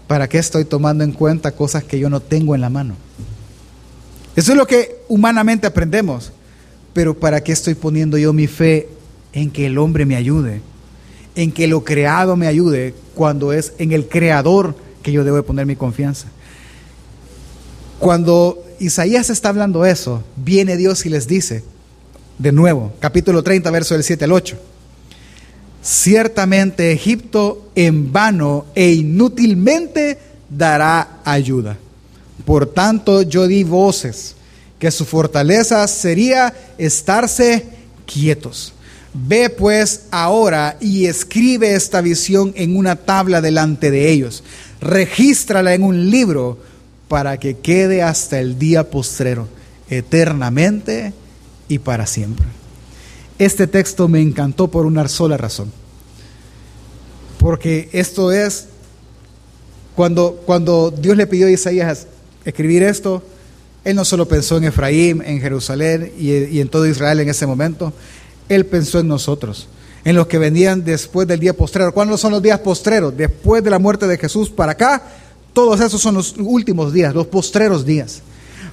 ¿para 0.06 0.28
qué 0.28 0.38
estoy 0.38 0.64
tomando 0.64 1.04
en 1.04 1.12
cuenta 1.12 1.52
cosas 1.52 1.84
que 1.84 1.98
yo 1.98 2.10
no 2.10 2.20
tengo 2.20 2.54
en 2.54 2.60
la 2.60 2.70
mano? 2.70 2.96
Eso 4.36 4.52
es 4.52 4.58
lo 4.58 4.66
que 4.66 4.96
humanamente 5.08 5.66
aprendemos, 5.66 6.32
pero 6.92 7.14
¿para 7.14 7.42
qué 7.42 7.52
estoy 7.52 7.74
poniendo 7.74 8.18
yo 8.18 8.32
mi 8.32 8.46
fe 8.46 8.88
en 9.32 9.50
que 9.50 9.66
el 9.66 9.78
hombre 9.78 10.06
me 10.06 10.16
ayude? 10.16 10.60
En 11.36 11.52
que 11.52 11.66
lo 11.66 11.84
creado 11.84 12.36
me 12.36 12.46
ayude 12.46 12.94
cuando 13.14 13.52
es 13.52 13.74
en 13.78 13.92
el 13.92 14.08
creador 14.08 14.76
que 15.02 15.12
yo 15.12 15.24
debo 15.24 15.42
poner 15.42 15.66
mi 15.66 15.76
confianza. 15.76 16.28
Cuando 17.98 18.63
Isaías 18.84 19.30
está 19.30 19.48
hablando 19.48 19.86
eso, 19.86 20.22
viene 20.36 20.76
Dios 20.76 21.06
y 21.06 21.08
les 21.08 21.26
dice, 21.26 21.64
de 22.38 22.52
nuevo, 22.52 22.92
capítulo 23.00 23.42
30, 23.42 23.70
verso 23.70 23.94
del 23.94 24.04
7 24.04 24.24
al 24.24 24.32
8, 24.32 24.58
ciertamente 25.82 26.92
Egipto 26.92 27.70
en 27.74 28.12
vano 28.12 28.66
e 28.74 28.92
inútilmente 28.92 30.18
dará 30.50 31.20
ayuda. 31.24 31.78
Por 32.44 32.66
tanto, 32.66 33.22
yo 33.22 33.46
di 33.46 33.64
voces, 33.64 34.34
que 34.78 34.90
su 34.90 35.06
fortaleza 35.06 35.88
sería 35.88 36.52
estarse 36.76 37.66
quietos. 38.04 38.74
Ve 39.14 39.48
pues 39.48 40.02
ahora 40.10 40.76
y 40.78 41.06
escribe 41.06 41.74
esta 41.74 42.02
visión 42.02 42.52
en 42.54 42.76
una 42.76 42.96
tabla 42.96 43.40
delante 43.40 43.90
de 43.90 44.10
ellos. 44.10 44.44
Regístrala 44.82 45.72
en 45.72 45.84
un 45.84 46.10
libro 46.10 46.58
para 47.08 47.38
que 47.38 47.58
quede 47.58 48.02
hasta 48.02 48.40
el 48.40 48.58
día 48.58 48.90
postrero, 48.90 49.48
eternamente 49.88 51.12
y 51.68 51.78
para 51.78 52.06
siempre. 52.06 52.46
Este 53.38 53.66
texto 53.66 54.08
me 54.08 54.20
encantó 54.20 54.68
por 54.68 54.86
una 54.86 55.08
sola 55.08 55.36
razón. 55.36 55.72
Porque 57.38 57.88
esto 57.92 58.32
es, 58.32 58.68
cuando, 59.94 60.42
cuando 60.46 60.90
Dios 60.90 61.16
le 61.16 61.26
pidió 61.26 61.46
a 61.46 61.50
Isaías 61.50 62.06
escribir 62.44 62.82
esto, 62.82 63.22
él 63.84 63.96
no 63.96 64.04
solo 64.04 64.26
pensó 64.26 64.56
en 64.56 64.64
Efraín, 64.64 65.22
en 65.24 65.40
Jerusalén 65.40 66.12
y, 66.18 66.32
y 66.32 66.60
en 66.60 66.68
todo 66.68 66.86
Israel 66.86 67.20
en 67.20 67.28
ese 67.28 67.46
momento, 67.46 67.92
él 68.48 68.64
pensó 68.66 68.98
en 68.98 69.08
nosotros, 69.08 69.68
en 70.04 70.16
los 70.16 70.26
que 70.26 70.38
venían 70.38 70.84
después 70.84 71.28
del 71.28 71.40
día 71.40 71.54
postrero. 71.54 71.92
¿Cuándo 71.92 72.16
son 72.16 72.32
los 72.32 72.42
días 72.42 72.60
postreros? 72.60 73.14
Después 73.16 73.62
de 73.62 73.70
la 73.70 73.78
muerte 73.78 74.06
de 74.06 74.16
Jesús 74.16 74.48
para 74.48 74.72
acá, 74.72 75.02
todos 75.54 75.80
esos 75.80 76.02
son 76.02 76.16
los 76.16 76.34
últimos 76.36 76.92
días, 76.92 77.14
los 77.14 77.28
postreros 77.28 77.86
días, 77.86 78.20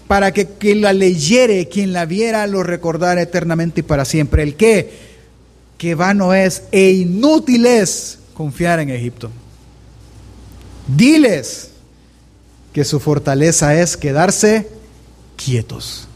para 0.08 0.34
que 0.34 0.48
quien 0.48 0.82
la 0.82 0.91
leyere, 0.91 1.70
quien 1.70 1.94
la 1.94 2.06
viera, 2.06 2.46
lo 2.48 2.63
recordara 2.63 3.22
eternamente 3.22 3.80
y 3.80 3.84
para 3.84 4.04
siempre. 4.04 4.44
El 4.44 4.56
que, 4.56 4.91
que 5.78 5.96
vano 5.96 6.34
es 6.34 6.63
e 6.72 6.91
inútil 6.91 7.67
es 7.67 8.20
confiar 8.34 8.80
en 8.80 8.89
Egipto. 8.89 9.30
Diles 10.88 11.70
que 12.74 12.84
su 12.84 13.00
fortaleza 13.00 13.80
es 13.80 13.96
quedarse 13.96 14.67
quietos. 15.38 16.08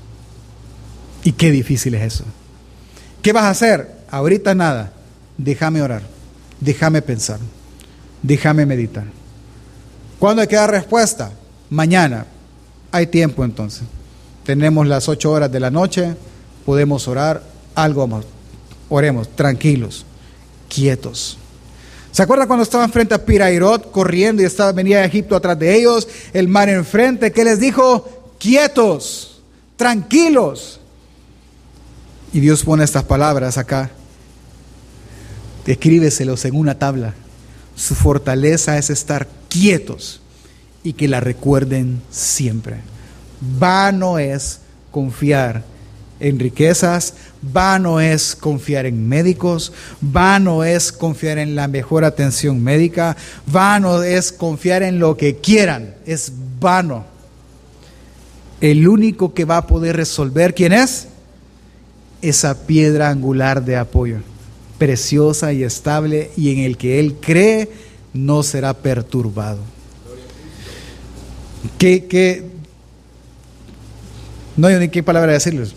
Y 1.24 1.32
qué 1.34 1.52
difícil 1.52 1.96
es 1.96 2.16
eso. 2.16 2.26
¿Qué 3.22 3.34
vas 3.34 3.44
a 3.44 3.50
hacer? 3.52 3.96
Ahorita 4.10 4.56
nada. 4.56 4.94
Déjame 5.38 5.82
orar. 5.82 6.02
Déjame 6.60 7.02
pensar. 7.02 7.40
Déjame 8.22 8.66
meditar. 8.66 9.06
¿Cuándo 10.26 10.42
hay 10.42 10.48
que 10.48 10.56
dar 10.56 10.72
respuesta? 10.72 11.30
Mañana. 11.70 12.26
Hay 12.92 13.06
tiempo 13.06 13.46
entonces. 13.46 13.84
Tenemos 14.44 14.88
las 14.88 15.08
ocho 15.08 15.32
horas 15.32 15.52
de 15.52 15.60
la 15.60 15.70
noche, 15.70 16.16
podemos 16.66 17.08
orar, 17.08 17.44
algo 17.76 18.02
vamos. 18.02 18.26
Oremos, 18.90 19.30
tranquilos, 19.36 20.04
quietos. 20.68 21.38
¿Se 22.12 22.24
acuerda 22.24 22.48
cuando 22.48 22.64
estaban 22.64 22.92
frente 22.92 23.14
a 23.14 23.24
Pirairot 23.24 23.92
corriendo 23.92 24.42
y 24.42 24.46
estaba, 24.46 24.72
venía 24.72 25.06
Egipto 25.06 25.36
atrás 25.36 25.60
de 25.60 25.76
ellos, 25.78 26.08
el 26.34 26.48
mar 26.48 26.70
enfrente? 26.70 27.32
¿Qué 27.32 27.44
les 27.44 27.60
dijo? 27.60 28.34
Quietos, 28.40 29.44
tranquilos. 29.76 30.80
Y 32.34 32.40
Dios 32.40 32.64
pone 32.64 32.84
estas 32.84 33.04
palabras 33.04 33.60
acá. 33.60 33.92
Escríbeselos 35.68 36.46
en 36.46 36.56
una 36.56 36.80
tabla. 36.80 37.14
Su 37.76 37.94
fortaleza 37.94 38.80
es 38.80 38.90
estar 38.90 39.28
quietos 39.56 40.20
y 40.84 40.94
que 40.94 41.08
la 41.08 41.22
recuerden 41.22 42.02
siempre. 42.12 42.78
Vano 43.58 44.20
es 44.20 44.60
confiar 44.92 45.64
en 46.20 46.40
riquezas, 46.40 47.14
vano 47.42 48.00
es 48.00 48.36
confiar 48.36 48.86
en 48.86 49.08
médicos, 49.08 49.72
vano 50.02 50.64
es 50.64 50.92
confiar 50.92 51.38
en 51.38 51.56
la 51.56 51.68
mejor 51.68 52.04
atención 52.04 52.62
médica, 52.62 53.16
vano 53.48 54.04
es 54.04 54.32
confiar 54.32 54.84
en 54.84 55.00
lo 55.00 55.16
que 55.16 55.38
quieran, 55.38 55.96
es 56.06 56.32
vano. 56.60 57.06
El 58.60 58.88
único 58.88 59.34
que 59.34 59.46
va 59.46 59.58
a 59.58 59.68
poder 59.68 59.96
resolver, 59.96 60.54
¿quién 60.54 60.74
es? 60.74 61.08
Esa 62.22 62.66
piedra 62.66 63.10
angular 63.10 63.64
de 63.64 63.78
apoyo, 63.78 64.18
preciosa 64.78 65.54
y 65.54 65.64
estable 65.64 66.32
y 66.36 66.52
en 66.52 66.60
el 66.60 66.78
que 66.78 67.00
Él 67.00 67.16
cree 67.22 67.85
no 68.16 68.44
será 68.44 68.74
perturbado. 68.74 69.60
Que, 71.78 72.44
no 74.56 74.68
hay 74.68 74.80
ni 74.80 74.90
qué 74.90 75.04
palabra 75.04 75.34
decirles, 75.34 75.74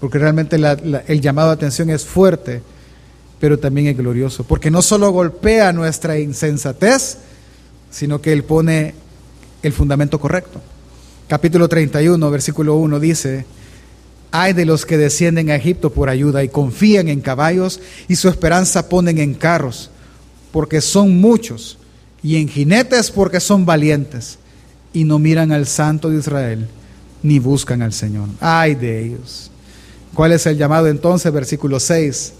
porque 0.00 0.18
realmente 0.18 0.56
el 0.56 1.20
llamado 1.20 1.48
de 1.48 1.54
atención 1.54 1.88
es 1.90 2.04
fuerte, 2.04 2.62
pero 3.38 3.58
también 3.58 3.86
es 3.86 3.96
glorioso, 3.96 4.44
porque 4.44 4.70
no 4.70 4.82
solo 4.82 5.10
golpea 5.10 5.72
nuestra 5.72 6.18
insensatez, 6.18 7.18
sino 7.90 8.20
que 8.20 8.32
Él 8.32 8.44
pone 8.44 8.94
el 9.62 9.72
fundamento 9.72 10.18
correcto. 10.18 10.60
Capítulo 11.28 11.68
31, 11.68 12.30
versículo 12.30 12.74
1 12.76 12.98
dice, 12.98 13.46
hay 14.32 14.52
de 14.52 14.64
los 14.64 14.84
que 14.84 14.98
descienden 14.98 15.50
a 15.50 15.56
Egipto 15.56 15.90
por 15.90 16.08
ayuda 16.08 16.42
y 16.42 16.48
confían 16.48 17.08
en 17.08 17.20
caballos 17.20 17.80
y 18.08 18.16
su 18.16 18.28
esperanza 18.28 18.88
ponen 18.88 19.18
en 19.18 19.34
carros 19.34 19.90
porque 20.52 20.80
son 20.80 21.20
muchos, 21.20 21.78
y 22.22 22.36
en 22.36 22.48
jinetes 22.48 23.10
porque 23.10 23.40
son 23.40 23.64
valientes, 23.64 24.38
y 24.92 25.04
no 25.04 25.18
miran 25.18 25.52
al 25.52 25.66
Santo 25.66 26.10
de 26.10 26.18
Israel, 26.18 26.66
ni 27.22 27.38
buscan 27.38 27.82
al 27.82 27.92
Señor. 27.92 28.28
Ay 28.40 28.74
de 28.74 29.04
ellos. 29.04 29.50
¿Cuál 30.14 30.32
es 30.32 30.46
el 30.46 30.56
llamado 30.56 30.88
entonces? 30.88 31.32
Versículo 31.32 31.78
6. 31.78 32.32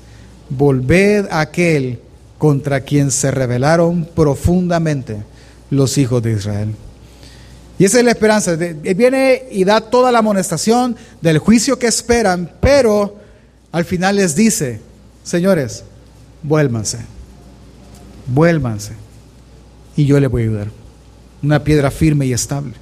Volved 0.49 1.29
a 1.31 1.41
aquel 1.41 2.01
contra 2.39 2.81
quien 2.81 3.11
se 3.11 3.31
rebelaron 3.31 4.09
profundamente 4.15 5.23
los 5.71 5.97
hijos 5.99 6.23
de 6.23 6.33
Israel. 6.33 6.75
Y 7.79 7.85
esa 7.85 7.99
es 7.99 8.05
la 8.05 8.11
esperanza. 8.11 8.57
Viene 8.57 9.45
y 9.53 9.65
da 9.65 9.81
toda 9.81 10.11
la 10.11 10.19
amonestación 10.19 10.97
del 11.21 11.39
juicio 11.39 11.79
que 11.79 11.87
esperan, 11.87 12.51
pero 12.61 13.17
al 13.71 13.85
final 13.85 14.17
les 14.17 14.35
dice, 14.35 14.81
señores, 15.23 15.85
vuélvanse 16.43 16.99
vuélvanse 18.33 18.93
y 19.97 20.07
yo 20.07 20.19
les 20.21 20.31
voy 20.31 20.43
a 20.43 20.45
ayudar. 20.47 20.69
Una 21.43 21.63
piedra 21.63 21.91
firme 21.91 22.27
y 22.27 22.33
estable. 22.33 22.75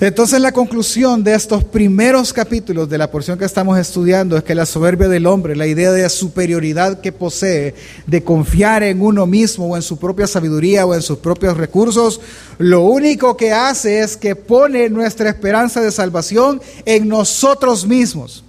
Entonces 0.00 0.40
la 0.40 0.50
conclusión 0.50 1.22
de 1.22 1.32
estos 1.32 1.62
primeros 1.62 2.32
capítulos 2.32 2.88
de 2.88 2.98
la 2.98 3.08
porción 3.08 3.38
que 3.38 3.44
estamos 3.44 3.78
estudiando 3.78 4.36
es 4.36 4.42
que 4.42 4.54
la 4.54 4.66
soberbia 4.66 5.06
del 5.06 5.26
hombre, 5.26 5.54
la 5.54 5.68
idea 5.68 5.92
de 5.92 6.08
superioridad 6.08 7.00
que 7.00 7.12
posee, 7.12 7.76
de 8.08 8.24
confiar 8.24 8.82
en 8.82 9.00
uno 9.00 9.26
mismo 9.26 9.66
o 9.68 9.76
en 9.76 9.82
su 9.82 9.98
propia 9.98 10.26
sabiduría 10.26 10.84
o 10.86 10.94
en 10.94 11.02
sus 11.02 11.18
propios 11.18 11.56
recursos, 11.56 12.20
lo 12.58 12.80
único 12.80 13.36
que 13.36 13.52
hace 13.52 14.00
es 14.00 14.16
que 14.16 14.34
pone 14.34 14.90
nuestra 14.90 15.28
esperanza 15.28 15.80
de 15.80 15.92
salvación 15.92 16.60
en 16.84 17.06
nosotros 17.06 17.86
mismos. 17.86 18.42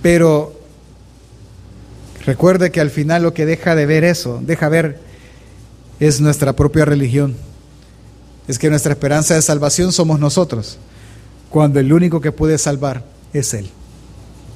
Pero 0.00 0.57
Recuerde 2.26 2.70
que 2.70 2.80
al 2.80 2.90
final 2.90 3.22
lo 3.22 3.34
que 3.34 3.46
deja 3.46 3.74
de 3.74 3.86
ver 3.86 4.04
eso, 4.04 4.40
deja 4.42 4.68
ver, 4.68 4.98
es 6.00 6.20
nuestra 6.20 6.54
propia 6.54 6.84
religión. 6.84 7.36
Es 8.46 8.58
que 8.58 8.70
nuestra 8.70 8.92
esperanza 8.92 9.34
de 9.34 9.42
salvación 9.42 9.92
somos 9.92 10.20
nosotros, 10.20 10.78
cuando 11.50 11.80
el 11.80 11.92
único 11.92 12.20
que 12.20 12.32
puede 12.32 12.58
salvar 12.58 13.04
es 13.32 13.54
Él. 13.54 13.70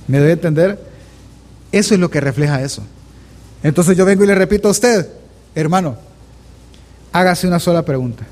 ¿Me 0.09 0.18
debe 0.18 0.33
entender? 0.33 0.79
Eso 1.70 1.94
es 1.94 2.01
lo 2.01 2.11
que 2.11 2.20
refleja 2.20 2.62
eso. 2.62 2.83
Entonces 3.62 3.96
yo 3.96 4.05
vengo 4.05 4.25
y 4.25 4.27
le 4.27 4.35
repito 4.35 4.68
a 4.68 4.72
usted, 4.72 5.09
hermano, 5.55 5.96
hágase 7.12 7.46
una 7.46 7.61
sola 7.61 7.85
pregunta. 7.85 8.25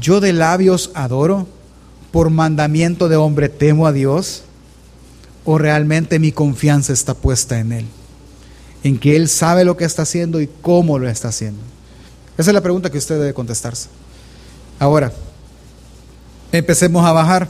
¿Yo 0.00 0.20
de 0.20 0.32
labios 0.32 0.90
adoro? 0.94 1.46
por 2.12 2.28
mandamiento 2.30 3.08
de 3.08 3.16
hombre 3.16 3.48
temo 3.48 3.86
a 3.86 3.92
Dios 3.92 4.42
o 5.44 5.58
realmente 5.58 6.20
mi 6.20 6.30
confianza 6.30 6.92
está 6.92 7.14
puesta 7.14 7.58
en 7.58 7.72
Él? 7.72 7.86
En 8.82 8.98
que 8.98 9.16
Él 9.16 9.28
sabe 9.28 9.64
lo 9.64 9.76
que 9.76 9.84
está 9.84 10.02
haciendo 10.02 10.40
y 10.40 10.48
cómo 10.60 10.98
lo 10.98 11.08
está 11.08 11.28
haciendo. 11.28 11.60
Esa 12.36 12.50
es 12.50 12.54
la 12.54 12.60
pregunta 12.60 12.90
que 12.90 12.98
usted 12.98 13.18
debe 13.18 13.34
contestarse. 13.34 13.88
Ahora, 14.78 15.12
empecemos 16.50 17.04
a 17.04 17.12
bajar. 17.12 17.48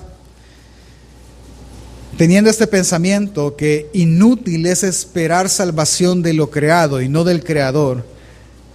Teniendo 2.19 2.51
este 2.51 2.67
pensamiento 2.67 3.57
que 3.57 3.89
inútil 3.95 4.67
es 4.67 4.83
esperar 4.83 5.49
salvación 5.49 6.23
de 6.23 6.35
lo 6.35 6.51
creado 6.51 7.01
y 7.01 7.09
no 7.09 7.25
del 7.25 7.43
creador, 7.43 8.05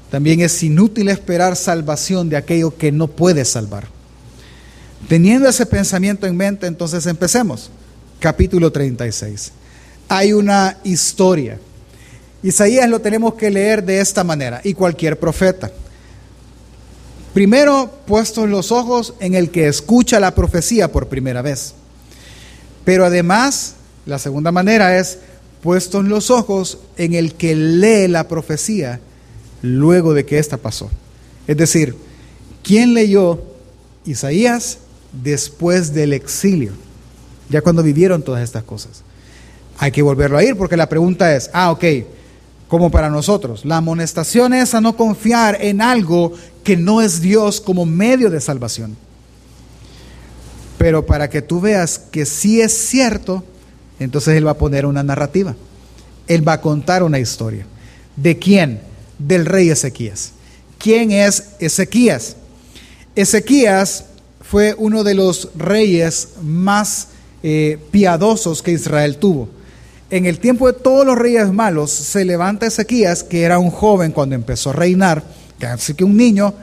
también 0.10 0.40
es 0.40 0.64
inútil 0.64 1.10
esperar 1.10 1.56
salvación 1.56 2.30
de 2.30 2.38
aquello 2.38 2.76
que 2.76 2.92
no 2.92 3.08
puede 3.08 3.46
salvar. 3.46 3.88
Teniendo 5.08 5.48
ese 5.48 5.66
pensamiento 5.66 6.26
en 6.26 6.36
mente, 6.36 6.66
entonces 6.66 7.06
empecemos. 7.06 7.70
Capítulo 8.20 8.72
36. 8.72 9.52
Hay 10.10 10.34
una 10.34 10.78
historia. 10.84 11.60
Isaías 12.44 12.90
lo 12.90 13.00
tenemos 13.00 13.34
que 13.34 13.50
leer 13.50 13.84
de 13.84 14.00
esta 14.00 14.24
manera, 14.24 14.62
y 14.64 14.74
cualquier 14.74 15.20
profeta. 15.20 15.72
Primero, 17.34 17.92
puestos 18.06 18.50
los 18.50 18.72
ojos 18.72 19.14
en 19.20 19.36
el 19.36 19.52
que 19.52 19.68
escucha 19.68 20.20
la 20.20 20.34
profecía 20.34 20.92
por 20.92 21.08
primera 21.08 21.42
vez. 21.42 21.74
Pero 22.84 23.06
además, 23.06 23.76
la 24.06 24.18
segunda 24.18 24.52
manera 24.52 24.98
es 24.98 25.20
puestos 25.62 26.06
los 26.06 26.32
ojos 26.32 26.80
en 26.98 27.14
el 27.14 27.34
que 27.34 27.56
lee 27.56 28.08
la 28.08 28.28
profecía 28.28 29.00
luego 29.62 30.14
de 30.14 30.26
que 30.26 30.40
ésta 30.40 30.58
pasó. 30.58 30.90
Es 31.46 31.58
decir, 31.58 31.96
¿quién 32.64 32.94
leyó 32.94 33.44
Isaías 34.06 34.80
después 35.12 35.94
del 35.94 36.14
exilio? 36.14 36.72
Ya 37.50 37.62
cuando 37.62 37.84
vivieron 37.84 38.24
todas 38.24 38.44
estas 38.44 38.64
cosas. 38.64 39.04
Hay 39.78 39.92
que 39.92 40.02
volverlo 40.02 40.38
a 40.38 40.44
ir 40.44 40.56
porque 40.56 40.78
la 40.78 40.90
pregunta 40.90 41.36
es, 41.36 41.50
ah, 41.54 41.72
ok, 41.72 41.84
como 42.68 42.92
para 42.92 43.10
nosotros, 43.10 43.64
la 43.64 43.78
amonestación 43.78 44.54
es 44.54 44.74
a 44.74 44.82
no 44.82 44.98
confiar 44.98 45.58
en 45.62 45.82
algo 45.82 46.34
que 46.64 46.76
no 46.76 47.02
es 47.02 47.22
Dios 47.22 47.62
como 47.62 47.86
medio 47.86 48.30
de 48.30 48.42
salvación. 48.42 48.98
Pero 50.78 51.06
para 51.06 51.30
que 51.30 51.42
tú 51.42 51.62
veas 51.62 51.98
que 51.98 52.26
sí 52.26 52.62
es 52.62 52.74
cierto, 52.74 53.44
entonces 54.00 54.36
Él 54.36 54.46
va 54.46 54.52
a 54.52 54.58
poner 54.58 54.86
una 54.86 55.02
narrativa. 55.02 55.56
Él 56.28 56.48
va 56.48 56.54
a 56.54 56.62
contar 56.62 57.04
una 57.04 57.20
historia. 57.20 57.66
¿De 58.16 58.38
quién? 58.38 58.82
Del 59.18 59.46
rey 59.46 59.70
Ezequías. 59.70 60.32
¿Quién 60.78 61.12
es 61.12 61.52
Ezequías? 61.60 62.36
Ezequías 63.16 64.06
fue 64.42 64.76
uno 64.78 65.04
de 65.04 65.16
los 65.16 65.50
reyes 65.56 66.30
más 66.42 67.08
eh, 67.44 67.80
piadosos 67.92 68.62
que 68.62 68.72
Israel 68.72 69.18
tuvo. 69.18 69.50
En 70.10 70.26
el 70.26 70.40
tiempo 70.40 70.68
de 70.68 70.74
todos 70.74 71.06
los 71.06 71.18
reyes 71.18 71.52
malos 71.52 71.92
se 71.92 72.24
levanta 72.24 72.66
Ezequías, 72.66 73.24
que 73.24 73.44
era 73.44 73.60
un 73.60 73.72
joven 73.72 74.14
cuando 74.14 74.36
empezó 74.36 74.70
a 74.70 74.74
reinar, 74.74 75.22
casi 75.60 75.96
que 75.96 76.06
un 76.06 76.16
niño, 76.16 76.54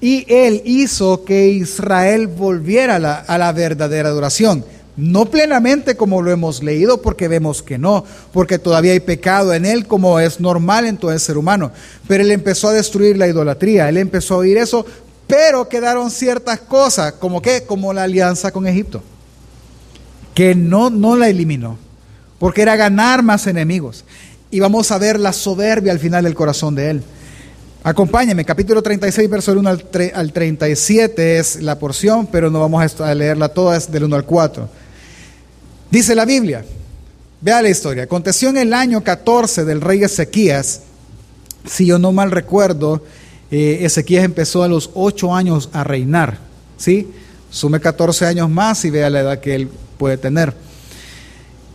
y 0.00 0.24
él 0.32 0.62
hizo 0.64 1.24
que 1.24 1.48
Israel 1.48 2.26
volviera 2.26 2.96
a 2.96 3.38
la, 3.38 3.52
verdadera 3.52 4.08
adoración. 4.08 4.64
No 4.96 5.26
plenamente 5.26 5.94
como 5.94 6.22
lo 6.22 6.30
hemos 6.30 6.62
leído, 6.62 7.02
porque 7.02 7.28
vemos 7.28 7.62
que 7.62 7.76
no, 7.76 8.04
porque 8.32 8.58
todavía 8.58 8.92
hay 8.92 9.00
pecado 9.00 9.52
en 9.52 9.66
él, 9.66 9.86
como 9.86 10.18
es 10.18 10.40
normal 10.40 10.86
en 10.86 10.96
todo 10.96 11.12
el 11.12 11.20
ser 11.20 11.36
humano. 11.36 11.72
Pero 12.08 12.24
él 12.24 12.30
empezó 12.30 12.68
a 12.68 12.72
destruir 12.72 13.18
la 13.18 13.28
idolatría, 13.28 13.90
él 13.90 13.98
empezó 13.98 14.34
a 14.34 14.38
oír 14.38 14.56
eso, 14.56 14.86
pero 15.26 15.68
quedaron 15.68 16.10
ciertas 16.10 16.60
cosas, 16.60 17.12
como 17.12 17.42
que, 17.42 17.64
como 17.64 17.92
la 17.92 18.04
alianza 18.04 18.50
con 18.52 18.66
Egipto, 18.66 19.02
que 20.34 20.54
no, 20.54 20.88
no 20.88 21.14
la 21.14 21.28
eliminó, 21.28 21.78
porque 22.40 22.62
era 22.62 22.74
ganar 22.74 23.22
más 23.22 23.46
enemigos. 23.46 24.02
Y 24.50 24.58
vamos 24.58 24.90
a 24.90 24.98
ver 24.98 25.20
la 25.20 25.32
soberbia 25.32 25.92
al 25.92 26.00
final 26.00 26.24
del 26.24 26.34
corazón 26.34 26.74
de 26.74 26.90
él. 26.90 27.02
Acompáñeme, 27.84 28.44
capítulo 28.44 28.82
36, 28.82 29.30
verso 29.30 29.52
1 29.52 29.68
al, 30.14 30.32
37 30.32 31.38
es 31.38 31.62
la 31.62 31.78
porción, 31.78 32.26
pero 32.26 32.50
no 32.50 32.58
vamos 32.58 33.00
a 33.00 33.14
leerla 33.14 33.50
toda, 33.50 33.76
es 33.76 33.92
del 33.92 34.04
1 34.04 34.16
al 34.16 34.24
4. 34.24 34.68
Dice 35.90 36.14
la 36.14 36.24
Biblia, 36.24 36.64
vea 37.42 37.60
la 37.60 37.68
historia, 37.68 38.04
aconteció 38.04 38.48
en 38.48 38.56
el 38.56 38.72
año 38.72 39.04
14 39.04 39.66
del 39.66 39.82
rey 39.82 40.02
Ezequías, 40.02 40.80
si 41.66 41.86
yo 41.86 41.98
no 41.98 42.10
mal 42.10 42.30
recuerdo, 42.30 43.04
eh, 43.50 43.80
Ezequías 43.82 44.24
empezó 44.24 44.62
a 44.62 44.68
los 44.68 44.90
8 44.94 45.34
años 45.34 45.68
a 45.74 45.84
reinar, 45.84 46.38
¿sí? 46.78 47.08
Sume 47.50 47.80
14 47.80 48.26
años 48.26 48.48
más 48.48 48.84
y 48.86 48.90
vea 48.90 49.10
la 49.10 49.20
edad 49.20 49.40
que 49.40 49.54
él 49.54 49.68
puede 49.98 50.16
tener 50.16 50.54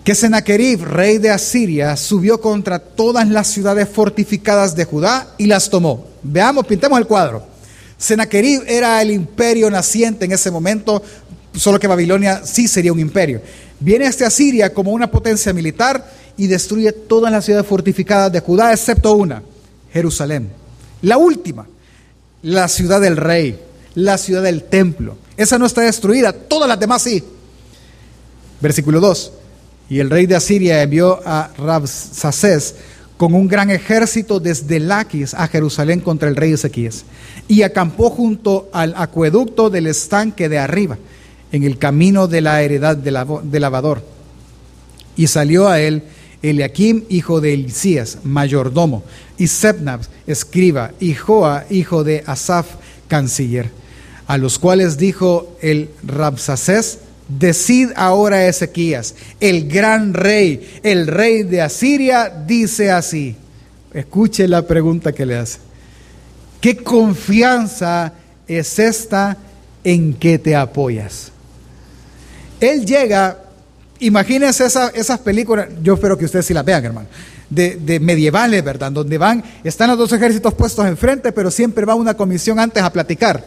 que 0.06 0.14
Sennacherib, 0.14 0.84
rey 0.84 1.18
de 1.18 1.32
Asiria, 1.32 1.98
subió 1.98 2.40
contra 2.40 2.78
todas 2.78 3.28
las 3.28 3.48
ciudades 3.48 3.90
fortificadas 3.90 4.76
de 4.76 4.86
Judá 4.86 5.34
y 5.40 5.48
las 5.48 5.68
tomó. 5.68 6.06
Veamos, 6.22 6.68
pintemos 6.68 7.00
el 7.00 7.08
cuadro. 7.08 7.44
Sennacherib 7.98 8.62
era 8.68 9.02
el 9.02 9.10
imperio 9.10 9.68
naciente 9.72 10.26
en 10.26 10.34
ese 10.34 10.52
momento, 10.52 11.02
solo 11.56 11.80
que 11.80 11.88
Babilonia 11.88 12.46
sí 12.46 12.68
sería 12.68 12.94
un 12.94 13.00
imperio. 13.00 13.42
Viene 13.80 14.06
este 14.06 14.26
Asiria 14.26 14.72
como 14.72 14.92
una 14.92 15.10
potencia 15.10 15.52
militar 15.54 16.08
y 16.38 16.46
destruye 16.46 16.92
todas 16.92 17.32
las 17.32 17.44
ciudades 17.44 17.66
fortificadas 17.66 18.32
de 18.32 18.42
Judá, 18.42 18.74
excepto 18.74 19.16
una, 19.16 19.42
Jerusalén. 19.92 20.52
La 21.02 21.18
última, 21.18 21.66
la 22.44 22.68
ciudad 22.68 23.02
del 23.02 23.18
rey, 23.18 23.60
la 23.96 24.20
ciudad 24.20 24.44
del 24.44 24.66
templo. 24.66 25.18
Esa 25.36 25.58
no 25.58 25.66
está 25.66 25.82
destruida, 25.82 26.32
todas 26.32 26.70
las 26.70 26.80
demás 26.80 27.02
sí. 27.02 27.24
Versículo 28.62 29.00
2. 29.00 29.32
Y 29.90 30.00
el 30.00 30.10
rey 30.10 30.26
de 30.26 30.36
Asiria 30.36 30.82
envió 30.82 31.20
a 31.26 31.52
Rabsacés 31.58 32.76
con 33.18 33.34
un 33.34 33.48
gran 33.48 33.70
ejército 33.70 34.40
desde 34.40 34.80
Laquis 34.80 35.34
a 35.34 35.48
Jerusalén 35.48 36.02
contra 36.02 36.28
el 36.28 36.36
rey 36.36 36.54
Ezequías. 36.54 37.06
Y 37.48 37.62
acampó 37.62 38.10
junto 38.10 38.70
al 38.74 38.94
acueducto 38.98 39.70
del 39.70 39.88
estanque 39.88 40.50
de 40.50 40.60
arriba, 40.60 40.98
en 41.52 41.64
el 41.64 41.78
camino 41.78 42.28
de 42.28 42.42
la 42.42 42.62
heredad 42.62 42.98
del 42.98 43.62
lavador. 43.62 44.04
Y 45.16 45.28
salió 45.28 45.70
a 45.70 45.80
él 45.80 46.04
Eliakim, 46.42 47.06
hijo 47.10 47.42
de 47.42 47.54
Elisías, 47.54 48.20
mayordomo, 48.24 49.04
y 49.38 49.48
Sebnab, 49.48 50.02
escriba, 50.28 50.92
y 51.00 51.14
Joa, 51.14 51.66
hijo 51.70 52.04
de 52.04 52.24
Asaf, 52.26 52.68
canciller, 53.08 53.72
a 54.28 54.38
los 54.38 54.60
cuales 54.60 54.98
dijo 54.98 55.56
el 55.62 55.90
Rabsacés, 56.04 57.00
Decid 57.28 57.90
ahora 57.96 58.46
Ezequías, 58.46 59.16
el 59.40 59.68
gran 59.68 60.14
rey, 60.14 60.80
el 60.84 61.08
rey 61.08 61.44
de 61.44 61.62
Asiria, 61.62 62.30
dice 62.30 62.92
así. 62.92 63.36
Escuche 63.94 64.48
la 64.48 64.68
pregunta 64.68 65.12
que 65.12 65.26
le 65.26 65.38
hace. 65.38 65.60
¿Qué 66.62 66.78
confianza 66.78 68.14
es 68.48 68.78
esta 68.78 69.38
en 69.84 70.14
que 70.14 70.38
te 70.38 70.56
apoyas? 70.56 71.32
Él 72.60 72.86
llega, 72.86 73.40
imagínense 74.00 74.66
esas 74.66 75.20
películas, 75.20 75.68
yo 75.82 75.96
espero 75.96 76.18
que 76.18 76.26
ustedes 76.26 76.46
sí 76.46 76.54
las 76.54 76.66
vean, 76.66 76.86
hermano, 76.86 77.08
de, 77.50 77.76
de, 77.78 78.00
medievales, 78.00 78.64
¿verdad? 78.64 78.92
Donde 78.92 79.18
van, 79.18 79.44
están 79.64 79.90
los 79.90 79.98
dos 79.98 80.12
ejércitos 80.14 80.54
puestos 80.54 80.86
enfrente, 80.86 81.32
pero 81.32 81.50
siempre 81.50 81.86
va 81.86 81.96
una 81.96 82.14
comisión 82.14 82.60
antes 82.60 82.84
a 82.84 82.92
platicar. 82.92 83.46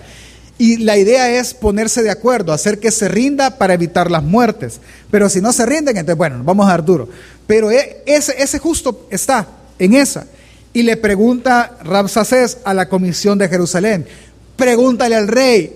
Y 0.59 0.79
la 0.79 0.97
idea 0.97 1.31
es 1.31 1.55
ponerse 1.55 2.03
de 2.03 2.11
acuerdo, 2.11 2.53
hacer 2.53 2.81
que 2.81 2.91
se 2.91 3.07
rinda 3.07 3.59
para 3.59 3.75
evitar 3.75 4.11
las 4.11 4.25
muertes. 4.25 4.81
Pero 5.09 5.29
si 5.29 5.41
no 5.41 5.53
se 5.53 5.65
rinden, 5.65 5.97
entonces, 5.97 6.19
bueno, 6.19 6.43
vamos 6.43 6.67
a 6.67 6.71
dar 6.71 6.85
duro. 6.85 7.09
Pero 7.47 7.71
e, 7.71 8.03
ese, 8.07 8.59
justo 8.59 9.07
está 9.11 9.47
en 9.79 9.95
esa. 9.95 10.27
Y 10.73 10.83
le 10.83 10.97
pregunta 10.97 11.79
Rabsacés 11.85 12.59
a 12.65 12.75
la 12.75 12.89
comisión 12.89 13.39
de 13.39 13.49
Jerusalén, 13.49 14.07
pregúntale 14.57 15.15
al 15.15 15.29
rey, 15.29 15.73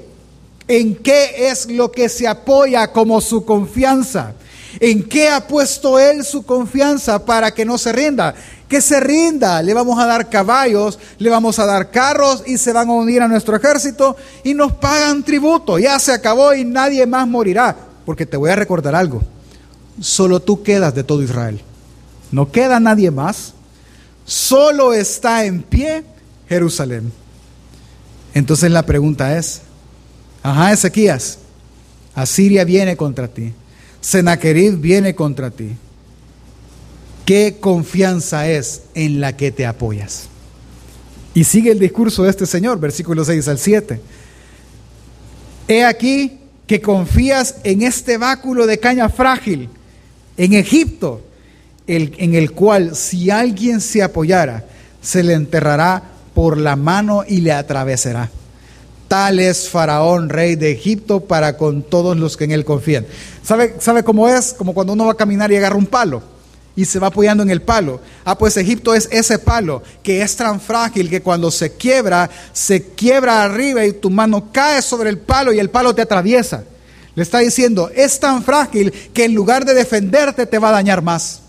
¿en 0.66 0.96
qué 0.96 1.48
es 1.48 1.70
lo 1.70 1.92
que 1.92 2.08
se 2.08 2.26
apoya 2.26 2.88
como 2.88 3.20
su 3.20 3.44
confianza? 3.44 4.34
¿En 4.80 5.04
qué 5.04 5.28
ha 5.28 5.46
puesto 5.46 5.98
él 5.98 6.24
su 6.24 6.44
confianza 6.44 7.24
para 7.24 7.52
que 7.52 7.64
no 7.64 7.78
se 7.78 7.92
rinda? 7.92 8.34
Que 8.72 8.80
se 8.80 8.98
rinda, 9.00 9.62
le 9.62 9.74
vamos 9.74 9.98
a 9.98 10.06
dar 10.06 10.30
caballos, 10.30 10.98
le 11.18 11.28
vamos 11.28 11.58
a 11.58 11.66
dar 11.66 11.90
carros 11.90 12.42
y 12.46 12.56
se 12.56 12.72
van 12.72 12.88
a 12.88 12.92
unir 12.92 13.20
a 13.20 13.28
nuestro 13.28 13.54
ejército 13.54 14.16
y 14.44 14.54
nos 14.54 14.72
pagan 14.72 15.22
tributo. 15.22 15.78
Ya 15.78 15.98
se 15.98 16.10
acabó 16.10 16.54
y 16.54 16.64
nadie 16.64 17.04
más 17.04 17.28
morirá. 17.28 17.76
Porque 18.06 18.24
te 18.24 18.38
voy 18.38 18.48
a 18.48 18.56
recordar 18.56 18.94
algo, 18.94 19.20
solo 20.00 20.40
tú 20.40 20.62
quedas 20.62 20.94
de 20.94 21.04
todo 21.04 21.22
Israel. 21.22 21.60
No 22.30 22.50
queda 22.50 22.80
nadie 22.80 23.10
más, 23.10 23.52
solo 24.24 24.94
está 24.94 25.44
en 25.44 25.62
pie 25.62 26.04
Jerusalén. 26.48 27.12
Entonces 28.32 28.70
la 28.70 28.86
pregunta 28.86 29.36
es, 29.36 29.60
ajá 30.42 30.72
Ezequías, 30.72 31.40
Asiria 32.14 32.64
viene 32.64 32.96
contra 32.96 33.28
ti, 33.28 33.52
Sennacherib 34.00 34.80
viene 34.80 35.14
contra 35.14 35.50
ti. 35.50 35.76
¿Qué 37.32 37.56
confianza 37.58 38.46
es 38.46 38.82
en 38.94 39.22
la 39.22 39.38
que 39.38 39.50
te 39.50 39.64
apoyas? 39.64 40.24
Y 41.32 41.44
sigue 41.44 41.70
el 41.70 41.78
discurso 41.78 42.24
de 42.24 42.28
este 42.28 42.44
Señor, 42.44 42.78
versículo 42.78 43.24
6 43.24 43.48
al 43.48 43.58
7. 43.58 44.00
He 45.66 45.82
aquí 45.82 46.28
que 46.28 46.42
que 46.66 46.82
confías 46.82 47.54
en 47.64 47.80
este 47.80 48.18
báculo 48.18 48.66
de 48.66 48.78
caña 48.78 49.08
frágil 49.08 49.70
en 50.36 50.52
Egipto, 50.52 51.22
el, 51.86 52.14
en 52.18 52.34
el 52.34 52.52
cual 52.52 52.94
si 52.94 53.30
alguien 53.30 53.80
se 53.80 54.02
apoyara, 54.02 54.66
se 55.00 55.22
le 55.22 55.32
enterrará 55.32 56.02
por 56.34 56.58
la 56.58 56.76
mano 56.76 57.24
y 57.26 57.40
le 57.40 57.52
atravesará. 57.52 58.28
Tal 59.08 59.38
es 59.38 59.70
Faraón, 59.70 60.28
rey 60.28 60.54
de 60.56 60.70
Egipto, 60.72 61.20
para 61.20 61.56
con 61.56 61.82
todos 61.82 62.14
los 62.14 62.36
que 62.36 62.44
en 62.44 62.50
él 62.50 62.66
confían. 62.66 63.06
¿Sabe, 63.42 63.76
¿Sabe 63.78 64.04
cómo 64.04 64.28
es? 64.28 64.52
Como 64.52 64.74
cuando 64.74 64.92
uno 64.92 65.06
va 65.06 65.12
a 65.12 65.16
caminar 65.16 65.50
y 65.50 65.56
agarra 65.56 65.76
un 65.76 65.86
palo 65.86 66.31
y 66.74 66.84
se 66.84 66.98
va 66.98 67.08
apoyando 67.08 67.42
en 67.42 67.50
el 67.50 67.62
palo. 67.62 68.00
Ah, 68.24 68.36
pues 68.36 68.56
Egipto 68.56 68.94
es 68.94 69.08
ese 69.10 69.38
palo 69.38 69.82
que 70.02 70.22
es 70.22 70.36
tan 70.36 70.60
frágil 70.60 71.10
que 71.10 71.22
cuando 71.22 71.50
se 71.50 71.72
quiebra, 71.72 72.30
se 72.52 72.82
quiebra 72.82 73.42
arriba 73.42 73.84
y 73.84 73.92
tu 73.92 74.10
mano 74.10 74.50
cae 74.52 74.80
sobre 74.82 75.10
el 75.10 75.18
palo 75.18 75.52
y 75.52 75.58
el 75.58 75.70
palo 75.70 75.94
te 75.94 76.02
atraviesa. 76.02 76.64
Le 77.14 77.22
está 77.22 77.40
diciendo, 77.40 77.90
es 77.94 78.18
tan 78.18 78.42
frágil 78.42 78.90
que 79.12 79.24
en 79.24 79.34
lugar 79.34 79.64
de 79.64 79.74
defenderte 79.74 80.46
te 80.46 80.58
va 80.58 80.70
a 80.70 80.72
dañar 80.72 81.02
más. 81.02 81.40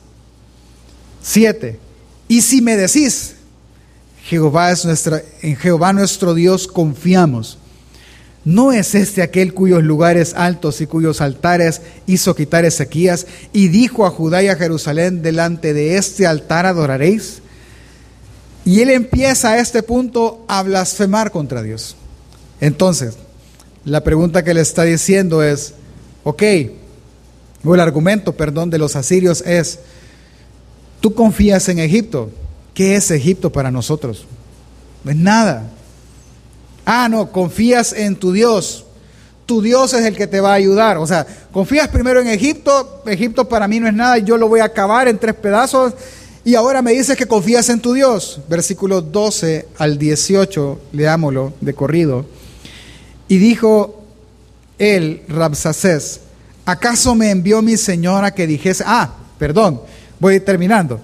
Siete. 1.22 1.80
Y 2.28 2.42
si 2.42 2.62
me 2.62 2.76
decís, 2.76 3.36
Jehová 4.26 4.72
es 4.72 4.84
nuestra, 4.84 5.22
en 5.42 5.56
Jehová 5.56 5.94
nuestro 5.94 6.34
Dios 6.34 6.68
confiamos. 6.68 7.58
¿No 8.46 8.74
es 8.74 8.94
este 8.94 9.22
aquel 9.22 9.54
cuyos 9.54 9.84
lugares 9.84 10.34
altos 10.36 10.82
y 10.82 10.88
cuyos 10.88 11.22
altares 11.22 11.82
hizo 12.08 12.36
quitar 12.36 12.66
Ezequías 12.66 13.26
y 13.54 13.70
dijo 13.70 14.06
a 14.06 14.10
Judá 14.10 14.44
y 14.44 14.50
a 14.50 14.56
Jerusalén, 14.58 15.22
delante 15.22 15.74
de 15.74 15.98
este 15.98 16.28
altar 16.28 16.66
adoraréis? 16.66 17.42
Y 18.66 18.82
él 18.82 18.90
empieza 18.90 19.52
a 19.52 19.60
este 19.60 19.84
punto 19.84 20.44
a 20.48 20.62
blasfemar 20.64 21.32
contra 21.32 21.62
Dios. 21.62 21.96
Entonces, 22.60 23.16
la 23.86 24.04
pregunta 24.04 24.44
que 24.44 24.54
le 24.54 24.62
está 24.62 24.84
diciendo 24.84 25.44
es, 25.44 25.74
ok, 26.24 26.44
o 27.66 27.76
el 27.76 27.82
argumento, 27.82 28.34
perdón, 28.34 28.70
de 28.70 28.78
los 28.78 28.96
asirios 28.96 29.42
es, 29.42 29.80
tú 31.00 31.14
confías 31.14 31.70
en 31.70 31.80
Egipto. 31.80 32.30
¿Qué 32.74 32.96
es 32.96 33.12
Egipto 33.12 33.52
para 33.52 33.72
nosotros? 33.72 34.26
No 35.04 35.12
es 35.12 35.18
nada. 35.18 35.70
Ah, 36.86 37.08
no, 37.10 37.32
confías 37.32 37.94
en 37.94 38.16
tu 38.16 38.32
Dios. 38.32 38.86
Tu 39.46 39.62
Dios 39.62 39.94
es 39.94 40.06
el 40.06 40.16
que 40.16 40.28
te 40.28 40.42
va 40.42 40.52
a 40.52 40.56
ayudar. 40.56 40.98
O 40.98 41.08
sea, 41.08 41.26
confías 41.52 41.88
primero 41.88 42.22
en 42.22 42.28
Egipto. 42.28 43.04
Egipto 43.06 43.48
para 43.48 43.68
mí 43.68 43.80
no 43.80 43.88
es 43.88 43.94
nada. 43.94 44.18
Yo 44.18 44.38
lo 44.38 44.48
voy 44.48 44.60
a 44.60 44.66
acabar 44.66 45.08
en 45.08 45.18
tres 45.18 45.36
pedazos. 45.36 45.94
Y 46.46 46.56
ahora 46.56 46.82
me 46.82 46.92
dices 46.92 47.18
que 47.18 47.26
confías 47.26 47.70
en 47.70 47.80
tu 47.80 47.94
Dios. 47.94 48.42
Versículo 48.50 49.02
12 49.02 49.68
al 49.78 49.98
18, 49.98 50.80
leámoslo 50.92 51.54
de 51.62 51.74
corrido. 51.74 52.26
Y 53.28 53.38
dijo 53.38 54.02
él, 54.78 55.24
Rabsacés, 55.30 56.20
¿acaso 56.66 57.16
me 57.16 57.32
envió 57.32 57.62
mi 57.62 57.78
señora 57.78 58.34
que 58.34 58.46
dijese, 58.46 58.84
ah, 58.86 59.14
perdón, 59.40 59.82
voy 60.20 60.42
terminando. 60.42 61.00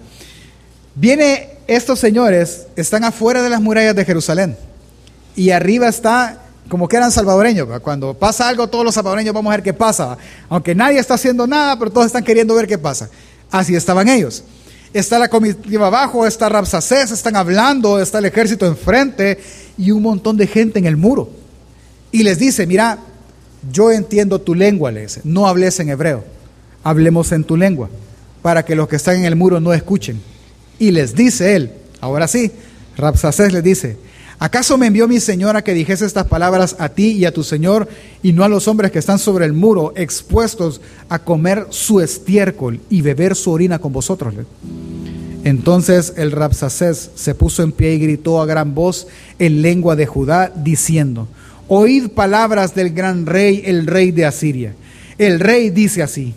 Viene 0.96 1.52
estos 1.68 2.00
señores, 2.00 2.68
están 2.76 3.06
afuera 3.06 3.42
de 3.42 3.50
las 3.50 3.62
murallas 3.62 3.96
de 3.96 4.04
Jerusalén 4.04 4.58
y 5.36 5.52
arriba 5.52 5.88
está 5.88 6.42
como 6.70 6.88
que 6.88 6.98
eran 6.98 7.12
salvadoreños. 7.12 7.68
Cuando 7.82 8.14
pasa 8.14 8.48
algo, 8.48 8.68
todos 8.68 8.86
los 8.86 8.94
salvadoreños 8.94 9.34
vamos 9.34 9.52
a 9.52 9.58
ver 9.58 9.64
qué 9.64 9.74
pasa. 9.74 10.18
Aunque 10.48 10.76
nadie 10.76 11.00
está 11.00 11.16
haciendo 11.16 11.48
nada, 11.48 11.78
pero 11.78 11.92
todos 11.92 12.08
están 12.08 12.24
queriendo 12.24 12.54
ver 12.54 12.68
qué 12.68 12.78
pasa. 12.78 13.10
Así 13.52 13.76
estaban 13.76 14.08
ellos. 14.08 14.44
Está 14.94 15.20
la 15.20 15.28
comitiva 15.28 15.88
abajo, 15.88 16.26
está 16.26 16.50
Rabsacés, 16.50 17.12
están 17.12 17.36
hablando, 17.36 18.00
está 18.00 18.20
el 18.20 18.26
ejército 18.26 18.66
enfrente 18.66 19.40
y 19.78 19.92
un 19.92 20.02
montón 20.02 20.38
de 20.38 20.48
gente 20.48 20.80
en 20.80 20.86
el 20.86 20.98
muro. 20.98 21.30
Y 22.12 22.24
les 22.24 22.40
dice, 22.40 22.66
mira, 22.66 22.98
yo 23.72 23.92
entiendo 23.92 24.40
tu 24.40 24.56
lengua, 24.56 24.92
les 24.92 25.24
no 25.26 25.48
hables 25.48 25.80
en 25.80 25.90
hebreo, 25.90 26.24
hablemos 26.84 27.32
en 27.32 27.44
tu 27.44 27.56
lengua, 27.56 27.90
para 28.42 28.66
que 28.66 28.76
los 28.76 28.88
que 28.88 28.96
están 28.96 29.18
en 29.18 29.26
el 29.26 29.36
muro 29.36 29.60
no 29.60 29.74
escuchen. 29.74 30.22
Y 30.80 30.90
les 30.90 31.14
dice 31.14 31.56
él, 31.56 31.72
ahora 32.02 32.28
sí, 32.28 32.52
Rapsacés 32.98 33.54
les 33.54 33.64
dice, 33.64 33.98
¿acaso 34.40 34.78
me 34.78 34.88
envió 34.88 35.08
mi 35.08 35.20
señora 35.20 35.64
que 35.64 35.74
dijese 35.74 36.06
estas 36.06 36.26
palabras 36.26 36.76
a 36.80 36.90
ti 36.90 37.12
y 37.12 37.26
a 37.26 37.34
tu 37.34 37.44
señor 37.44 37.88
y 38.24 38.34
no 38.34 38.44
a 38.44 38.50
los 38.50 38.68
hombres 38.68 38.92
que 38.92 39.00
están 39.00 39.20
sobre 39.20 39.46
el 39.46 39.54
muro 39.54 39.94
expuestos 39.96 40.82
a 41.10 41.20
comer 41.20 41.68
su 41.70 42.02
estiércol 42.02 42.80
y 42.90 43.02
beber 43.02 43.36
su 43.36 43.52
orina 43.52 43.80
con 43.80 43.94
vosotros? 43.94 44.34
Entonces 45.44 46.14
el 46.18 46.32
Rapsacés 46.32 47.12
se 47.16 47.36
puso 47.36 47.64
en 47.64 47.72
pie 47.72 47.94
y 47.94 48.00
gritó 48.00 48.42
a 48.42 48.46
gran 48.46 48.76
voz 48.76 49.08
en 49.38 49.62
lengua 49.62 49.96
de 49.96 50.06
Judá, 50.06 50.52
diciendo, 50.56 51.28
Oíd 51.68 52.10
palabras 52.10 52.74
del 52.74 52.90
gran 52.90 53.26
rey, 53.26 53.62
el 53.66 53.86
rey 53.86 54.12
de 54.12 54.26
Asiria. 54.26 54.74
El 55.20 55.40
rey 55.40 55.70
dice 55.70 56.02
así, 56.02 56.34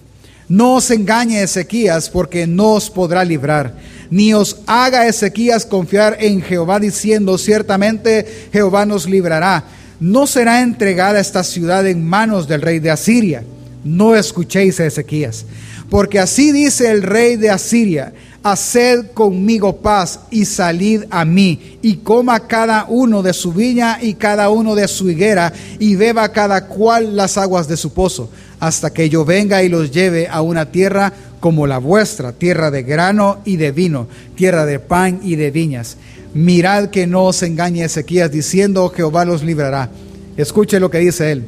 no 0.52 0.74
os 0.74 0.90
engañe 0.90 1.42
Ezequías 1.42 2.10
porque 2.10 2.46
no 2.46 2.72
os 2.72 2.90
podrá 2.90 3.24
librar, 3.24 3.74
ni 4.10 4.34
os 4.34 4.58
haga 4.66 5.06
Ezequías 5.06 5.64
confiar 5.64 6.18
en 6.20 6.42
Jehová 6.42 6.78
diciendo, 6.78 7.38
ciertamente 7.38 8.48
Jehová 8.52 8.84
nos 8.84 9.08
librará. 9.08 9.64
No 9.98 10.26
será 10.26 10.60
entregada 10.60 11.20
esta 11.20 11.42
ciudad 11.42 11.86
en 11.86 12.04
manos 12.06 12.48
del 12.48 12.60
rey 12.60 12.80
de 12.80 12.90
Asiria. 12.90 13.44
No 13.82 14.14
escuchéis 14.14 14.78
a 14.78 14.84
Ezequías, 14.84 15.46
porque 15.88 16.18
así 16.18 16.52
dice 16.52 16.90
el 16.90 17.02
rey 17.02 17.36
de 17.36 17.48
Asiria, 17.48 18.12
haced 18.42 19.12
conmigo 19.14 19.76
paz 19.76 20.20
y 20.30 20.44
salid 20.44 21.04
a 21.10 21.24
mí, 21.24 21.78
y 21.80 21.96
coma 21.96 22.46
cada 22.46 22.84
uno 22.90 23.22
de 23.22 23.32
su 23.32 23.54
viña 23.54 24.00
y 24.02 24.14
cada 24.14 24.50
uno 24.50 24.74
de 24.74 24.86
su 24.86 25.08
higuera, 25.08 25.50
y 25.78 25.96
beba 25.96 26.30
cada 26.30 26.66
cual 26.66 27.16
las 27.16 27.38
aguas 27.38 27.68
de 27.68 27.78
su 27.78 27.94
pozo, 27.94 28.28
hasta 28.62 28.92
que 28.92 29.08
yo 29.08 29.24
venga 29.24 29.64
y 29.64 29.68
los 29.68 29.90
lleve 29.90 30.28
a 30.28 30.40
una 30.40 30.70
tierra 30.70 31.12
como 31.40 31.66
la 31.66 31.78
vuestra, 31.78 32.30
tierra 32.30 32.70
de 32.70 32.84
grano 32.84 33.40
y 33.44 33.56
de 33.56 33.72
vino, 33.72 34.06
tierra 34.36 34.64
de 34.66 34.78
pan 34.78 35.18
y 35.24 35.34
de 35.34 35.50
viñas. 35.50 35.96
Mirad 36.32 36.90
que 36.90 37.08
no 37.08 37.24
os 37.24 37.42
engañe 37.42 37.82
Ezequías 37.82 38.30
diciendo 38.30 38.88
Jehová 38.90 39.24
los 39.24 39.42
librará. 39.42 39.90
Escuche 40.36 40.78
lo 40.78 40.92
que 40.92 40.98
dice 40.98 41.32
él. 41.32 41.44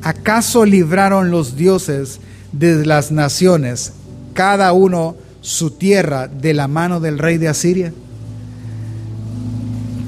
¿Acaso 0.00 0.64
libraron 0.64 1.30
los 1.30 1.54
dioses 1.54 2.18
de 2.52 2.86
las 2.86 3.12
naciones, 3.12 3.92
cada 4.32 4.72
uno 4.72 5.16
su 5.42 5.72
tierra 5.72 6.28
de 6.28 6.54
la 6.54 6.66
mano 6.66 6.98
del 6.98 7.18
rey 7.18 7.36
de 7.36 7.48
Asiria? 7.48 7.92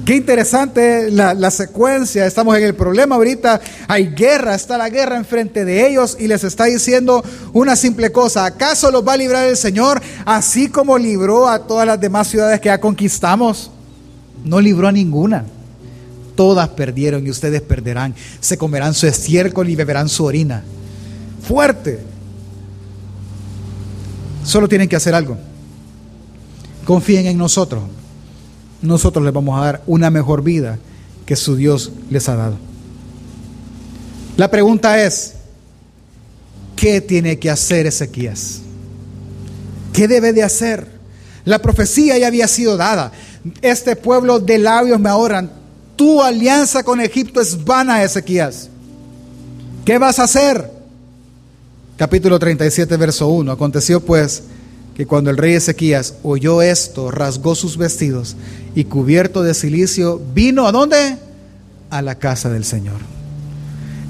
Qué 0.05 0.17
interesante 0.17 1.11
la, 1.11 1.51
secuencia. 1.51 2.27
Estamos 2.27 2.57
en 2.57 2.65
el 2.65 2.75
problema 2.75 3.17
ahorita. 3.17 3.61
Hay 3.87 4.09
guerra, 4.09 4.55
está 4.55 4.79
la 4.79 4.89
guerra 4.89 5.17
enfrente 5.17 5.65
de 5.65 5.87
ellos 5.89 6.17
y 6.19 6.27
les 6.27 6.43
está 6.43 6.65
diciendo 6.65 7.23
una 7.53 7.77
simple 7.77 8.11
cosa. 8.11 8.45
¿Acaso 8.45 8.91
los 8.91 9.07
va 9.07 9.13
a 9.13 9.17
librar 9.17 9.47
el 9.47 9.57
Señor 9.57 10.01
así 10.25 10.69
como 10.69 10.99
libró 10.99 11.49
a 11.49 11.67
todas 11.67 11.87
las 11.87 12.01
demás 12.01 12.29
ciudades 12.29 12.61
que 12.61 12.67
ya 12.67 12.81
conquistamos? 12.81 13.71
No 14.45 14.61
libró 14.61 14.89
a 14.89 14.93
ninguna. 14.93 15.45
Todas 16.35 16.69
perdieron 16.71 17.27
y 17.27 17.31
ustedes 17.31 17.61
perderán. 17.61 18.15
Se 18.41 18.57
comerán 18.57 18.95
su 18.95 19.07
estiércol 19.07 19.69
y 19.69 19.77
beberán 19.77 20.09
su 20.09 20.25
orina. 20.25 20.63
Fuerte. 21.47 22.01
Solo 24.45 24.67
tienen 24.67 24.89
que 24.89 24.97
hacer 24.97 25.15
algo. 25.15 25.37
Confíen 26.85 27.27
en 27.27 27.37
nosotros. 27.37 27.83
Nosotros 28.83 29.25
les 29.25 29.33
vamos 29.33 29.61
a 29.61 29.65
dar 29.65 29.83
una 29.87 30.11
mejor 30.11 30.43
vida 30.43 30.79
que 31.27 31.37
su 31.37 31.57
Dios 31.57 31.93
les 32.11 32.29
ha 32.29 32.37
dado. 32.37 32.57
La 34.37 34.51
pregunta 34.51 35.03
es, 35.03 35.35
¿qué 36.77 37.01
tiene 37.01 37.39
que 37.39 37.51
hacer 37.51 37.87
Ezequías? 37.87 38.61
¿Qué 39.93 40.09
debe 40.09 40.33
de 40.33 40.43
hacer? 40.43 40.87
La 41.45 41.61
profecía 41.61 42.17
ya 42.19 42.27
había 42.27 42.49
sido 42.49 42.77
dada. 42.77 43.13
Este 43.61 43.97
pueblo 43.97 44.41
de 44.41 44.59
labios 44.59 44.99
me 44.99 45.09
ahorran. 45.09 45.51
Tu 45.97 46.23
alianza 46.23 46.83
con 46.83 47.01
Egipto 47.01 47.41
es 47.41 47.65
vana, 47.65 48.03
Ezequías. 48.03 48.69
¿Qué 49.85 49.99
vas 49.99 50.19
a 50.19 50.25
hacer? 50.25 50.81
capítulo 52.01 52.39
37, 52.39 52.97
verso 52.97 53.29
1. 53.29 53.53
Aconteció 53.53 54.01
pues 54.01 54.45
que 55.01 55.07
cuando 55.07 55.31
el 55.31 55.39
rey 55.39 55.55
Ezequías 55.55 56.17
oyó 56.23 56.61
esto, 56.61 57.11
rasgó 57.11 57.55
sus 57.55 57.79
vestidos 57.79 58.37
y 58.75 58.85
cubierto 58.85 59.43
de 59.43 59.55
silicio, 59.55 60.21
vino 60.35 60.67
a 60.67 60.73
dónde? 60.73 61.17
A 61.89 62.03
la 62.03 62.17
casa 62.17 62.51
del 62.51 62.67
Señor. 62.67 62.99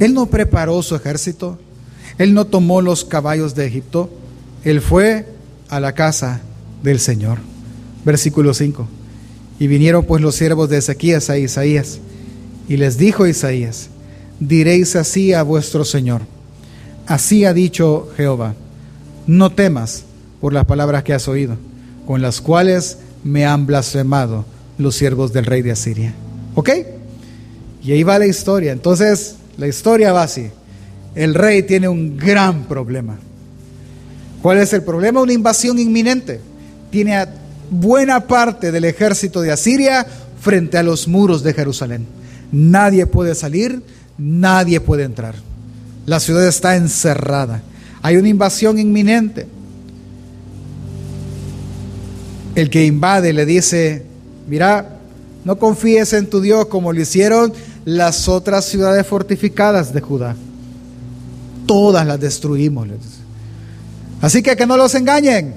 Él 0.01 0.14
no 0.14 0.26
preparó 0.26 0.82
su 0.82 0.97
ejército, 0.97 1.61
él 2.18 2.34
no 2.34 2.45
tomó 2.45 2.82
los 2.82 3.05
caballos 3.05 3.55
de 3.55 3.66
Egipto, 3.66 4.11
él 4.64 4.80
fue 4.80 5.28
a 5.68 5.78
la 5.78 5.93
casa 5.93 6.41
del 6.82 6.99
Señor. 6.99 7.38
Versículo 8.05 8.53
5. 8.53 8.88
Y 9.61 9.68
vinieron 9.68 10.05
pues 10.05 10.20
los 10.20 10.34
siervos 10.34 10.68
de 10.70 10.78
Ezequías 10.78 11.30
a 11.30 11.38
Isaías, 11.38 12.01
y 12.68 12.78
les 12.78 12.99
dijo 12.99 13.28
Isaías, 13.28 13.91
diréis 14.41 14.97
así 14.97 15.34
a 15.34 15.45
vuestro 15.45 15.84
Señor 15.84 16.22
Así 17.07 17.45
ha 17.45 17.55
dicho 17.55 18.09
Jehová, 18.16 18.57
no 19.28 19.51
temas 19.51 20.03
por 20.41 20.53
las 20.53 20.64
palabras 20.64 21.03
que 21.03 21.12
has 21.12 21.28
oído, 21.28 21.57
con 22.07 22.22
las 22.22 22.41
cuales 22.41 22.99
me 23.24 23.45
han 23.45 23.66
blasfemado 23.66 24.45
los 24.78 24.95
siervos 24.97 25.32
del 25.32 25.47
rey 25.47 25.62
de 25.62 25.72
Asiria. 25.72 26.14
¿Ok? 26.55 26.70
Y 27.82 27.93
ahí 27.93 28.03
va 28.03 28.18
la 28.18 28.26
historia. 28.26 28.72
Entonces, 28.72 29.36
la 29.57 29.68
historia 29.68 30.12
va 30.12 30.22
así. 30.22 30.51
el 31.14 31.34
rey 31.34 31.64
tiene 31.64 31.88
un 31.88 32.16
gran 32.16 32.64
problema. 32.64 33.18
¿Cuál 34.43 34.59
es 34.59 34.72
el 34.72 34.82
problema? 34.82 35.20
Una 35.20 35.32
invasión 35.32 35.78
inminente. 35.78 36.41
Tiene 36.91 37.16
a 37.16 37.28
buena 37.70 38.26
parte 38.26 38.72
del 38.72 38.84
ejército 38.84 39.41
de 39.41 39.53
Asiria 39.53 40.07
frente 40.41 40.78
a 40.78 40.82
los 40.82 41.09
muros 41.09 41.43
de 41.43 41.53
Jerusalén. 41.53 42.07
Nadie 42.53 43.07
puede 43.07 43.34
salir, 43.34 43.82
nadie 44.18 44.80
puede 44.80 45.05
entrar. 45.05 45.34
La 46.07 46.20
ciudad 46.20 46.47
está 46.47 46.76
encerrada. 46.76 47.62
Hay 48.03 48.16
una 48.16 48.28
invasión 48.28 48.78
inminente. 48.78 49.47
El 52.61 52.68
que 52.68 52.84
invade 52.84 53.32
le 53.32 53.46
dice, 53.46 54.04
mira, 54.46 54.98
no 55.46 55.58
confíes 55.58 56.12
en 56.12 56.28
tu 56.28 56.42
Dios 56.42 56.66
como 56.66 56.92
lo 56.92 57.00
hicieron 57.00 57.54
las 57.86 58.28
otras 58.28 58.66
ciudades 58.66 59.06
fortificadas 59.06 59.94
de 59.94 60.02
Judá. 60.02 60.36
Todas 61.64 62.06
las 62.06 62.20
destruimos. 62.20 62.86
Así 64.20 64.42
que 64.42 64.56
que 64.56 64.66
no 64.66 64.76
los 64.76 64.94
engañen. 64.94 65.54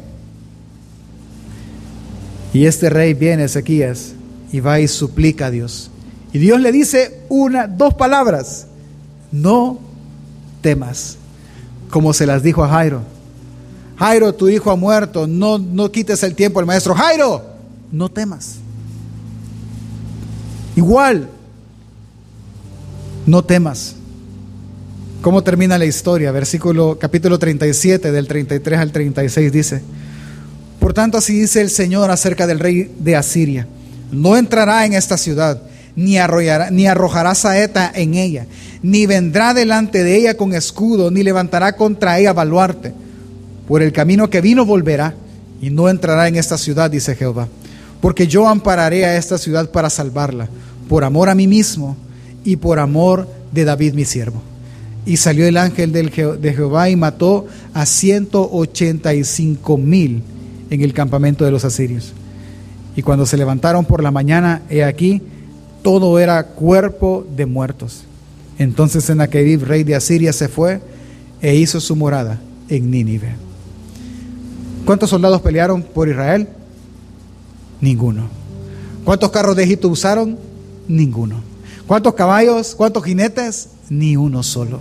Y 2.54 2.68
este 2.68 2.90
rey 2.90 3.14
viene, 3.14 3.44
Ezequías, 3.44 4.14
y 4.54 4.62
va 4.62 4.80
y 4.80 4.88
suplica 4.88 5.48
a 5.48 5.52
Dios. 5.52 5.92
Y 6.32 6.40
Dios 6.40 6.62
le 6.62 6.72
dice 6.72 7.20
una, 7.28 7.68
dos 7.68 7.96
palabras. 7.96 8.68
No 9.30 9.78
temas. 10.62 11.18
Como 11.90 12.14
se 12.14 12.26
las 12.26 12.44
dijo 12.44 12.64
a 12.64 12.70
Jairo. 12.70 13.13
Jairo, 14.04 14.36
tu 14.36 14.50
hijo 14.50 14.70
ha 14.70 14.76
muerto. 14.76 15.28
No, 15.28 15.58
no 15.58 15.90
quites 15.90 16.24
el 16.24 16.36
tiempo 16.36 16.60
al 16.60 16.66
maestro. 16.66 16.94
Jairo, 16.94 17.42
no 17.90 18.10
temas. 18.10 18.56
Igual, 20.76 21.30
no 23.26 23.46
temas. 23.46 23.96
¿Cómo 25.22 25.42
termina 25.42 25.78
la 25.78 25.86
historia? 25.86 26.34
Versículo 26.34 26.98
capítulo 27.00 27.40
37 27.40 28.12
del 28.12 28.28
33 28.28 28.78
al 28.78 28.92
36 28.92 29.52
dice, 29.54 29.82
Por 30.82 30.94
tanto 30.94 31.18
así 31.18 31.40
dice 31.40 31.62
el 31.62 31.70
Señor 31.70 32.12
acerca 32.12 32.46
del 32.46 32.60
rey 32.60 32.94
de 33.00 33.16
Asiria, 33.16 33.68
no 34.12 34.36
entrará 34.36 34.86
en 34.86 34.96
esta 34.96 35.18
ciudad, 35.18 35.62
ni, 35.96 36.18
arrojará, 36.18 36.72
ni 36.72 36.88
arrojará 36.88 37.36
saeta 37.36 37.90
en 37.96 38.16
ella, 38.16 38.48
ni 38.82 39.06
vendrá 39.06 39.54
delante 39.54 40.04
de 40.04 40.18
ella 40.18 40.36
con 40.36 40.54
escudo, 40.54 41.10
ni 41.10 41.24
levantará 41.24 41.78
contra 41.78 42.20
ella 42.20 42.34
baluarte. 42.34 43.03
Por 43.68 43.82
el 43.82 43.92
camino 43.92 44.30
que 44.30 44.42
vino 44.42 44.66
volverá, 44.66 45.16
y 45.62 45.70
no 45.70 45.88
entrará 45.88 46.28
en 46.28 46.36
esta 46.36 46.58
ciudad, 46.58 46.92
dice 46.92 47.16
Jehová, 47.16 47.48
porque 48.02 48.28
yo 48.28 48.50
ampararé 48.50 49.06
a 49.06 49.16
esta 49.16 49.38
ciudad 49.38 49.72
para 49.72 49.90
salvarla, 49.90 50.50
por 50.90 51.06
amor 51.06 51.30
a 51.30 51.36
mí 51.36 51.48
mismo 51.48 51.96
y 52.44 52.58
por 52.58 52.80
amor 52.80 53.30
de 53.54 53.64
David 53.64 53.94
mi 53.94 54.04
siervo. 54.04 54.42
Y 55.06 55.18
salió 55.18 55.46
el 55.46 55.56
ángel 55.56 55.94
de 55.94 56.54
Jehová 56.54 56.90
y 56.90 56.98
mató 56.98 57.48
a 57.74 57.86
185 57.86 59.78
mil 59.78 60.22
en 60.70 60.82
el 60.82 60.94
campamento 60.94 61.46
de 61.46 61.52
los 61.52 61.64
asirios. 61.64 62.14
Y 62.96 63.02
cuando 63.02 63.26
se 63.26 63.38
levantaron 63.38 63.86
por 63.86 64.04
la 64.04 64.12
mañana, 64.12 64.64
he 64.70 64.84
aquí, 64.84 65.22
todo 65.82 66.20
era 66.20 66.44
cuerpo 66.44 67.26
de 67.36 67.46
muertos. 67.46 68.04
Entonces 68.58 69.06
Sennacherib, 69.06 69.64
rey 69.64 69.84
de 69.84 69.96
Asiria, 69.96 70.34
se 70.34 70.48
fue 70.48 70.82
e 71.42 71.56
hizo 71.56 71.80
su 71.80 71.96
morada 71.96 72.40
en 72.70 72.92
Nínive. 72.92 73.43
¿Cuántos 74.86 75.10
soldados 75.10 75.42
pelearon 75.42 75.82
por 75.82 76.10
Israel? 76.10 76.48
Ninguno. 77.80 78.28
¿Cuántos 79.06 79.32
carros 79.32 79.56
de 79.56 79.64
Egipto 79.64 79.88
usaron? 79.90 80.38
Ninguno. 80.88 81.42
¿Cuántos 81.88 82.14
caballos? 82.14 82.76
¿Cuántos 82.76 83.04
jinetes? 83.04 83.70
Ni 83.90 84.18
uno 84.18 84.44
solo. 84.44 84.80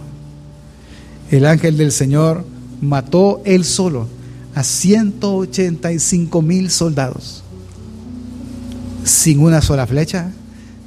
El 1.31 1.47
ángel 1.47 1.77
del 1.77 1.93
Señor 1.93 2.45
mató 2.81 3.41
él 3.45 3.65
solo 3.65 4.07
a 4.55 4.63
185 4.63 6.43
mil 6.43 6.71
soldados, 6.71 7.43
sin 9.05 9.41
una 9.41 9.63
sola 9.63 9.87
flecha, 9.87 10.31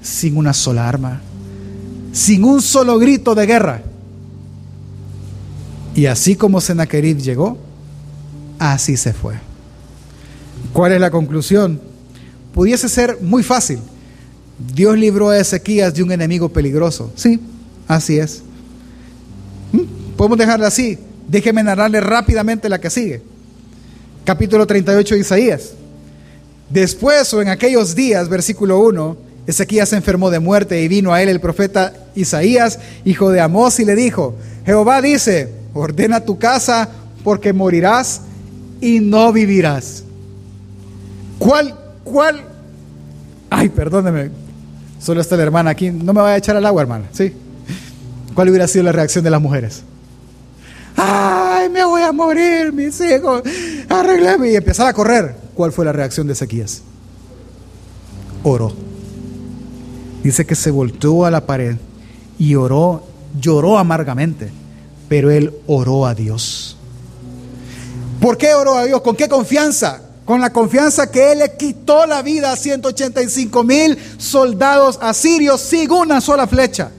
sin 0.01 0.37
una 0.37 0.53
sola 0.53 0.87
arma, 0.87 1.21
sin 2.11 2.43
un 2.43 2.61
solo 2.61 2.99
grito 2.99 3.33
de 3.33 3.45
guerra. 3.45 3.81
Y 5.95 6.05
así 6.05 6.35
como 6.35 6.61
Sennacherib 6.61 7.17
llegó, 7.17 7.57
así 8.59 8.97
se 8.97 9.13
fue. 9.13 9.35
¿Cuál 10.73 10.93
es 10.93 10.99
la 10.99 11.11
conclusión? 11.11 11.79
Pudiese 12.53 12.89
ser 12.89 13.19
muy 13.21 13.43
fácil. 13.43 13.79
Dios 14.73 14.97
libró 14.97 15.29
a 15.29 15.37
Ezequías 15.37 15.93
de 15.93 16.03
un 16.03 16.11
enemigo 16.11 16.49
peligroso. 16.49 17.11
Sí, 17.15 17.39
así 17.87 18.17
es. 18.17 18.41
¿Mm? 19.71 20.15
Podemos 20.15 20.37
dejarla 20.37 20.67
así. 20.67 20.97
Déjeme 21.27 21.63
narrarle 21.63 21.99
rápidamente 21.99 22.69
la 22.69 22.79
que 22.79 22.89
sigue. 22.89 23.21
Capítulo 24.23 24.65
38 24.65 25.15
de 25.15 25.21
Isaías. 25.21 25.71
Después 26.69 27.33
o 27.33 27.41
en 27.41 27.49
aquellos 27.49 27.95
días, 27.95 28.27
versículo 28.29 28.79
1, 28.79 29.17
Ezequías 29.47 29.89
se 29.89 29.97
enfermó 29.97 30.31
de 30.31 30.39
muerte 30.39 30.81
y 30.81 30.87
vino 30.87 31.13
a 31.13 31.21
él 31.21 31.29
el 31.29 31.39
profeta 31.39 31.93
Isaías, 32.15 32.79
hijo 33.03 33.29
de 33.29 33.41
Amós, 33.41 33.79
y 33.79 33.85
le 33.85 33.95
dijo, 33.95 34.35
Jehová 34.65 35.01
dice, 35.01 35.51
ordena 35.73 36.21
tu 36.21 36.39
casa 36.39 36.89
porque 37.23 37.53
morirás 37.53 38.21
y 38.81 38.99
no 38.99 39.31
vivirás. 39.31 40.03
¿Cuál, 41.39 41.75
cuál? 42.03 42.43
Ay, 43.49 43.69
perdóneme, 43.69 44.31
Solo 44.99 45.21
está 45.21 45.37
la 45.37 45.43
hermana 45.43 45.69
aquí. 45.69 45.91
No 45.91 46.13
me 46.13 46.21
vaya 46.21 46.33
a 46.33 46.37
echar 46.37 46.55
al 46.55 46.65
agua, 46.65 46.81
hermana. 46.81 47.05
¿Sí? 47.11 47.31
¿Cuál 48.33 48.49
hubiera 48.49 48.67
sido 48.67 48.85
la 48.85 48.91
reacción 48.91 49.23
de 49.23 49.29
las 49.29 49.39
mujeres? 49.39 49.83
¡Ay, 50.97 51.69
me 51.69 51.85
voy 51.85 52.01
a 52.01 52.11
morir, 52.11 52.73
mis 52.73 52.99
hijos! 53.01 53.43
Arreglame. 53.87 54.51
Y 54.51 54.55
empezar 54.55 54.87
a 54.87 54.93
correr. 54.93 55.35
¿Cuál 55.53 55.71
fue 55.71 55.85
la 55.85 55.91
reacción 55.91 56.25
de 56.25 56.33
Ezequías? 56.33 56.81
Oró. 58.41 58.73
Dice 60.23 60.43
que 60.43 60.55
se 60.55 60.71
volteó 60.71 61.23
a 61.25 61.29
la 61.29 61.45
pared 61.45 61.75
y 62.39 62.55
oró, 62.55 63.03
lloró 63.39 63.77
amargamente, 63.77 64.49
pero 65.07 65.29
él 65.29 65.53
oró 65.67 66.07
a 66.07 66.15
Dios. 66.15 66.64
¿Por 68.25 68.39
qué 68.39 68.55
oró 68.55 68.75
a 68.75 68.85
Dios? 68.85 69.01
¿Con 69.01 69.15
qué 69.15 69.29
confianza? 69.29 70.01
con 70.25 70.41
la 70.41 70.51
confianza 70.51 71.11
que 71.11 71.33
Él 71.33 71.37
le 71.37 71.55
quitó 71.55 72.07
la 72.07 72.23
vida 72.23 72.51
a 72.51 72.55
185 72.55 73.63
mil 73.63 73.95
soldados 74.17 74.97
asirios 74.99 75.61
sin 75.61 75.91
una 75.91 76.19
sola 76.19 76.47
flecha. 76.47 76.89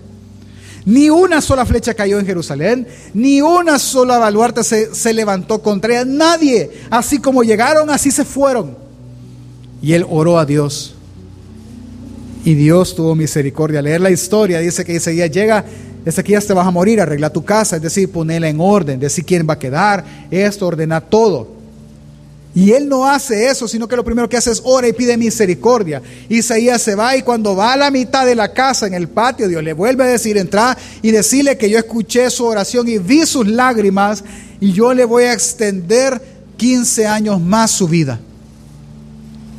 Ni 0.85 1.11
una 1.11 1.41
sola 1.41 1.67
flecha 1.67 1.95
cayó 1.95 2.21
en 2.21 2.27
Jerusalén, 2.27 2.87
ni 3.13 3.43
una 3.43 3.81
sola 3.81 4.19
baluarte 4.19 4.63
se, 4.63 4.95
se 4.95 5.13
levantó 5.13 5.61
contra 5.61 5.95
ella. 5.95 6.05
Nadie, 6.05 6.71
así 6.89 7.19
como 7.19 7.43
llegaron, 7.43 7.91
así 7.91 8.13
se 8.13 8.25
fueron. 8.25 8.79
Y 9.83 9.95
él 9.95 10.07
oró 10.09 10.39
a 10.39 10.47
Dios. 10.47 10.95
Y 12.45 12.55
Dios 12.55 12.95
tuvo 12.95 13.17
misericordia. 13.17 13.83
Leer 13.83 14.01
la 14.01 14.13
historia 14.13 14.61
dice 14.61 14.85
que 14.85 14.95
Isaías 14.95 15.33
llega, 15.33 15.65
Ezequías 16.07 16.47
te 16.47 16.55
vas 16.55 16.65
a 16.65 16.71
morir, 16.71 17.01
arregla 17.01 17.31
tu 17.31 17.45
casa, 17.45 17.75
es 17.77 17.83
decir, 17.83 18.13
ponela 18.13 18.49
en 18.49 18.61
orden, 18.61 19.01
decir 19.01 19.25
quién 19.25 19.45
va 19.47 19.55
a 19.55 19.59
quedar, 19.59 20.05
esto, 20.31 20.69
ordena 20.69 21.01
todo. 21.01 21.49
Y 22.55 22.71
él 22.71 22.89
no 22.89 23.07
hace 23.07 23.49
eso, 23.49 23.67
sino 23.67 23.89
que 23.89 23.97
lo 23.97 24.05
primero 24.05 24.29
que 24.29 24.37
hace 24.37 24.53
es 24.53 24.63
ora 24.65 24.87
y 24.87 24.93
pide 24.93 25.17
misericordia. 25.17 26.01
Isaías 26.29 26.81
se 26.81 26.95
va 26.95 27.17
y 27.17 27.23
cuando 27.23 27.57
va 27.57 27.73
a 27.73 27.77
la 27.77 27.91
mitad 27.91 28.25
de 28.25 28.37
la 28.37 28.53
casa, 28.53 28.87
en 28.87 28.95
el 28.95 29.09
patio, 29.09 29.49
Dios 29.49 29.65
le 29.65 29.73
vuelve 29.73 30.05
a 30.05 30.07
decir, 30.07 30.39
entra 30.39 30.79
y 31.03 31.11
decirle 31.11 31.59
que 31.59 31.69
yo 31.69 31.77
escuché 31.77 32.31
su 32.31 32.47
oración 32.47 32.87
y 32.87 32.99
vi 32.99 33.27
sus 33.27 33.49
lágrimas 33.49 34.23
y 34.61 34.73
yo 34.73 34.95
le 34.95 35.05
voy 35.05 35.25
a 35.25 35.33
extender 35.33 36.23
15 36.57 37.07
años 37.09 37.41
más 37.41 37.73
su 37.73 37.89
vida. 37.89 38.21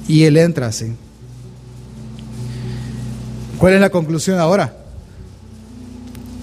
Y 0.08 0.24
él 0.24 0.38
entra 0.38 0.68
así. 0.68 0.94
¿Cuál 3.58 3.74
es 3.74 3.82
la 3.82 3.90
conclusión 3.90 4.40
ahora? 4.40 4.87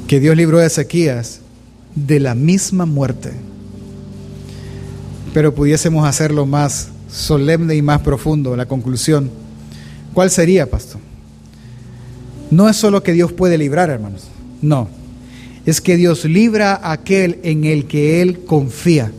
Que 0.07 0.21
Dios 0.21 0.37
libró 0.37 0.59
a 0.59 0.67
Ezequías 0.67 1.41
de 1.95 2.21
la 2.21 2.35
misma 2.35 2.87
muerte 2.87 3.33
pero 5.35 5.53
pudiésemos 5.53 6.07
hacerlo 6.07 6.47
más 6.47 6.89
solemne 7.11 7.75
y 7.75 7.83
más 7.83 8.01
profundo, 8.01 8.57
la 8.57 8.67
conclusión. 8.67 9.31
¿Cuál 10.15 10.31
sería, 10.31 10.71
pastor? 10.71 11.01
No 12.53 12.69
es 12.69 12.77
solo 12.77 13.03
que 13.03 13.13
Dios 13.13 13.33
puede 13.33 13.59
librar, 13.59 13.91
hermanos. 13.91 14.29
No. 14.63 14.89
Es 15.67 15.81
que 15.81 15.97
Dios 15.97 16.25
libra 16.25 16.75
a 16.75 16.93
aquel 16.93 17.41
en 17.43 17.65
el 17.65 17.87
que 17.87 18.23
Él 18.23 18.45
confía. 18.45 19.11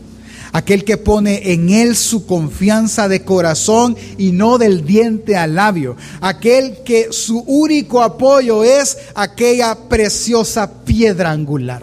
Aquel 0.56 0.84
que 0.84 0.96
pone 0.96 1.52
en 1.52 1.68
Él 1.68 1.94
su 1.96 2.24
confianza 2.24 3.08
de 3.08 3.24
corazón 3.24 3.94
y 4.16 4.32
no 4.32 4.56
del 4.56 4.86
diente 4.86 5.36
al 5.36 5.56
labio. 5.56 5.96
Aquel 6.22 6.78
que 6.82 7.08
su 7.12 7.40
único 7.40 8.02
apoyo 8.02 8.64
es 8.64 8.96
aquella 9.14 9.76
preciosa 9.90 10.82
piedra 10.86 11.30
angular. 11.30 11.82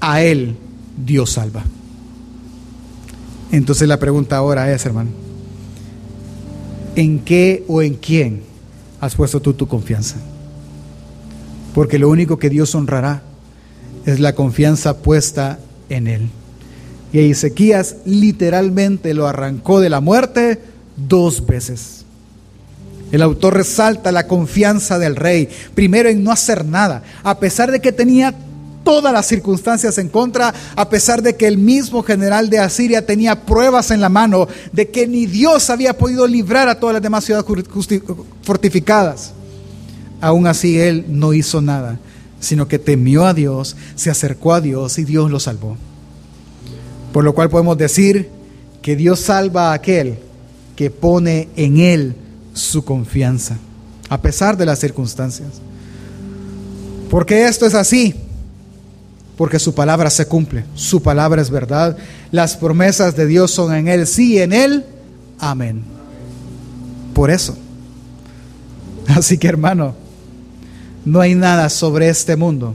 A 0.00 0.20
Él 0.20 0.56
Dios 0.96 1.30
salva. 1.30 1.62
Entonces 3.52 3.86
la 3.86 4.00
pregunta 4.00 4.36
ahora 4.36 4.72
es, 4.72 4.84
hermano, 4.84 5.10
¿en 6.96 7.20
qué 7.20 7.64
o 7.68 7.82
en 7.82 7.94
quién 7.94 8.42
has 9.00 9.14
puesto 9.14 9.38
tú 9.38 9.52
tu 9.52 9.68
confianza? 9.68 10.16
Porque 11.72 12.00
lo 12.00 12.08
único 12.08 12.36
que 12.36 12.50
Dios 12.50 12.74
honrará 12.74 13.22
es 14.06 14.18
la 14.18 14.34
confianza 14.34 14.98
puesta 15.02 15.60
en 15.88 16.08
Él. 16.08 16.30
Y 17.12 17.30
Ezequías 17.30 17.96
literalmente 18.04 19.14
lo 19.14 19.26
arrancó 19.26 19.80
de 19.80 19.90
la 19.90 20.00
muerte 20.00 20.60
dos 20.96 21.44
veces. 21.46 22.04
El 23.10 23.22
autor 23.22 23.54
resalta 23.54 24.12
la 24.12 24.28
confianza 24.28 24.98
del 24.98 25.16
rey, 25.16 25.48
primero 25.74 26.08
en 26.08 26.22
no 26.22 26.30
hacer 26.30 26.64
nada, 26.64 27.02
a 27.24 27.40
pesar 27.40 27.72
de 27.72 27.80
que 27.80 27.90
tenía 27.90 28.34
todas 28.84 29.12
las 29.12 29.26
circunstancias 29.26 29.98
en 29.98 30.08
contra, 30.08 30.54
a 30.76 30.88
pesar 30.88 31.20
de 31.20 31.36
que 31.36 31.46
el 31.46 31.58
mismo 31.58 32.02
general 32.02 32.48
de 32.48 32.60
Asiria 32.60 33.04
tenía 33.04 33.44
pruebas 33.44 33.90
en 33.90 34.00
la 34.00 34.08
mano 34.08 34.46
de 34.72 34.88
que 34.90 35.06
ni 35.06 35.26
Dios 35.26 35.70
había 35.70 35.98
podido 35.98 36.26
librar 36.26 36.68
a 36.68 36.78
todas 36.78 36.94
las 36.94 37.02
demás 37.02 37.24
ciudades 37.24 37.46
fortificadas. 38.42 39.32
Aún 40.20 40.46
así 40.46 40.78
él 40.78 41.04
no 41.08 41.32
hizo 41.32 41.60
nada, 41.60 41.98
sino 42.38 42.68
que 42.68 42.78
temió 42.78 43.26
a 43.26 43.34
Dios, 43.34 43.76
se 43.96 44.10
acercó 44.10 44.54
a 44.54 44.60
Dios 44.60 44.98
y 44.98 45.04
Dios 45.04 45.30
lo 45.30 45.40
salvó. 45.40 45.76
Por 47.12 47.24
lo 47.24 47.34
cual 47.34 47.50
podemos 47.50 47.76
decir 47.76 48.28
que 48.82 48.96
Dios 48.96 49.20
salva 49.20 49.70
a 49.70 49.74
aquel 49.74 50.18
que 50.76 50.90
pone 50.90 51.48
en 51.56 51.78
Él 51.78 52.14
su 52.54 52.84
confianza, 52.84 53.58
a 54.08 54.20
pesar 54.20 54.56
de 54.56 54.66
las 54.66 54.78
circunstancias. 54.78 55.48
Porque 57.10 57.46
esto 57.46 57.66
es 57.66 57.74
así? 57.74 58.14
Porque 59.36 59.58
su 59.58 59.74
palabra 59.74 60.10
se 60.10 60.26
cumple, 60.26 60.64
su 60.74 61.02
palabra 61.02 61.42
es 61.42 61.50
verdad, 61.50 61.96
las 62.30 62.56
promesas 62.56 63.16
de 63.16 63.26
Dios 63.26 63.50
son 63.50 63.74
en 63.74 63.88
Él, 63.88 64.06
sí, 64.06 64.38
en 64.38 64.52
Él, 64.52 64.84
amén. 65.38 65.82
Por 67.14 67.30
eso. 67.30 67.56
Así 69.08 69.36
que 69.36 69.48
hermano, 69.48 69.94
no 71.04 71.20
hay 71.20 71.34
nada 71.34 71.68
sobre 71.68 72.08
este 72.08 72.36
mundo, 72.36 72.74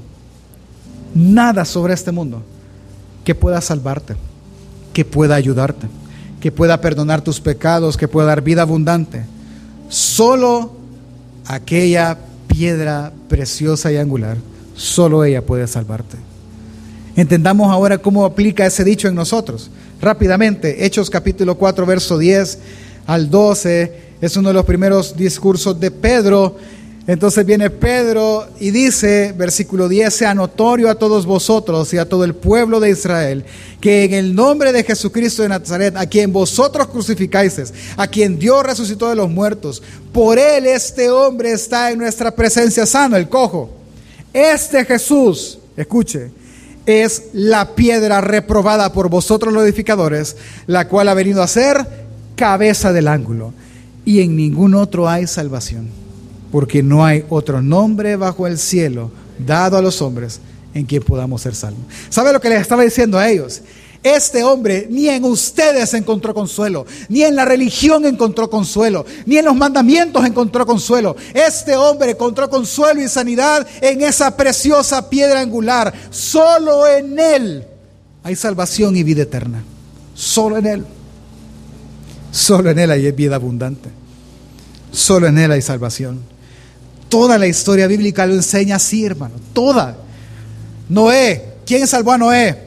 nada 1.13 1.63
sobre 1.63 1.93
este 1.93 2.11
mundo 2.11 2.43
que 3.25 3.35
pueda 3.35 3.59
salvarte, 3.59 4.15
que 4.93 5.03
pueda 5.03 5.35
ayudarte, 5.35 5.87
que 6.39 6.51
pueda 6.51 6.79
perdonar 6.79 7.21
tus 7.21 7.41
pecados, 7.41 7.97
que 7.97 8.07
pueda 8.07 8.27
dar 8.27 8.41
vida 8.41 8.61
abundante. 8.61 9.23
Solo 9.89 10.71
aquella 11.45 12.17
piedra 12.47 13.11
preciosa 13.27 13.91
y 13.91 13.97
angular, 13.97 14.37
solo 14.75 15.25
ella 15.25 15.45
puede 15.45 15.67
salvarte. 15.67 16.17
Entendamos 17.15 17.71
ahora 17.71 17.97
cómo 17.97 18.25
aplica 18.25 18.65
ese 18.65 18.83
dicho 18.83 19.07
en 19.07 19.15
nosotros. 19.15 19.71
Rápidamente, 20.01 20.85
Hechos 20.85 21.09
capítulo 21.09 21.55
4, 21.55 21.85
verso 21.85 22.17
10 22.17 22.59
al 23.07 23.29
12, 23.29 24.05
es 24.21 24.37
uno 24.37 24.49
de 24.49 24.53
los 24.53 24.65
primeros 24.65 25.15
discursos 25.17 25.79
de 25.79 25.91
Pedro 25.91 26.57
entonces 27.07 27.45
viene 27.45 27.69
Pedro 27.69 28.47
y 28.59 28.71
dice, 28.71 29.31
versículo 29.37 29.87
10, 29.87 30.11
sea 30.11 30.33
notorio 30.33 30.89
a 30.89 30.95
todos 30.95 31.27
vosotros 31.27 31.93
y 31.93 31.99
a 31.99 32.09
todo 32.09 32.23
el 32.23 32.33
pueblo 32.33 32.79
de 32.79 32.89
Israel, 32.89 33.45
que 33.79 34.05
en 34.05 34.13
el 34.13 34.33
nombre 34.33 34.71
de 34.71 34.83
Jesucristo 34.83 35.43
de 35.43 35.49
Nazaret, 35.49 35.95
a 35.97 36.07
quien 36.07 36.33
vosotros 36.33 36.87
crucificáis, 36.87 37.73
a 37.95 38.07
quien 38.07 38.39
Dios 38.39 38.63
resucitó 38.63 39.07
de 39.07 39.15
los 39.15 39.29
muertos, 39.29 39.83
por 40.11 40.39
él 40.39 40.65
este 40.65 41.11
hombre 41.11 41.51
está 41.51 41.91
en 41.91 41.99
nuestra 41.99 42.35
presencia 42.35 42.87
sano, 42.87 43.17
el 43.17 43.29
cojo. 43.29 43.69
Este 44.33 44.83
Jesús, 44.83 45.59
escuche, 45.77 46.31
es 46.87 47.25
la 47.33 47.75
piedra 47.75 48.19
reprobada 48.19 48.91
por 48.91 49.09
vosotros 49.09 49.53
los 49.53 49.63
edificadores, 49.63 50.37
la 50.65 50.87
cual 50.87 51.09
ha 51.09 51.13
venido 51.13 51.43
a 51.43 51.47
ser 51.47 51.85
cabeza 52.35 52.91
del 52.93 53.07
ángulo, 53.07 53.53
y 54.05 54.21
en 54.21 54.35
ningún 54.35 54.73
otro 54.73 55.07
hay 55.07 55.27
salvación 55.27 56.04
porque 56.55 56.81
no 56.81 57.03
hay 57.03 57.25
otro 57.27 57.61
nombre 57.61 58.15
bajo 58.15 58.47
el 58.47 58.57
cielo 58.57 59.11
dado 59.37 59.75
a 59.75 59.81
los 59.81 60.01
hombres 60.01 60.39
en 60.73 60.85
quien 60.85 61.03
podamos 61.03 61.41
ser 61.41 61.53
salvos. 61.53 61.83
¿Sabe 62.07 62.31
lo 62.31 62.39
que 62.39 62.47
les 62.47 62.61
estaba 62.61 62.83
diciendo 62.83 63.19
a 63.19 63.29
ellos? 63.29 63.61
Este 64.01 64.41
hombre 64.41 64.87
ni 64.89 65.09
en 65.09 65.25
ustedes 65.25 65.93
encontró 65.95 66.33
consuelo, 66.33 66.85
ni 67.09 67.23
en 67.23 67.35
la 67.35 67.43
religión 67.43 68.05
encontró 68.05 68.49
consuelo, 68.49 69.05
ni 69.25 69.37
en 69.37 69.43
los 69.43 69.55
mandamientos 69.57 70.25
encontró 70.25 70.65
consuelo. 70.65 71.17
Este 71.33 71.75
hombre 71.75 72.11
encontró 72.11 72.49
consuelo 72.49 73.01
y 73.01 73.09
sanidad 73.09 73.67
en 73.81 74.01
esa 74.01 74.37
preciosa 74.37 75.09
piedra 75.09 75.41
angular. 75.41 75.93
Solo 76.09 76.87
en 76.87 77.19
Él 77.19 77.65
hay 78.23 78.37
salvación 78.37 78.95
y 78.95 79.03
vida 79.03 79.23
eterna. 79.23 79.61
Solo 80.13 80.57
en 80.57 80.67
Él. 80.67 80.85
Solo 82.31 82.69
en 82.69 82.79
Él 82.79 82.91
hay 82.91 83.11
vida 83.11 83.35
abundante. 83.35 83.89
Solo 84.93 85.27
en 85.27 85.37
Él 85.37 85.51
hay 85.51 85.61
salvación. 85.61 86.33
Toda 87.15 87.37
la 87.37 87.47
historia 87.47 87.87
bíblica 87.87 88.25
lo 88.25 88.33
enseña 88.33 88.75
así, 88.75 89.05
hermano. 89.05 89.35
Toda. 89.53 89.95
Noé. 90.89 91.53
¿Quién 91.65 91.87
salvó 91.87 92.11
a 92.11 92.17
Noé? 92.17 92.57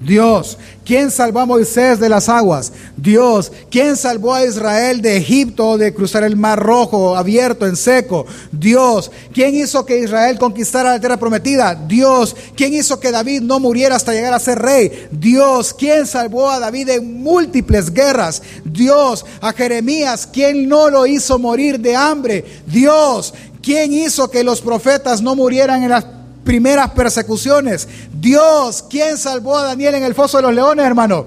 Dios. 0.00 0.56
¿Quién 0.88 1.10
salvó 1.10 1.40
a 1.40 1.44
Moisés 1.46 1.98
de 2.00 2.08
las 2.08 2.30
aguas? 2.30 2.72
Dios. 2.96 3.52
¿Quién 3.70 3.94
salvó 3.94 4.32
a 4.32 4.44
Israel 4.44 5.02
de 5.02 5.18
Egipto 5.18 5.76
de 5.76 5.92
cruzar 5.92 6.24
el 6.24 6.36
mar 6.36 6.58
rojo 6.58 7.14
abierto 7.14 7.66
en 7.66 7.76
seco? 7.76 8.24
Dios. 8.52 9.10
¿Quién 9.34 9.54
hizo 9.54 9.84
que 9.84 9.98
Israel 9.98 10.38
conquistara 10.38 10.92
la 10.92 11.00
tierra 11.00 11.18
prometida? 11.18 11.74
Dios. 11.74 12.34
¿Quién 12.56 12.72
hizo 12.72 12.98
que 13.00 13.10
David 13.10 13.42
no 13.42 13.60
muriera 13.60 13.96
hasta 13.96 14.14
llegar 14.14 14.32
a 14.32 14.38
ser 14.38 14.60
rey? 14.60 15.08
Dios. 15.10 15.74
¿Quién 15.74 16.06
salvó 16.06 16.48
a 16.48 16.58
David 16.58 16.88
en 16.88 17.22
múltiples 17.22 17.92
guerras? 17.92 18.40
Dios. 18.64 19.26
A 19.42 19.52
Jeremías. 19.52 20.26
¿Quién 20.32 20.68
no 20.68 20.88
lo 20.88 21.04
hizo 21.06 21.38
morir 21.38 21.80
de 21.80 21.96
hambre? 21.96 22.46
Dios. 22.66 23.34
¿Quién 23.68 23.92
hizo 23.92 24.30
que 24.30 24.42
los 24.42 24.62
profetas 24.62 25.20
no 25.20 25.36
murieran 25.36 25.82
en 25.82 25.90
las 25.90 26.06
primeras 26.42 26.88
persecuciones? 26.92 27.86
Dios. 28.18 28.82
¿Quién 28.88 29.18
salvó 29.18 29.58
a 29.58 29.64
Daniel 29.64 29.96
en 29.96 30.04
el 30.04 30.14
foso 30.14 30.38
de 30.38 30.44
los 30.44 30.54
leones, 30.54 30.86
hermano? 30.86 31.26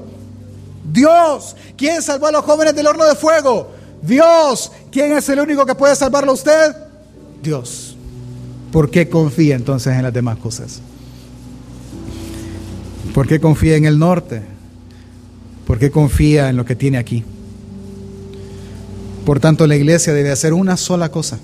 Dios. 0.92 1.56
¿Quién 1.78 2.02
salvó 2.02 2.26
a 2.26 2.32
los 2.32 2.44
jóvenes 2.44 2.74
del 2.74 2.88
horno 2.88 3.06
de 3.06 3.14
fuego? 3.14 3.70
Dios. 4.02 4.72
¿Quién 4.92 5.12
es 5.12 5.30
el 5.30 5.39
único 5.39 5.68
que 5.68 5.76
puede 5.76 5.96
salvarlo 5.96 6.32
a 6.32 6.34
usted? 6.34 6.76
Dios. 7.44 7.96
¿Por 8.72 8.89
qué 8.89 9.08
confía 9.08 9.56
entonces 9.56 9.94
en 9.94 10.02
las 10.02 10.12
demás 10.12 10.38
cosas? 10.38 10.82
¿Por 13.14 13.28
qué 13.28 13.39
confía 13.39 13.76
en 13.76 13.86
el 13.86 14.00
norte? 14.00 14.42
¿Por 15.68 15.78
qué 15.78 15.92
confía 15.92 16.50
en 16.50 16.58
lo 16.58 16.66
que 16.66 16.76
tiene 16.76 16.98
aquí? 16.98 17.24
Por 19.28 19.39
tanto, 19.39 19.68
la 19.68 19.76
iglesia 19.76 20.12
debe 20.12 20.32
hacer 20.32 20.54
una 20.54 20.76
sola 20.76 21.12
cosa 21.12 21.38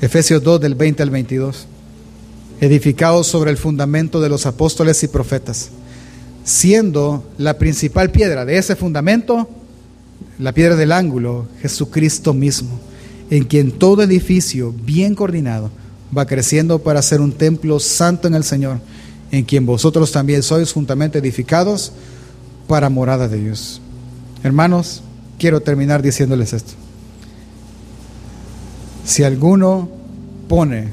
Efesios 0.00 0.42
2 0.42 0.60
del 0.62 0.74
20 0.74 1.02
al 1.02 1.10
22. 1.10 1.66
Edificados 2.60 3.26
sobre 3.26 3.50
el 3.50 3.58
fundamento 3.58 4.20
de 4.20 4.30
los 4.30 4.46
apóstoles 4.46 5.02
y 5.02 5.08
profetas, 5.08 5.70
siendo 6.44 7.24
la 7.36 7.58
principal 7.58 8.10
piedra 8.10 8.44
de 8.44 8.56
ese 8.56 8.76
fundamento, 8.76 9.48
la 10.38 10.52
piedra 10.52 10.76
del 10.76 10.92
ángulo, 10.92 11.46
Jesucristo 11.60 12.32
mismo, 12.32 12.80
en 13.30 13.44
quien 13.44 13.72
todo 13.72 14.02
edificio 14.02 14.74
bien 14.84 15.14
coordinado 15.14 15.70
va 16.16 16.26
creciendo 16.26 16.78
para 16.78 17.02
ser 17.02 17.20
un 17.20 17.32
templo 17.32 17.78
santo 17.78 18.26
en 18.26 18.34
el 18.34 18.44
Señor, 18.44 18.78
en 19.30 19.44
quien 19.44 19.66
vosotros 19.66 20.12
también 20.12 20.42
sois 20.42 20.72
juntamente 20.72 21.18
edificados 21.18 21.92
para 22.66 22.88
morada 22.88 23.28
de 23.28 23.38
Dios. 23.38 23.80
Hermanos, 24.42 25.02
quiero 25.38 25.60
terminar 25.60 26.02
diciéndoles 26.02 26.52
esto. 26.54 26.72
Si 29.10 29.24
alguno 29.24 29.88
pone 30.46 30.86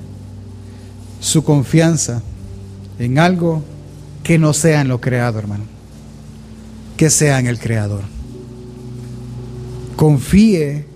su 1.20 1.44
confianza 1.44 2.24
en 2.98 3.20
algo 3.20 3.62
que 4.24 4.40
no 4.40 4.54
sea 4.54 4.82
en 4.82 4.88
lo 4.88 5.00
creado, 5.00 5.38
hermano, 5.38 5.66
que 6.98 7.12
sea 7.12 7.40
en 7.40 7.46
el 7.46 7.60
Creador. 7.60 8.02
Confíe 9.96 10.88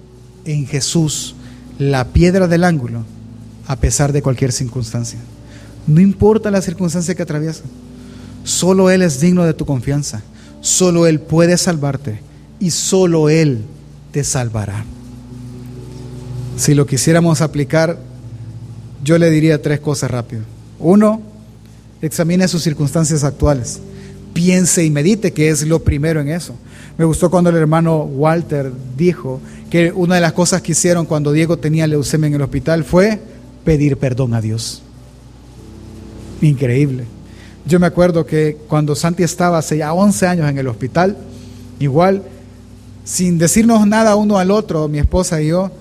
en 0.45 0.65
Jesús, 0.65 1.35
la 1.77 2.05
piedra 2.05 2.47
del 2.47 2.63
ángulo, 2.63 3.03
a 3.67 3.75
pesar 3.75 4.13
de 4.13 4.23
cualquier 4.23 4.51
circunstancia. 4.51 5.19
No 5.85 6.01
importa 6.01 6.49
la 6.49 6.63
circunstancia 6.63 7.13
que 7.13 7.21
atraviesa, 7.21 7.65
solo 8.43 8.89
Él 8.89 9.03
es 9.03 9.19
digno 9.19 9.43
de 9.43 9.53
tu 9.53 9.67
confianza, 9.67 10.23
solo 10.61 11.05
Él 11.05 11.19
puede 11.19 11.55
salvarte 11.59 12.19
y 12.59 12.71
solo 12.71 13.29
Él 13.29 13.61
te 14.11 14.23
salvará. 14.23 14.85
Si 16.61 16.75
lo 16.75 16.85
quisiéramos 16.85 17.41
aplicar, 17.41 17.97
yo 19.03 19.17
le 19.17 19.31
diría 19.31 19.59
tres 19.59 19.79
cosas 19.79 20.11
rápido. 20.11 20.43
Uno, 20.77 21.19
examine 22.03 22.47
sus 22.47 22.61
circunstancias 22.61 23.23
actuales. 23.23 23.79
Piense 24.31 24.85
y 24.85 24.91
medite, 24.91 25.33
que 25.33 25.49
es 25.49 25.65
lo 25.65 25.79
primero 25.79 26.21
en 26.21 26.29
eso. 26.29 26.53
Me 26.99 27.05
gustó 27.05 27.31
cuando 27.31 27.49
el 27.49 27.55
hermano 27.55 28.03
Walter 28.03 28.71
dijo 28.95 29.41
que 29.71 29.91
una 29.91 30.13
de 30.13 30.21
las 30.21 30.33
cosas 30.33 30.61
que 30.61 30.73
hicieron 30.73 31.07
cuando 31.07 31.31
Diego 31.31 31.57
tenía 31.57 31.87
leucemia 31.87 32.27
en 32.27 32.35
el 32.35 32.43
hospital 32.43 32.83
fue 32.83 33.19
pedir 33.65 33.97
perdón 33.97 34.35
a 34.35 34.39
Dios. 34.39 34.83
Increíble. 36.43 37.05
Yo 37.65 37.79
me 37.79 37.87
acuerdo 37.87 38.23
que 38.23 38.55
cuando 38.67 38.93
Santi 38.93 39.23
estaba 39.23 39.57
hace 39.57 39.77
ya 39.77 39.93
11 39.93 40.27
años 40.27 40.47
en 40.47 40.59
el 40.59 40.67
hospital, 40.67 41.17
igual, 41.79 42.21
sin 43.03 43.39
decirnos 43.39 43.87
nada 43.87 44.15
uno 44.15 44.37
al 44.37 44.51
otro, 44.51 44.87
mi 44.87 44.99
esposa 44.99 45.41
y 45.41 45.47
yo, 45.47 45.71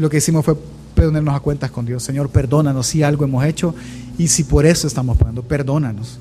lo 0.00 0.08
que 0.08 0.16
hicimos 0.16 0.44
fue 0.44 0.56
ponernos 0.94 1.34
a 1.34 1.40
cuentas 1.40 1.70
con 1.70 1.84
Dios. 1.84 2.02
Señor, 2.02 2.30
perdónanos 2.30 2.86
si 2.86 3.02
algo 3.02 3.24
hemos 3.24 3.44
hecho 3.44 3.74
y 4.16 4.28
si 4.28 4.44
por 4.44 4.64
eso 4.64 4.86
estamos 4.86 5.18
pagando, 5.18 5.42
perdónanos. 5.42 6.18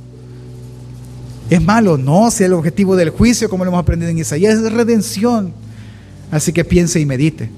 ¿Es 1.50 1.64
malo? 1.64 1.98
No, 1.98 2.30
si 2.30 2.44
el 2.44 2.54
objetivo 2.54 2.98
del 2.98 3.10
juicio, 3.10 3.50
como 3.50 3.64
lo 3.64 3.70
hemos 3.72 3.82
aprendido 3.82 4.12
en 4.12 4.20
Isaías, 4.20 4.60
es 4.60 4.72
redención. 4.72 5.54
Así 6.30 6.52
que 6.52 6.66
piense 6.66 7.00
y 7.00 7.06
medite. 7.06 7.50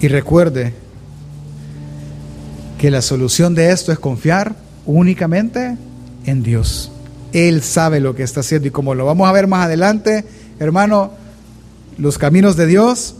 Y 0.00 0.08
recuerde 0.08 0.74
que 2.78 2.90
la 2.90 3.02
solución 3.02 3.54
de 3.54 3.70
esto 3.70 3.92
es 3.92 4.00
confiar 4.00 4.56
únicamente 4.84 5.76
en 6.26 6.42
Dios. 6.42 6.90
Él 7.32 7.62
sabe 7.62 8.00
lo 8.00 8.16
que 8.16 8.24
está 8.24 8.40
haciendo 8.40 8.66
y 8.66 8.72
como 8.72 8.96
lo 8.96 9.06
vamos 9.06 9.28
a 9.28 9.32
ver 9.32 9.46
más 9.46 9.66
adelante, 9.66 10.26
hermano, 10.58 11.12
los 11.98 12.18
caminos 12.18 12.56
de 12.56 12.66
Dios 12.66 13.14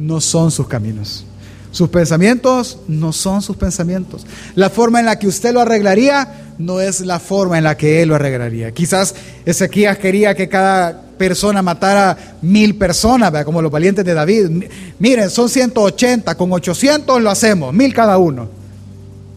no 0.00 0.20
son 0.20 0.50
sus 0.50 0.66
caminos. 0.66 1.24
Sus 1.70 1.88
pensamientos 1.88 2.78
no 2.88 3.12
son 3.12 3.42
sus 3.42 3.56
pensamientos. 3.56 4.26
La 4.56 4.70
forma 4.70 4.98
en 4.98 5.06
la 5.06 5.18
que 5.18 5.28
usted 5.28 5.52
lo 5.52 5.60
arreglaría 5.60 6.54
no 6.58 6.80
es 6.80 7.00
la 7.00 7.20
forma 7.20 7.58
en 7.58 7.64
la 7.64 7.76
que 7.76 8.02
él 8.02 8.08
lo 8.08 8.16
arreglaría. 8.16 8.72
Quizás 8.72 9.14
Ezequías 9.44 9.98
quería 9.98 10.34
que 10.34 10.48
cada 10.48 11.00
persona 11.16 11.62
matara 11.62 12.36
mil 12.42 12.74
personas, 12.76 13.44
como 13.44 13.62
los 13.62 13.70
valientes 13.70 14.04
de 14.04 14.14
David. 14.14 14.64
Miren, 14.98 15.30
son 15.30 15.48
180, 15.48 16.34
con 16.34 16.50
800 16.50 17.20
lo 17.20 17.30
hacemos, 17.30 17.72
mil 17.72 17.94
cada 17.94 18.18
uno. 18.18 18.48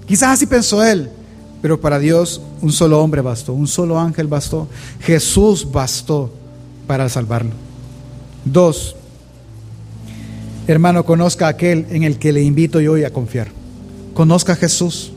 Quizás 0.07 0.29
así 0.29 0.47
pensó 0.47 0.83
él, 0.83 1.09
pero 1.61 1.79
para 1.79 1.99
Dios 1.99 2.41
un 2.61 2.71
solo 2.71 3.01
hombre 3.01 3.21
bastó, 3.21 3.53
un 3.53 3.67
solo 3.67 3.99
ángel 3.99 4.27
bastó, 4.27 4.67
Jesús 5.01 5.69
bastó 5.71 6.33
para 6.87 7.07
salvarlo. 7.09 7.51
Dos, 8.43 8.95
Hermano, 10.65 11.05
conozca 11.05 11.47
a 11.47 11.49
aquel 11.49 11.85
en 11.89 12.03
el 12.03 12.17
que 12.17 12.31
le 12.31 12.41
invito 12.41 12.79
yo 12.79 12.93
hoy 12.93 13.03
a 13.03 13.11
confiar. 13.11 13.47
Conozca 14.13 14.53
a 14.53 14.55
Jesús. 14.55 15.11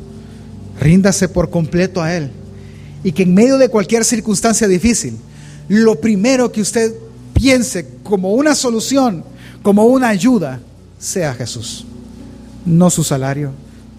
Ríndase 0.80 1.28
por 1.28 1.50
completo 1.50 2.02
a 2.02 2.14
Él. 2.14 2.30
Y 3.04 3.12
que 3.12 3.22
en 3.22 3.34
medio 3.34 3.56
de 3.56 3.68
cualquier 3.68 4.04
circunstancia 4.04 4.66
difícil, 4.66 5.16
lo 5.68 6.00
primero 6.00 6.50
que 6.50 6.60
usted 6.60 6.92
piense 7.32 7.86
como 8.02 8.32
una 8.34 8.54
solución, 8.54 9.24
como 9.62 9.84
una 9.84 10.08
ayuda, 10.08 10.60
sea 10.98 11.34
Jesús. 11.34 11.86
No 12.64 12.90
su 12.90 13.04
salario, 13.04 13.52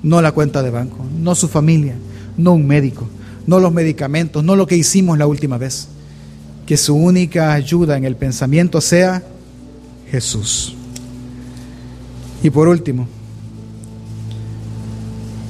no 0.03 0.21
la 0.21 0.33
cuenta 0.33 0.61
de 0.61 0.69
banco, 0.69 1.05
no 1.17 1.35
su 1.35 1.47
familia, 1.47 1.95
no 2.35 2.53
un 2.53 2.67
médico, 2.67 3.07
no 3.45 3.59
los 3.59 3.71
medicamentos, 3.71 4.43
no 4.43 4.57
lo 4.57 4.67
que 4.67 4.75
hicimos 4.75 5.17
la 5.17 5.27
última 5.27 5.57
vez. 5.57 5.87
Que 6.65 6.75
su 6.75 6.95
única 6.95 7.53
ayuda 7.53 7.95
en 7.95 8.03
el 8.03 8.17
pensamiento 8.17 8.81
sea 8.81 9.23
Jesús. 10.11 10.76
Y 12.43 12.49
por 12.49 12.67
último, 12.67 13.07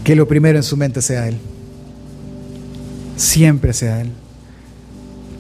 que 0.04 0.16
lo 0.16 0.28
primero 0.28 0.58
en 0.58 0.64
su 0.64 0.78
mente 0.78 1.02
sea 1.02 1.28
Él. 1.28 1.38
Siempre 3.18 3.74
sea 3.74 4.02
Él. 4.02 4.12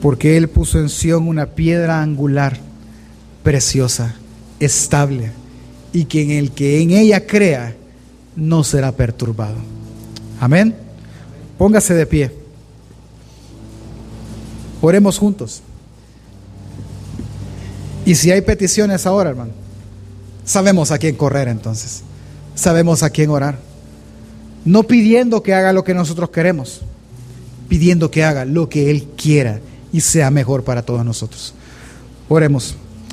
Porque 0.01 0.37
Él 0.37 0.49
puso 0.49 0.79
en 0.79 0.89
Sión 0.89 1.27
una 1.27 1.45
piedra 1.45 2.01
angular, 2.01 2.57
preciosa, 3.43 4.15
estable, 4.59 5.31
y 5.93 6.05
que 6.05 6.21
en 6.21 6.31
el 6.31 6.51
que 6.51 6.81
en 6.81 6.91
ella 6.91 7.25
crea 7.25 7.75
no 8.35 8.63
será 8.63 8.91
perturbado. 8.91 9.55
Amén. 10.39 10.75
Póngase 11.57 11.93
de 11.93 12.05
pie. 12.05 12.31
Oremos 14.81 15.17
juntos. 15.17 15.61
Y 18.05 18.15
si 18.15 18.31
hay 18.31 18.41
peticiones 18.41 19.05
ahora, 19.05 19.31
hermano. 19.31 19.66
Sabemos 20.47 20.91
a 20.91 20.97
quién 20.97 21.15
correr 21.15 21.49
entonces. 21.49 22.03
Sabemos 22.55 23.03
a 23.03 23.09
quién 23.09 23.29
orar. 23.29 23.59
No 24.63 24.83
pidiendo 24.83 25.43
que 25.43 25.53
haga 25.53 25.73
lo 25.73 25.83
que 25.83 25.93
nosotros 25.93 26.29
queremos, 26.29 26.81
pidiendo 27.67 28.09
que 28.09 28.23
haga 28.23 28.45
lo 28.45 28.69
que 28.69 28.89
Él 28.89 29.09
quiera 29.17 29.59
y 29.91 29.99
sea 29.99 30.31
mejor 30.31 30.63
para 30.63 30.83
todos 30.83 31.03
nosotros. 31.03 31.53
Oremos. 32.29 32.77